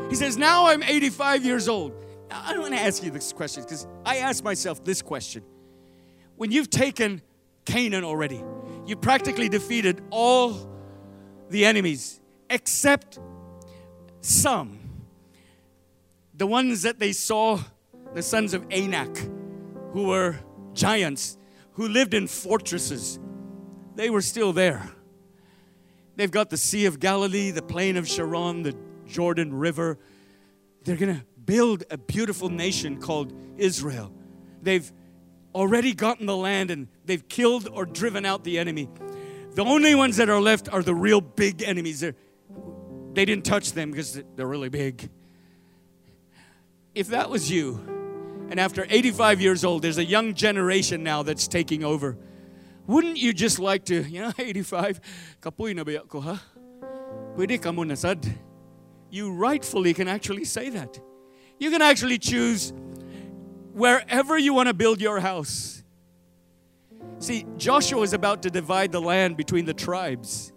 He 0.09 0.15
says, 0.15 0.37
Now 0.37 0.67
I'm 0.67 0.81
85 0.83 1.45
years 1.45 1.67
old. 1.67 1.93
Now, 2.29 2.41
I 2.43 2.57
want 2.57 2.73
to 2.73 2.79
ask 2.79 3.03
you 3.03 3.11
this 3.11 3.31
question 3.31 3.63
because 3.63 3.87
I 4.05 4.17
ask 4.17 4.43
myself 4.43 4.83
this 4.83 5.01
question. 5.01 5.43
When 6.35 6.51
you've 6.51 6.69
taken 6.69 7.21
Canaan 7.65 8.03
already, 8.03 8.43
you 8.87 8.95
practically 8.95 9.49
defeated 9.49 10.01
all 10.09 10.71
the 11.49 11.65
enemies 11.65 12.21
except 12.49 13.19
some. 14.21 14.79
The 16.33 16.47
ones 16.47 16.83
that 16.83 16.97
they 16.97 17.11
saw, 17.11 17.59
the 18.13 18.21
sons 18.21 18.53
of 18.53 18.65
Anak, 18.71 19.17
who 19.91 20.07
were 20.07 20.39
giants, 20.73 21.37
who 21.73 21.89
lived 21.89 22.13
in 22.13 22.27
fortresses, 22.27 23.19
they 23.95 24.09
were 24.09 24.21
still 24.21 24.53
there. 24.53 24.89
They've 26.15 26.31
got 26.31 26.49
the 26.49 26.57
Sea 26.57 26.85
of 26.85 26.99
Galilee, 26.99 27.51
the 27.51 27.61
plain 27.61 27.97
of 27.97 28.07
Sharon, 28.07 28.63
the 28.63 28.75
Jordan 29.05 29.53
River. 29.53 29.99
They're 30.83 30.95
going 30.95 31.15
to 31.15 31.25
build 31.43 31.83
a 31.91 31.97
beautiful 31.97 32.49
nation 32.49 33.01
called 33.01 33.33
Israel. 33.57 34.13
They've 34.61 34.91
already 35.57 35.93
gotten 35.93 36.27
the 36.27 36.37
land 36.37 36.69
and 36.69 36.87
they've 37.05 37.27
killed 37.27 37.67
or 37.73 37.85
driven 37.85 38.25
out 38.25 38.43
the 38.43 38.59
enemy. 38.59 38.87
The 39.55 39.63
only 39.63 39.95
ones 39.95 40.17
that 40.17 40.29
are 40.29 40.39
left 40.39 40.69
are 40.71 40.83
the 40.83 40.93
real 40.93 41.19
big 41.19 41.63
enemies. 41.63 41.99
They're, 42.01 42.13
they 43.13 43.25
didn't 43.25 43.43
touch 43.43 43.73
them 43.73 43.89
because 43.89 44.21
they're 44.35 44.47
really 44.47 44.69
big. 44.69 45.09
If 46.93 47.07
that 47.07 47.31
was 47.31 47.49
you, 47.49 47.81
and 48.49 48.59
after 48.59 48.85
85 48.87 49.41
years 49.41 49.65
old, 49.65 49.81
there's 49.81 49.97
a 49.97 50.05
young 50.05 50.35
generation 50.35 51.03
now 51.03 51.23
that's 51.23 51.47
taking 51.47 51.83
over, 51.83 52.17
wouldn't 52.85 53.17
you 53.17 53.33
just 53.33 53.57
like 53.57 53.85
to, 53.85 54.03
you 54.03 54.21
know, 54.21 54.31
85, 54.39 55.01
kapoy 55.41 55.75
na 55.75 55.83
ba 55.83 55.99
ko 56.07 56.21
ha? 56.21 56.41
Pwede 57.35 57.59
ka 57.61 57.71
muna 57.71 57.97
sad. 57.97 58.25
You 59.09 59.33
rightfully 59.33 59.93
can 59.95 60.07
actually 60.07 60.45
say 60.45 60.69
that. 60.69 60.99
You 61.59 61.71
can 61.71 61.81
actually 61.81 62.19
choose 62.19 62.73
wherever 63.77 64.39
you 64.39 64.55
want 64.55 64.67
to 64.67 64.73
build 64.73 64.99
your 64.99 65.19
house. 65.19 65.83
See, 67.19 67.45
Joshua 67.57 68.01
is 68.01 68.13
about 68.13 68.41
to 68.43 68.49
divide 68.49 68.91
the 68.91 68.99
land 68.99 69.37
between 69.37 69.65
the 69.65 69.73
tribes. 69.73 70.51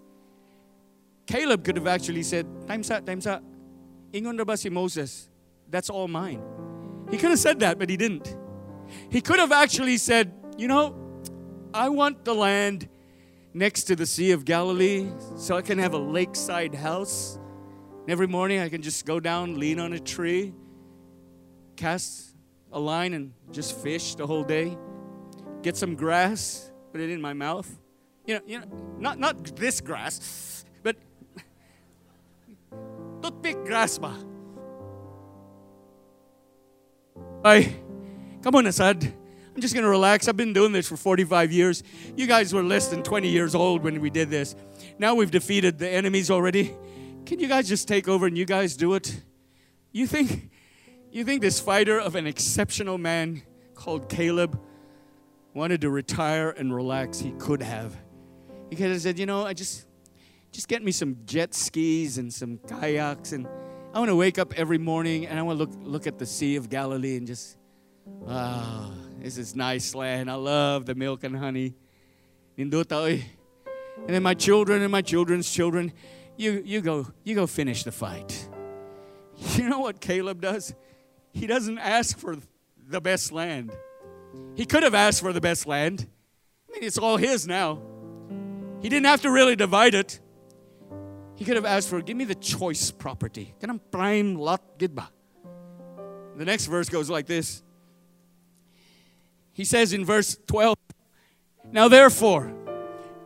Caleb 1.26 1.62
could 1.62 1.76
have 1.76 1.86
actually 1.86 2.22
said, 2.22 2.46
Time's 2.66 2.90
up, 2.90 3.04
time's 3.04 3.26
up. 3.26 3.44
Ingon 4.12 4.44
ba 4.46 4.56
si 4.56 4.70
Moses? 4.70 5.28
That's 5.68 5.90
all 5.90 6.08
mine. 6.08 6.42
He 7.10 7.18
could 7.18 7.30
have 7.30 7.38
said 7.38 7.60
that, 7.60 7.78
but 7.78 7.90
he 7.90 7.96
didn't. 7.96 8.34
He 9.10 9.20
could 9.20 9.38
have 9.38 9.52
actually 9.52 9.98
said, 9.98 10.32
You 10.56 10.68
know, 10.68 10.96
I 11.74 11.90
want 11.90 12.24
the 12.24 12.34
land 12.34 12.88
next 13.52 13.84
to 13.84 13.96
the 13.96 14.06
Sea 14.06 14.32
of 14.32 14.46
Galilee 14.46 15.12
so 15.36 15.56
I 15.56 15.62
can 15.62 15.78
have 15.78 15.92
a 15.92 15.98
lakeside 15.98 16.74
house. 16.74 17.38
And 18.00 18.10
every 18.10 18.28
morning 18.28 18.60
I 18.60 18.70
can 18.70 18.80
just 18.80 19.04
go 19.04 19.20
down, 19.20 19.58
lean 19.58 19.78
on 19.78 19.92
a 19.92 20.00
tree, 20.00 20.54
cast 21.76 22.29
a 22.72 22.78
line 22.78 23.14
and 23.14 23.32
just 23.52 23.78
fish 23.78 24.14
the 24.14 24.26
whole 24.26 24.44
day, 24.44 24.76
get 25.62 25.76
some 25.76 25.94
grass, 25.94 26.70
put 26.92 27.00
it 27.00 27.10
in 27.10 27.20
my 27.20 27.32
mouth. 27.32 27.68
You 28.26 28.34
know, 28.34 28.40
you 28.46 28.60
know, 28.60 28.66
not 28.98 29.18
not 29.18 29.56
this 29.56 29.80
grass, 29.80 30.64
but 30.82 30.96
toothpick 33.22 33.64
grass 33.64 33.98
ba? 33.98 34.16
Bye. 37.42 37.74
Come 38.42 38.54
on, 38.54 38.66
Asad. 38.66 39.02
I'm 39.54 39.60
just 39.60 39.74
going 39.74 39.84
to 39.84 39.90
relax. 39.90 40.28
I've 40.28 40.36
been 40.36 40.52
doing 40.52 40.72
this 40.72 40.88
for 40.88 40.96
45 40.96 41.52
years. 41.52 41.82
You 42.16 42.26
guys 42.26 42.54
were 42.54 42.62
less 42.62 42.88
than 42.88 43.02
20 43.02 43.28
years 43.28 43.54
old 43.54 43.82
when 43.82 44.00
we 44.00 44.10
did 44.10 44.30
this. 44.30 44.54
Now 44.98 45.14
we've 45.14 45.30
defeated 45.30 45.78
the 45.78 45.88
enemies 45.88 46.30
already. 46.30 46.74
Can 47.26 47.40
you 47.40 47.48
guys 47.48 47.68
just 47.68 47.88
take 47.88 48.08
over 48.08 48.26
and 48.26 48.38
you 48.38 48.44
guys 48.44 48.76
do 48.76 48.94
it? 48.94 49.22
You 49.92 50.06
think 50.06 50.49
you 51.18 51.24
think 51.24 51.42
this 51.42 51.60
fighter 51.60 51.98
of 51.98 52.14
an 52.14 52.26
exceptional 52.26 52.98
man 52.98 53.42
called 53.74 54.08
Caleb 54.08 54.60
wanted 55.54 55.80
to 55.80 55.90
retire 55.90 56.50
and 56.50 56.74
relax? 56.74 57.18
He 57.18 57.32
could 57.32 57.62
have. 57.62 57.96
He 58.70 58.76
could 58.76 58.90
have 58.90 59.00
said, 59.00 59.18
you 59.18 59.26
know, 59.26 59.44
I 59.44 59.52
just 59.52 59.86
just 60.52 60.68
get 60.68 60.82
me 60.82 60.92
some 60.92 61.16
jet 61.26 61.54
skis 61.54 62.18
and 62.18 62.32
some 62.32 62.58
kayaks 62.68 63.32
and 63.32 63.46
I 63.92 63.98
want 63.98 64.08
to 64.08 64.16
wake 64.16 64.38
up 64.38 64.58
every 64.58 64.78
morning 64.78 65.26
and 65.26 65.38
I 65.38 65.42
want 65.42 65.58
to 65.58 65.64
look 65.64 65.76
look 65.82 66.06
at 66.06 66.18
the 66.18 66.26
Sea 66.26 66.56
of 66.56 66.68
Galilee 66.68 67.16
and 67.16 67.26
just 67.26 67.56
ah, 68.26 68.92
this 69.18 69.38
is 69.38 69.54
nice 69.54 69.94
land. 69.94 70.30
I 70.30 70.34
love 70.34 70.86
the 70.86 70.94
milk 70.94 71.24
and 71.24 71.36
honey. 71.36 71.74
And 72.56 72.70
then 74.08 74.22
my 74.22 74.34
children 74.34 74.82
and 74.82 74.92
my 74.92 75.02
children's 75.02 75.50
children, 75.50 75.92
you, 76.36 76.62
you, 76.64 76.80
go, 76.80 77.06
you 77.24 77.34
go 77.34 77.46
finish 77.46 77.84
the 77.84 77.92
fight. 77.92 78.48
You 79.56 79.70
know 79.70 79.80
what 79.80 80.02
Caleb 80.02 80.42
does? 80.42 80.74
He 81.32 81.46
doesn't 81.46 81.78
ask 81.78 82.18
for 82.18 82.36
the 82.88 83.00
best 83.00 83.32
land. 83.32 83.72
He 84.54 84.66
could 84.66 84.82
have 84.82 84.94
asked 84.94 85.20
for 85.20 85.32
the 85.32 85.40
best 85.40 85.66
land. 85.66 86.06
I 86.68 86.72
mean, 86.72 86.84
it's 86.84 86.98
all 86.98 87.16
his 87.16 87.46
now. 87.46 87.80
He 88.80 88.88
didn't 88.88 89.06
have 89.06 89.22
to 89.22 89.30
really 89.30 89.56
divide 89.56 89.94
it. 89.94 90.20
He 91.36 91.44
could 91.44 91.56
have 91.56 91.64
asked 91.64 91.88
for, 91.88 92.02
give 92.02 92.16
me 92.16 92.24
the 92.24 92.34
choice 92.34 92.90
property. 92.90 93.54
Can 93.60 93.70
I 93.70 93.78
prime 93.90 94.36
lot 94.36 94.78
gidba? 94.78 95.08
The 96.36 96.44
next 96.44 96.66
verse 96.66 96.88
goes 96.88 97.08
like 97.08 97.26
this. 97.26 97.62
He 99.52 99.64
says 99.64 99.92
in 99.92 100.04
verse 100.04 100.38
12, 100.46 100.76
Now 101.72 101.88
therefore, 101.88 102.52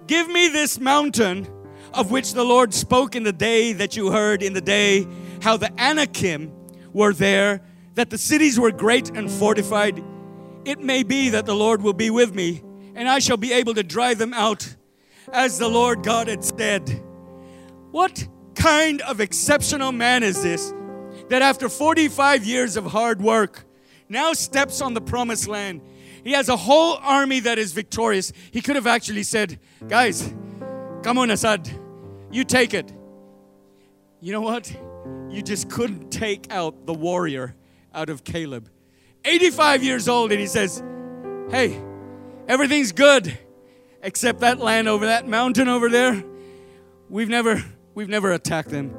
give 0.06 0.28
me 0.28 0.48
this 0.48 0.80
mountain 0.80 1.46
of 1.92 2.10
which 2.10 2.34
the 2.34 2.44
Lord 2.44 2.74
spoke 2.74 3.14
in 3.14 3.22
the 3.22 3.32
day 3.32 3.72
that 3.72 3.96
you 3.96 4.10
heard, 4.10 4.42
in 4.42 4.52
the 4.52 4.60
day 4.60 5.06
how 5.42 5.56
the 5.56 5.72
Anakim 5.80 6.52
were 6.92 7.12
there, 7.12 7.60
that 7.94 8.10
the 8.10 8.18
cities 8.18 8.58
were 8.58 8.70
great 8.70 9.10
and 9.16 9.30
fortified. 9.30 10.02
It 10.64 10.80
may 10.80 11.02
be 11.02 11.30
that 11.30 11.46
the 11.46 11.54
Lord 11.54 11.82
will 11.82 11.92
be 11.92 12.10
with 12.10 12.34
me, 12.34 12.62
and 12.94 13.08
I 13.08 13.18
shall 13.18 13.36
be 13.36 13.52
able 13.52 13.74
to 13.74 13.82
drive 13.82 14.18
them 14.18 14.34
out 14.34 14.76
as 15.32 15.58
the 15.58 15.68
Lord 15.68 16.02
God 16.02 16.28
had 16.28 16.44
said. 16.44 17.02
What 17.90 18.26
kind 18.54 19.00
of 19.02 19.20
exceptional 19.20 19.92
man 19.92 20.22
is 20.22 20.42
this 20.42 20.72
that 21.28 21.42
after 21.42 21.68
45 21.68 22.44
years 22.44 22.76
of 22.76 22.86
hard 22.86 23.22
work 23.22 23.64
now 24.08 24.32
steps 24.32 24.80
on 24.80 24.94
the 24.94 25.00
promised 25.00 25.48
land? 25.48 25.80
He 26.24 26.32
has 26.32 26.48
a 26.48 26.56
whole 26.56 26.98
army 27.02 27.40
that 27.40 27.58
is 27.58 27.72
victorious. 27.72 28.32
He 28.50 28.62
could 28.62 28.76
have 28.76 28.86
actually 28.86 29.24
said, 29.24 29.60
Guys, 29.86 30.34
come 31.02 31.18
on, 31.18 31.30
Assad, 31.30 31.70
you 32.30 32.44
take 32.44 32.72
it. 32.72 32.92
You 34.20 34.32
know 34.32 34.40
what? 34.40 34.74
You 35.28 35.42
just 35.42 35.68
couldn't 35.68 36.10
take 36.10 36.50
out 36.50 36.86
the 36.86 36.94
warrior 36.94 37.54
out 37.94 38.10
of 38.10 38.24
Caleb. 38.24 38.68
85 39.24 39.82
years 39.82 40.08
old, 40.08 40.32
and 40.32 40.40
he 40.40 40.46
says, 40.46 40.82
Hey, 41.50 41.80
everything's 42.48 42.92
good 42.92 43.38
except 44.04 44.40
that 44.40 44.58
land 44.58 44.86
over 44.86 45.06
that 45.06 45.26
mountain 45.26 45.68
over 45.68 45.88
there. 45.88 46.22
We've 47.08 47.28
never 47.28 47.64
we've 47.94 48.08
never 48.08 48.32
attacked 48.32 48.68
them. 48.68 48.90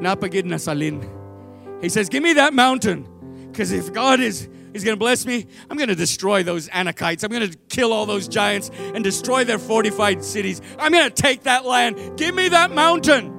Napagid 0.00 0.44
nasalin. 0.44 1.82
He 1.82 1.88
says, 1.88 2.08
Give 2.08 2.22
me 2.22 2.34
that 2.34 2.54
mountain. 2.54 3.08
Because 3.50 3.72
if 3.72 3.92
God 3.92 4.20
is 4.20 4.48
is 4.74 4.84
going 4.84 4.94
to 4.94 4.98
bless 4.98 5.24
me, 5.26 5.46
I'm 5.68 5.76
going 5.76 5.88
to 5.88 5.94
destroy 5.94 6.42
those 6.42 6.68
Anakites. 6.68 7.24
I'm 7.24 7.30
going 7.30 7.50
to 7.50 7.56
kill 7.68 7.92
all 7.92 8.06
those 8.06 8.28
giants 8.28 8.70
and 8.94 9.02
destroy 9.02 9.44
their 9.44 9.58
fortified 9.58 10.22
cities. 10.22 10.60
I'm 10.78 10.92
going 10.92 11.08
to 11.08 11.22
take 11.22 11.44
that 11.44 11.64
land. 11.64 12.18
Give 12.18 12.34
me 12.34 12.50
that 12.50 12.70
mountain. 12.70 13.34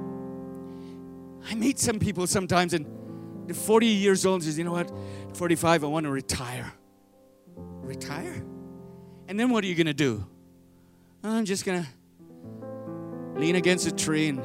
I 1.48 1.54
meet 1.54 1.78
some 1.78 1.98
people 1.98 2.26
sometimes 2.26 2.74
and 2.74 2.86
they're 3.50 3.60
40 3.60 3.86
years 3.86 4.24
old 4.24 4.44
says, 4.44 4.56
you 4.56 4.62
know 4.62 4.70
what? 4.70 4.92
45, 5.34 5.82
I 5.82 5.86
want 5.88 6.04
to 6.04 6.10
retire. 6.12 6.72
Retire? 7.56 8.44
And 9.26 9.40
then 9.40 9.50
what 9.50 9.64
are 9.64 9.66
you 9.66 9.74
going 9.74 9.88
to 9.88 9.92
do? 9.92 10.24
Oh, 11.24 11.36
I'm 11.36 11.44
just 11.44 11.64
going 11.64 11.82
to 11.82 13.40
lean 13.40 13.56
against 13.56 13.88
a 13.88 13.92
tree 13.92 14.28
and 14.28 14.40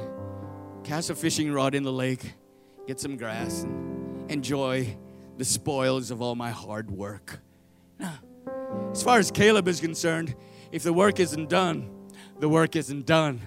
cast 0.83 1.11
a 1.11 1.15
fishing 1.15 1.51
rod 1.51 1.75
in 1.75 1.83
the 1.83 1.91
lake, 1.91 2.33
get 2.87 2.99
some 2.99 3.15
grass, 3.15 3.61
and 3.61 4.31
enjoy 4.31 4.97
the 5.37 5.45
spoils 5.45 6.09
of 6.09 6.23
all 6.23 6.33
my 6.33 6.49
hard 6.49 6.89
work. 6.89 7.41
Now, 7.99 8.17
as 8.91 9.03
far 9.03 9.19
as 9.19 9.29
Caleb 9.29 9.67
is 9.67 9.79
concerned, 9.79 10.33
if 10.71 10.81
the 10.81 10.93
work 10.93 11.19
isn't 11.19 11.47
done, 11.47 11.91
the 12.39 12.49
work 12.49 12.75
isn't 12.75 13.05
done. 13.05 13.39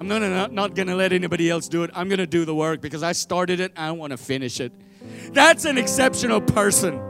I'm 0.00 0.08
not, 0.08 0.20
not, 0.22 0.52
not 0.52 0.74
going 0.74 0.88
to 0.88 0.96
let 0.96 1.12
anybody 1.12 1.48
else 1.48 1.68
do 1.68 1.84
it. 1.84 1.92
I'm 1.94 2.08
going 2.08 2.18
to 2.18 2.26
do 2.26 2.44
the 2.44 2.56
work 2.56 2.80
because 2.80 3.04
I 3.04 3.12
started 3.12 3.60
it. 3.60 3.70
I 3.76 3.92
want 3.92 4.10
to 4.10 4.16
finish 4.16 4.58
it. 4.58 4.72
That's 5.32 5.64
an 5.64 5.78
exceptional 5.78 6.40
person 6.40 7.00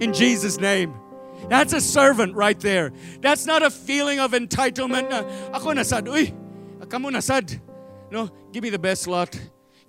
in 0.00 0.12
Jesus' 0.12 0.58
name. 0.58 0.94
That's 1.48 1.72
a 1.72 1.80
servant 1.80 2.34
right 2.34 2.58
there. 2.58 2.92
That's 3.20 3.46
not 3.46 3.62
a 3.62 3.70
feeling 3.70 4.18
of 4.18 4.32
entitlement. 4.32 5.12
ako 5.52 5.74
nasad. 5.74 6.08
Uy, 6.08 6.34
kamo 6.88 7.10
nasad. 7.10 7.60
No, 8.10 8.30
give 8.52 8.62
me 8.62 8.70
the 8.70 8.78
best 8.78 9.06
lot. 9.06 9.38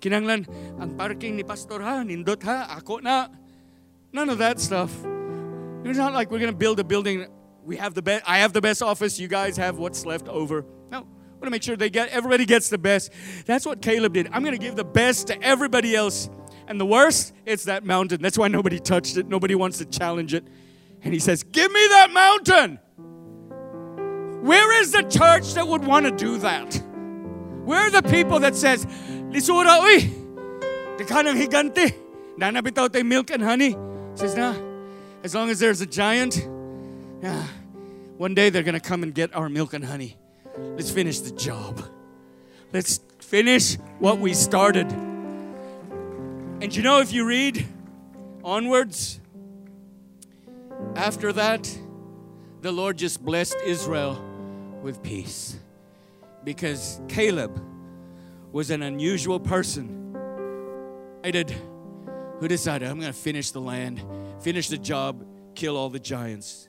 Kinanglan, 0.00 0.46
ang 0.78 0.94
parking 0.94 1.36
ni 1.36 1.42
pastor 1.42 1.82
ha, 1.82 2.02
nindot 2.06 2.42
ha, 2.42 2.78
ako 2.78 2.98
na. 3.02 3.28
None 4.12 4.30
of 4.30 4.38
that 4.38 4.60
stuff. 4.60 4.92
It's 5.84 5.98
not 5.98 6.12
like 6.14 6.30
we're 6.30 6.38
going 6.38 6.52
to 6.52 6.56
build 6.56 6.78
a 6.80 6.84
building. 6.84 7.26
We 7.64 7.76
have 7.76 7.94
the 7.94 8.02
best. 8.02 8.24
I 8.26 8.38
have 8.38 8.52
the 8.52 8.60
best 8.60 8.82
office. 8.82 9.18
You 9.18 9.28
guys 9.28 9.56
have 9.56 9.78
what's 9.78 10.06
left 10.06 10.28
over. 10.28 10.64
No, 10.90 10.98
I 10.98 11.00
want 11.00 11.44
to 11.44 11.50
make 11.50 11.62
sure 11.62 11.76
they 11.76 11.90
get 11.90 12.08
everybody 12.10 12.46
gets 12.46 12.68
the 12.68 12.78
best. 12.78 13.12
That's 13.46 13.66
what 13.66 13.82
Caleb 13.82 14.14
did. 14.14 14.28
I'm 14.32 14.42
going 14.42 14.56
to 14.56 14.62
give 14.62 14.76
the 14.76 14.84
best 14.84 15.28
to 15.28 15.42
everybody 15.42 15.94
else. 15.94 16.30
And 16.68 16.78
the 16.78 16.86
worst, 16.86 17.32
it's 17.44 17.64
that 17.64 17.84
mountain. 17.84 18.22
That's 18.22 18.38
why 18.38 18.48
nobody 18.48 18.78
touched 18.78 19.16
it. 19.16 19.26
Nobody 19.26 19.54
wants 19.56 19.78
to 19.78 19.86
challenge 19.86 20.34
it. 20.34 20.44
And 21.02 21.12
he 21.12 21.18
says, 21.18 21.42
"Give 21.42 21.72
me 21.72 21.86
that 21.88 22.10
mountain." 22.12 22.78
Where 24.42 24.80
is 24.80 24.92
the 24.92 25.02
church 25.02 25.54
that 25.54 25.66
would 25.66 25.84
want 25.84 26.06
to 26.06 26.12
do 26.12 26.38
that? 26.38 26.80
Where 27.64 27.80
are 27.80 27.90
the 27.90 28.02
people 28.02 28.38
that 28.40 28.54
says, 28.54 28.86
"Lisura 29.32 29.80
uy, 29.80 30.12
kanang 30.98 31.36
higante, 31.42 31.94
nanabitaw 32.38 32.92
tay 32.92 33.02
milk 33.02 33.30
and 33.30 33.42
honey." 33.42 33.74
says, 34.18 34.36
nah, 34.36 34.54
as 35.22 35.34
long 35.34 35.48
as 35.48 35.60
there's 35.60 35.80
a 35.80 35.86
giant, 35.86 36.48
yeah, 37.22 37.46
one 38.16 38.34
day 38.34 38.50
they're 38.50 38.64
going 38.64 38.74
to 38.74 38.80
come 38.80 39.04
and 39.04 39.14
get 39.14 39.34
our 39.34 39.48
milk 39.48 39.72
and 39.72 39.84
honey. 39.84 40.16
Let's 40.58 40.90
finish 40.90 41.20
the 41.20 41.30
job. 41.30 41.80
Let's 42.72 43.00
finish 43.20 43.76
what 44.00 44.18
we 44.18 44.34
started. 44.34 44.92
And 46.60 46.74
you 46.74 46.82
know, 46.82 47.00
if 47.00 47.12
you 47.12 47.24
read 47.24 47.66
onwards, 48.42 49.20
after 50.96 51.32
that, 51.32 51.78
the 52.62 52.72
Lord 52.72 52.98
just 52.98 53.24
blessed 53.24 53.56
Israel 53.64 54.20
with 54.82 55.02
peace. 55.02 55.56
Because 56.42 57.00
Caleb 57.08 57.62
was 58.50 58.70
an 58.70 58.82
unusual 58.82 59.38
person. 59.38 59.94
Who 61.22 62.48
decided, 62.48 62.88
I'm 62.88 62.98
going 62.98 63.12
to 63.12 63.18
finish 63.18 63.50
the 63.50 63.60
land, 63.60 64.02
finish 64.40 64.68
the 64.68 64.78
job, 64.78 65.24
kill 65.54 65.76
all 65.76 65.90
the 65.90 66.00
giants. 66.00 66.68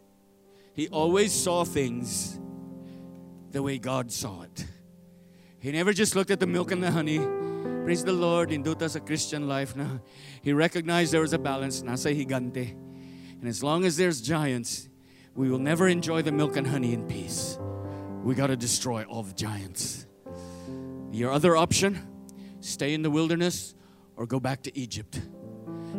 He 0.73 0.87
always 0.89 1.31
saw 1.31 1.63
things 1.63 2.39
the 3.51 3.63
way 3.63 3.77
God 3.79 4.11
saw 4.11 4.43
it. 4.43 4.65
He 5.59 5.71
never 5.71 5.93
just 5.93 6.15
looked 6.15 6.31
at 6.31 6.39
the 6.39 6.47
milk 6.47 6.71
and 6.71 6.83
the 6.83 6.91
honey. 6.91 7.19
Praise 7.83 8.03
the 8.03 8.13
Lord, 8.13 8.51
in 8.51 8.63
induta 8.63 8.95
a 8.95 8.99
Christian 8.99 9.47
life 9.47 9.75
na. 9.75 9.99
He 10.41 10.53
recognized 10.53 11.11
there 11.11 11.21
was 11.21 11.33
a 11.33 11.39
balance, 11.39 11.81
nasa 11.81 12.15
higante. 12.15 12.71
And 13.39 13.47
as 13.47 13.63
long 13.63 13.85
as 13.85 13.97
there's 13.97 14.21
giants, 14.21 14.89
we 15.33 15.49
will 15.49 15.59
never 15.59 15.87
enjoy 15.87 16.21
the 16.21 16.31
milk 16.31 16.57
and 16.57 16.67
honey 16.67 16.93
in 16.93 17.07
peace. 17.07 17.57
We 18.23 18.35
got 18.35 18.47
to 18.47 18.57
destroy 18.57 19.03
all 19.03 19.23
the 19.23 19.33
giants. 19.33 20.05
Your 21.11 21.31
other 21.31 21.57
option, 21.57 22.07
stay 22.59 22.93
in 22.93 23.01
the 23.01 23.09
wilderness 23.09 23.73
or 24.15 24.27
go 24.27 24.39
back 24.39 24.61
to 24.63 24.77
Egypt. 24.77 25.21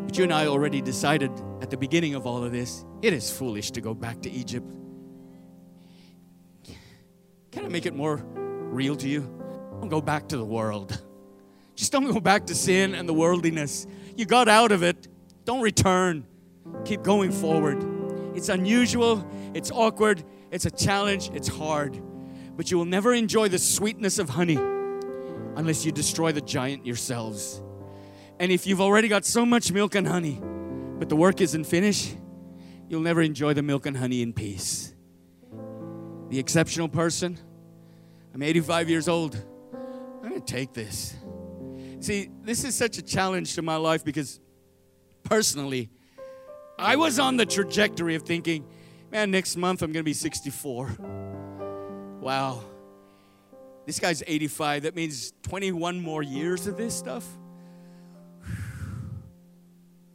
But 0.07 0.16
you 0.18 0.24
and 0.24 0.33
I 0.33 0.47
already 0.47 0.81
decided 0.81 1.33
at 1.62 1.70
the 1.70 1.76
beginning 1.76 2.14
of 2.14 2.26
all 2.26 2.45
of 2.45 2.53
this 2.53 2.85
it 3.03 3.12
is 3.12 3.31
foolish 3.31 3.70
to 3.72 3.81
go 3.81 3.95
back 3.95 4.20
to 4.22 4.31
Egypt. 4.31 4.66
Can 7.51 7.64
I 7.64 7.68
make 7.68 7.87
it 7.87 7.95
more 7.95 8.22
real 8.70 8.95
to 8.97 9.09
you? 9.09 9.22
Don't 9.81 9.89
go 9.89 10.01
back 10.01 10.28
to 10.28 10.37
the 10.37 10.45
world. 10.45 11.03
Just 11.81 11.93
don't 11.93 12.12
go 12.12 12.20
back 12.20 12.45
to 12.49 12.55
sin 12.55 12.95
and 12.95 13.09
the 13.09 13.14
worldliness. 13.14 13.87
You 14.14 14.26
got 14.26 14.49
out 14.49 14.70
of 14.70 14.83
it. 14.83 15.09
Don't 15.47 15.62
return. 15.62 16.26
Keep 16.85 17.03
going 17.03 17.33
forward. 17.33 17.83
It's 18.37 18.51
unusual, 18.51 19.26
it's 19.55 19.70
awkward, 19.70 20.22
it's 20.51 20.66
a 20.66 20.70
challenge, 20.70 21.31
it's 21.33 21.49
hard. 21.49 21.99
But 22.55 22.70
you 22.70 22.76
will 22.76 22.85
never 22.85 23.14
enjoy 23.14 23.49
the 23.49 23.59
sweetness 23.59 24.18
of 24.18 24.28
honey 24.28 24.59
unless 25.57 25.87
you 25.87 25.91
destroy 25.91 26.33
the 26.33 26.43
giant 26.43 26.85
yourselves. 26.85 27.62
And 28.39 28.53
if 28.53 28.66
you've 28.66 28.83
already 28.83 29.09
got 29.09 29.24
so 29.24 29.47
much 29.47 29.72
milk 29.72 29.95
and 29.95 30.07
honey, 30.07 30.39
but 30.99 31.09
the 31.09 31.16
work 31.16 31.41
isn't 31.41 31.64
finished, 31.64 32.14
you'll 32.91 33.01
never 33.01 33.22
enjoy 33.22 33.55
the 33.55 33.62
milk 33.62 33.87
and 33.87 33.97
honey 33.97 34.20
in 34.20 34.35
peace. 34.35 34.95
The 36.28 36.39
exceptional 36.39 36.91
person, 36.91 37.39
I'm 38.35 38.43
85 38.43 38.91
years 38.91 39.09
old. 39.09 39.43
I'm 40.22 40.28
going 40.28 40.43
to 40.43 40.53
take 40.53 40.74
this. 40.74 41.14
See, 42.01 42.31
this 42.43 42.65
is 42.65 42.75
such 42.75 42.97
a 42.97 43.03
challenge 43.03 43.55
to 43.57 43.63
my 43.63 43.77
life 43.77 44.05
because 44.05 44.41
personally, 45.23 45.91
I 46.79 46.97
was 46.97 47.19
on 47.19 47.37
the 47.37 47.45
trajectory 47.45 48.15
of 48.15 48.23
thinking, 48.23 48.65
man, 49.13 49.31
next 49.31 49.57
month 49.57 49.83
I'm 49.83 49.93
going 49.93 50.01
to 50.01 50.09
be 50.09 50.15
64. 50.15 50.97
Wow. 52.21 52.63
This 53.85 53.99
guy's 54.01 54.23
85. 54.27 54.85
That 54.85 54.95
means 54.95 55.35
21 55.43 56.01
more 56.01 56.23
years 56.23 56.67
of 56.67 56.79
this 56.79 56.95
stuff. 56.95 57.27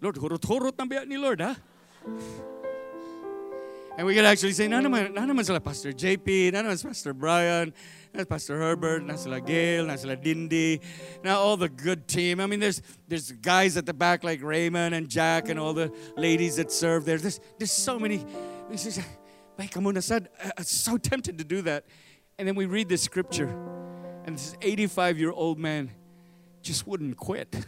Lord, 0.01 0.17
Lord? 0.17 1.41
And 3.97 4.05
we 4.05 4.13
could 4.13 4.25
actually 4.25 4.51
say, 4.51 4.67
na 4.67 4.81
naman, 4.81 5.13
na 5.13 5.21
naman 5.21 5.45
sila 5.45 5.59
Pastor 5.59 5.93
JP, 5.93 6.51
na 6.51 6.63
naman 6.63 6.83
Pastor 6.83 7.13
Brian, 7.13 7.73
na 8.15 8.23
Pastor 8.23 8.57
Herbert, 8.57 9.03
na 9.03 9.15
sila 9.15 9.39
Gail, 9.39 9.85
na 9.85 9.95
sila 9.95 10.15
Dindy, 10.15 10.81
now 11.23 11.39
all 11.39 11.57
the 11.57 11.69
good 11.69 12.07
team. 12.07 12.39
I 12.39 12.47
mean, 12.47 12.59
there's 12.59 12.81
there's 13.07 13.31
guys 13.31 13.77
at 13.77 13.85
the 13.85 13.93
back 13.93 14.23
like 14.23 14.41
Raymond 14.41 14.95
and 14.95 15.09
Jack 15.09 15.49
and 15.49 15.59
all 15.59 15.73
the 15.73 15.91
ladies 16.17 16.55
that 16.55 16.71
serve 16.71 17.05
there. 17.05 17.17
There's, 17.17 17.39
there's 17.57 17.71
so 17.71 17.99
many. 17.99 18.25
This 18.69 18.85
is 18.85 18.99
I'm 19.57 19.87
uh, 19.87 19.91
uh, 19.97 20.63
so 20.63 20.97
tempted 20.97 21.37
to 21.37 21.43
do 21.43 21.61
that. 21.61 21.85
And 22.37 22.47
then 22.47 22.55
we 22.55 22.65
read 22.65 22.89
the 22.89 22.97
scripture, 22.97 23.47
and 24.25 24.35
this 24.35 24.55
85 24.61 25.17
year 25.17 25.31
old 25.31 25.57
man 25.59 25.91
just 26.61 26.85
wouldn't 26.85 27.17
quit. 27.17 27.65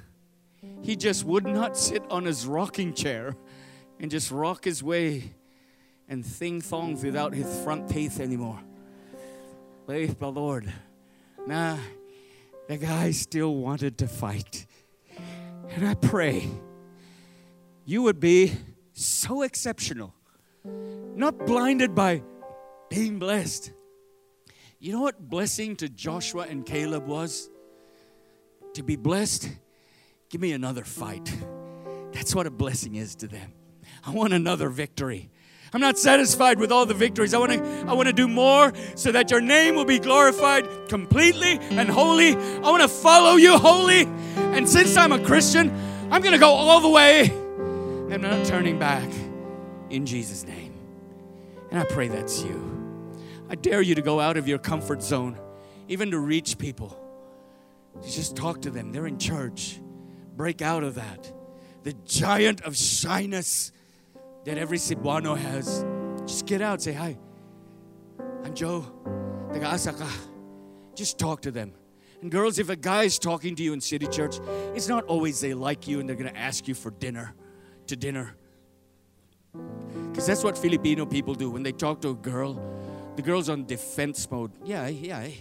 He 0.82 0.96
just 0.96 1.24
would 1.24 1.46
not 1.46 1.78
sit 1.78 2.04
on 2.10 2.26
his 2.26 2.46
rocking 2.46 2.94
chair 2.94 3.36
and 4.00 4.12
just 4.12 4.32
rock 4.32 4.66
his 4.66 4.84
way 4.84 5.34
and 6.10 6.26
sing 6.26 6.62
songs 6.62 7.04
without 7.04 7.34
his 7.34 7.48
front 7.62 7.90
teeth 7.90 8.20
anymore. 8.20 8.60
Praise 9.88 10.14
the 10.16 10.30
Lord. 10.30 10.70
Nah, 11.46 11.78
the 12.68 12.76
guy 12.76 13.12
still 13.12 13.56
wanted 13.56 13.98
to 14.00 14.08
fight. 14.10 14.66
And 15.70 15.88
I 15.88 15.94
pray 15.94 16.50
you 17.86 18.02
would 18.02 18.20
be 18.20 18.52
so 18.92 19.44
exceptional, 19.44 20.14
not 20.66 21.38
blinded 21.46 21.96
by 21.96 22.22
being 22.90 23.18
blessed. 23.18 23.72
You 24.78 24.92
know 24.92 25.00
what 25.00 25.30
blessing 25.30 25.78
to 25.78 25.88
Joshua 25.88 26.48
and 26.50 26.66
Caleb 26.66 27.08
was? 27.08 27.50
To 28.74 28.84
be 28.84 28.98
blessed, 28.98 29.50
give 30.30 30.42
me 30.42 30.52
another 30.52 30.84
fight. 30.84 31.34
That's 32.12 32.36
what 32.36 32.46
a 32.46 32.52
blessing 32.52 32.96
is 32.96 33.16
to 33.16 33.28
them. 33.30 33.54
I 34.06 34.12
want 34.12 34.34
another 34.34 34.68
victory. 34.68 35.30
I'm 35.74 35.82
not 35.82 35.98
satisfied 35.98 36.60
with 36.60 36.72
all 36.72 36.86
the 36.86 36.94
victories. 36.94 37.34
I 37.34 37.38
want 37.38 37.52
to 37.52 37.86
I 37.88 37.94
want 37.94 38.08
to 38.08 38.14
do 38.14 38.28
more 38.28 38.72
so 38.96 39.12
that 39.12 39.30
your 39.30 39.42
name 39.42 39.76
will 39.76 39.86
be 39.86 40.00
glorified 40.00 40.66
completely 40.88 41.60
and 41.60 41.90
holy. 41.90 42.36
I 42.36 42.70
want 42.72 42.82
to 42.82 42.88
follow 42.88 43.36
you 43.36 43.58
holy. 43.58 44.04
And 44.36 44.68
since 44.68 44.96
I'm 44.96 45.12
a 45.12 45.24
Christian, 45.24 45.70
I'm 46.10 46.22
going 46.22 46.34
to 46.34 46.40
go 46.40 46.50
all 46.50 46.80
the 46.80 46.90
way. 46.90 47.30
I'm 48.14 48.22
not 48.22 48.46
turning 48.46 48.80
back 48.80 49.10
in 49.90 50.06
Jesus 50.06 50.46
name. 50.46 50.74
And 51.70 51.80
I 51.80 51.84
pray 51.84 52.08
that's 52.08 52.44
you. 52.44 52.64
I 53.50 53.56
dare 53.56 53.82
you 53.82 53.96
to 53.96 54.02
go 54.02 54.20
out 54.20 54.38
of 54.38 54.48
your 54.48 54.58
comfort 54.58 55.04
zone, 55.04 55.38
even 55.88 56.12
to 56.12 56.20
reach 56.20 56.58
people. 56.58 56.98
To 58.02 58.10
just 58.10 58.36
talk 58.36 58.62
to 58.62 58.70
them. 58.70 58.92
They're 58.92 59.08
in 59.08 59.18
church. 59.18 59.80
Break 60.36 60.62
out 60.62 60.84
of 60.84 60.96
that. 60.96 61.34
The 61.84 61.94
giant 62.06 62.62
of 62.62 62.78
shyness 62.78 63.72
that 64.48 64.58
every 64.58 64.78
Cebuano 64.78 65.38
has. 65.38 65.86
Just 66.26 66.46
get 66.46 66.62
out, 66.62 66.82
say 66.82 66.94
hi. 66.94 67.18
I'm 68.46 68.54
Jo. 68.54 68.86
Taga 69.52 70.10
Just 70.96 71.20
talk 71.20 71.42
to 71.42 71.52
them. 71.52 71.74
And 72.22 72.32
girls, 72.32 72.58
if 72.58 72.70
a 72.70 72.78
guy 72.78 73.04
is 73.04 73.20
talking 73.20 73.58
to 73.58 73.64
you 73.64 73.74
in 73.74 73.82
City 73.82 74.08
Church, 74.08 74.40
it's 74.74 74.88
not 74.88 75.04
always 75.04 75.42
they 75.42 75.54
like 75.54 75.86
you 75.86 76.00
and 76.00 76.08
they're 76.08 76.16
going 76.16 76.34
to 76.34 76.40
ask 76.40 76.66
you 76.66 76.76
for 76.76 76.92
dinner, 76.92 77.34
to 77.88 77.98
dinner. 77.98 78.38
Because 80.12 80.26
that's 80.26 80.46
what 80.46 80.58
Filipino 80.58 81.06
people 81.06 81.36
do. 81.36 81.52
When 81.52 81.64
they 81.64 81.74
talk 81.74 82.02
to 82.04 82.12
a 82.12 82.16
girl, 82.16 82.58
the 83.18 83.22
girl's 83.22 83.50
on 83.50 83.66
defense 83.66 84.32
mode. 84.32 84.52
Yeah, 84.64 84.88
yeah. 84.88 85.24
Eh. 85.24 85.34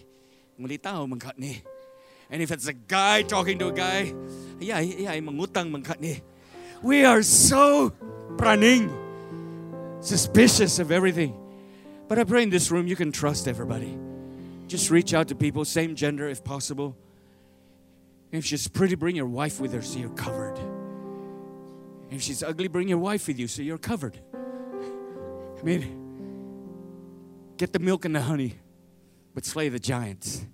Mulitaw 0.60 1.08
man 1.08 1.20
ni. 1.38 1.62
And 2.28 2.42
if 2.42 2.50
it's 2.50 2.66
a 2.66 2.72
guy 2.72 3.22
talking 3.22 3.56
to 3.60 3.68
a 3.68 3.72
guy, 3.72 4.12
yeah, 4.58 4.80
yeah, 4.80 5.12
eh, 5.12 5.20
mangutang 5.20 5.70
man 5.70 5.84
ni. 6.00 6.22
We 6.82 7.04
are 7.04 7.22
so 7.22 7.92
praning, 8.36 8.90
suspicious 10.00 10.78
of 10.78 10.92
everything. 10.92 11.36
But 12.08 12.18
I 12.18 12.24
pray 12.24 12.42
in 12.42 12.50
this 12.50 12.70
room 12.70 12.86
you 12.86 12.96
can 12.96 13.12
trust 13.12 13.48
everybody. 13.48 13.98
Just 14.66 14.90
reach 14.90 15.14
out 15.14 15.28
to 15.28 15.34
people, 15.34 15.64
same 15.64 15.94
gender 15.94 16.28
if 16.28 16.44
possible. 16.44 16.96
If 18.32 18.44
she's 18.44 18.68
pretty, 18.68 18.94
bring 18.94 19.16
your 19.16 19.26
wife 19.26 19.60
with 19.60 19.72
her 19.72 19.82
so 19.82 19.98
you're 19.98 20.10
covered. 20.10 20.58
If 22.10 22.22
she's 22.22 22.42
ugly, 22.42 22.68
bring 22.68 22.88
your 22.88 22.98
wife 22.98 23.26
with 23.26 23.38
you 23.38 23.48
so 23.48 23.62
you're 23.62 23.78
covered. 23.78 24.18
I 24.34 25.62
mean, 25.62 27.54
get 27.56 27.72
the 27.72 27.78
milk 27.78 28.04
and 28.04 28.14
the 28.14 28.20
honey, 28.20 28.54
but 29.34 29.44
slay 29.44 29.68
the 29.68 29.78
giants. 29.78 30.44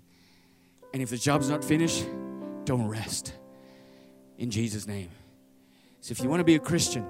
And 0.93 1.01
if 1.01 1.09
the 1.09 1.17
job's 1.17 1.49
not 1.49 1.63
finished, 1.63 2.05
don't 2.65 2.87
rest. 2.87 3.33
In 4.37 4.49
Jesus' 4.49 4.87
name. 4.87 5.09
So 6.01 6.11
if 6.11 6.21
you 6.21 6.29
want 6.29 6.39
to 6.39 6.45
be 6.45 6.55
a 6.55 6.59
Christian, 6.59 7.05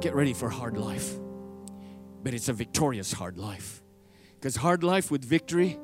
get 0.00 0.14
ready 0.14 0.32
for 0.32 0.48
hard 0.48 0.76
life. 0.76 1.14
But 2.22 2.34
it's 2.34 2.48
a 2.48 2.52
victorious 2.52 3.12
hard 3.12 3.38
life. 3.38 3.82
Because 4.34 4.56
hard 4.56 4.82
life 4.82 5.10
with 5.10 5.24
victory 5.24 5.78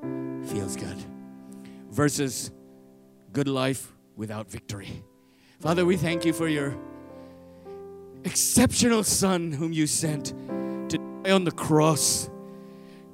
feels 0.46 0.76
good. 0.76 0.96
Versus 1.90 2.50
good 3.32 3.48
life 3.48 3.92
without 4.16 4.50
victory. 4.50 5.04
Father, 5.60 5.84
we 5.84 5.96
thank 5.96 6.24
you 6.24 6.32
for 6.32 6.48
your 6.48 6.76
exceptional 8.24 9.02
Son 9.02 9.52
whom 9.52 9.72
you 9.72 9.86
sent 9.86 10.34
to 10.88 10.98
die 10.98 11.30
on 11.30 11.44
the 11.44 11.52
cross, 11.52 12.30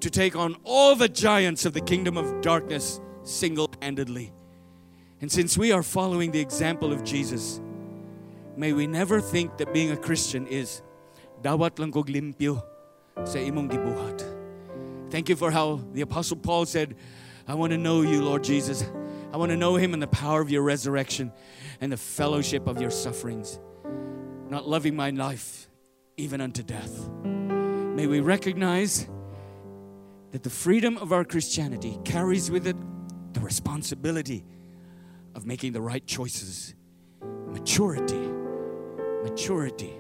to 0.00 0.10
take 0.10 0.36
on 0.36 0.56
all 0.64 0.94
the 0.94 1.08
giants 1.08 1.64
of 1.64 1.72
the 1.72 1.80
kingdom 1.80 2.16
of 2.16 2.40
darkness 2.40 3.00
single 3.22 3.70
handedly. 3.80 4.32
And 5.20 5.30
since 5.30 5.56
we 5.56 5.72
are 5.72 5.82
following 5.82 6.30
the 6.30 6.40
example 6.40 6.92
of 6.92 7.04
Jesus, 7.04 7.60
may 8.56 8.72
we 8.72 8.86
never 8.86 9.20
think 9.20 9.56
that 9.58 9.72
being 9.72 9.90
a 9.90 9.96
Christian 9.96 10.46
is 10.46 10.82
dawat 11.42 11.78
lang 11.78 11.92
kog 11.92 12.08
limpyo 12.08 12.62
sa 13.24 13.38
imong 13.38 13.70
gibuhat. 13.70 14.24
Thank 15.10 15.28
you 15.28 15.36
for 15.36 15.50
how 15.50 15.80
the 15.92 16.02
Apostle 16.02 16.36
Paul 16.36 16.66
said, 16.66 16.96
I 17.46 17.54
want 17.54 17.72
to 17.72 17.78
know 17.78 18.02
you, 18.02 18.22
Lord 18.22 18.42
Jesus. 18.42 18.82
I 19.32 19.36
want 19.36 19.50
to 19.50 19.56
know 19.56 19.76
him 19.76 19.94
in 19.94 20.00
the 20.00 20.08
power 20.08 20.40
of 20.40 20.50
your 20.50 20.62
resurrection 20.62 21.32
and 21.80 21.92
the 21.92 21.96
fellowship 21.96 22.66
of 22.66 22.80
your 22.80 22.90
sufferings, 22.90 23.58
not 24.48 24.66
loving 24.66 24.96
my 24.96 25.10
life 25.10 25.68
even 26.16 26.40
unto 26.40 26.62
death. 26.62 27.08
May 27.22 28.06
we 28.06 28.20
recognize 28.20 29.06
that 30.32 30.42
the 30.42 30.50
freedom 30.50 30.98
of 30.98 31.12
our 31.12 31.24
Christianity 31.24 31.98
carries 32.04 32.50
with 32.50 32.66
it 32.66 32.76
the 33.34 33.40
responsibility 33.40 34.44
of 35.34 35.46
making 35.46 35.72
the 35.72 35.80
right 35.80 36.04
choices, 36.06 36.74
maturity 37.22 38.33
maturity. 39.24 39.94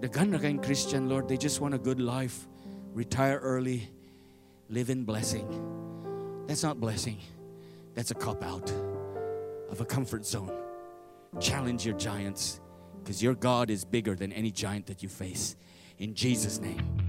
The 0.00 0.08
kayong 0.08 0.64
Christian, 0.64 1.08
Lord, 1.08 1.28
they 1.28 1.36
just 1.36 1.60
want 1.60 1.74
a 1.74 1.78
good 1.78 2.00
life, 2.00 2.48
retire 2.94 3.38
early, 3.38 3.88
live 4.70 4.90
in 4.90 5.04
blessing. 5.04 5.46
That's 6.46 6.62
not 6.62 6.80
blessing. 6.80 7.18
That's 7.94 8.10
a 8.10 8.14
cop 8.14 8.42
out 8.42 8.70
of 9.70 9.80
a 9.80 9.84
comfort 9.84 10.24
zone. 10.24 10.52
Challenge 11.38 11.84
your 11.84 11.96
giants 11.96 12.60
because 13.02 13.22
your 13.22 13.34
God 13.34 13.70
is 13.70 13.84
bigger 13.84 14.14
than 14.14 14.32
any 14.32 14.50
giant 14.50 14.86
that 14.86 15.02
you 15.02 15.08
face. 15.08 15.54
In 15.98 16.14
Jesus' 16.14 16.58
name. 16.58 17.05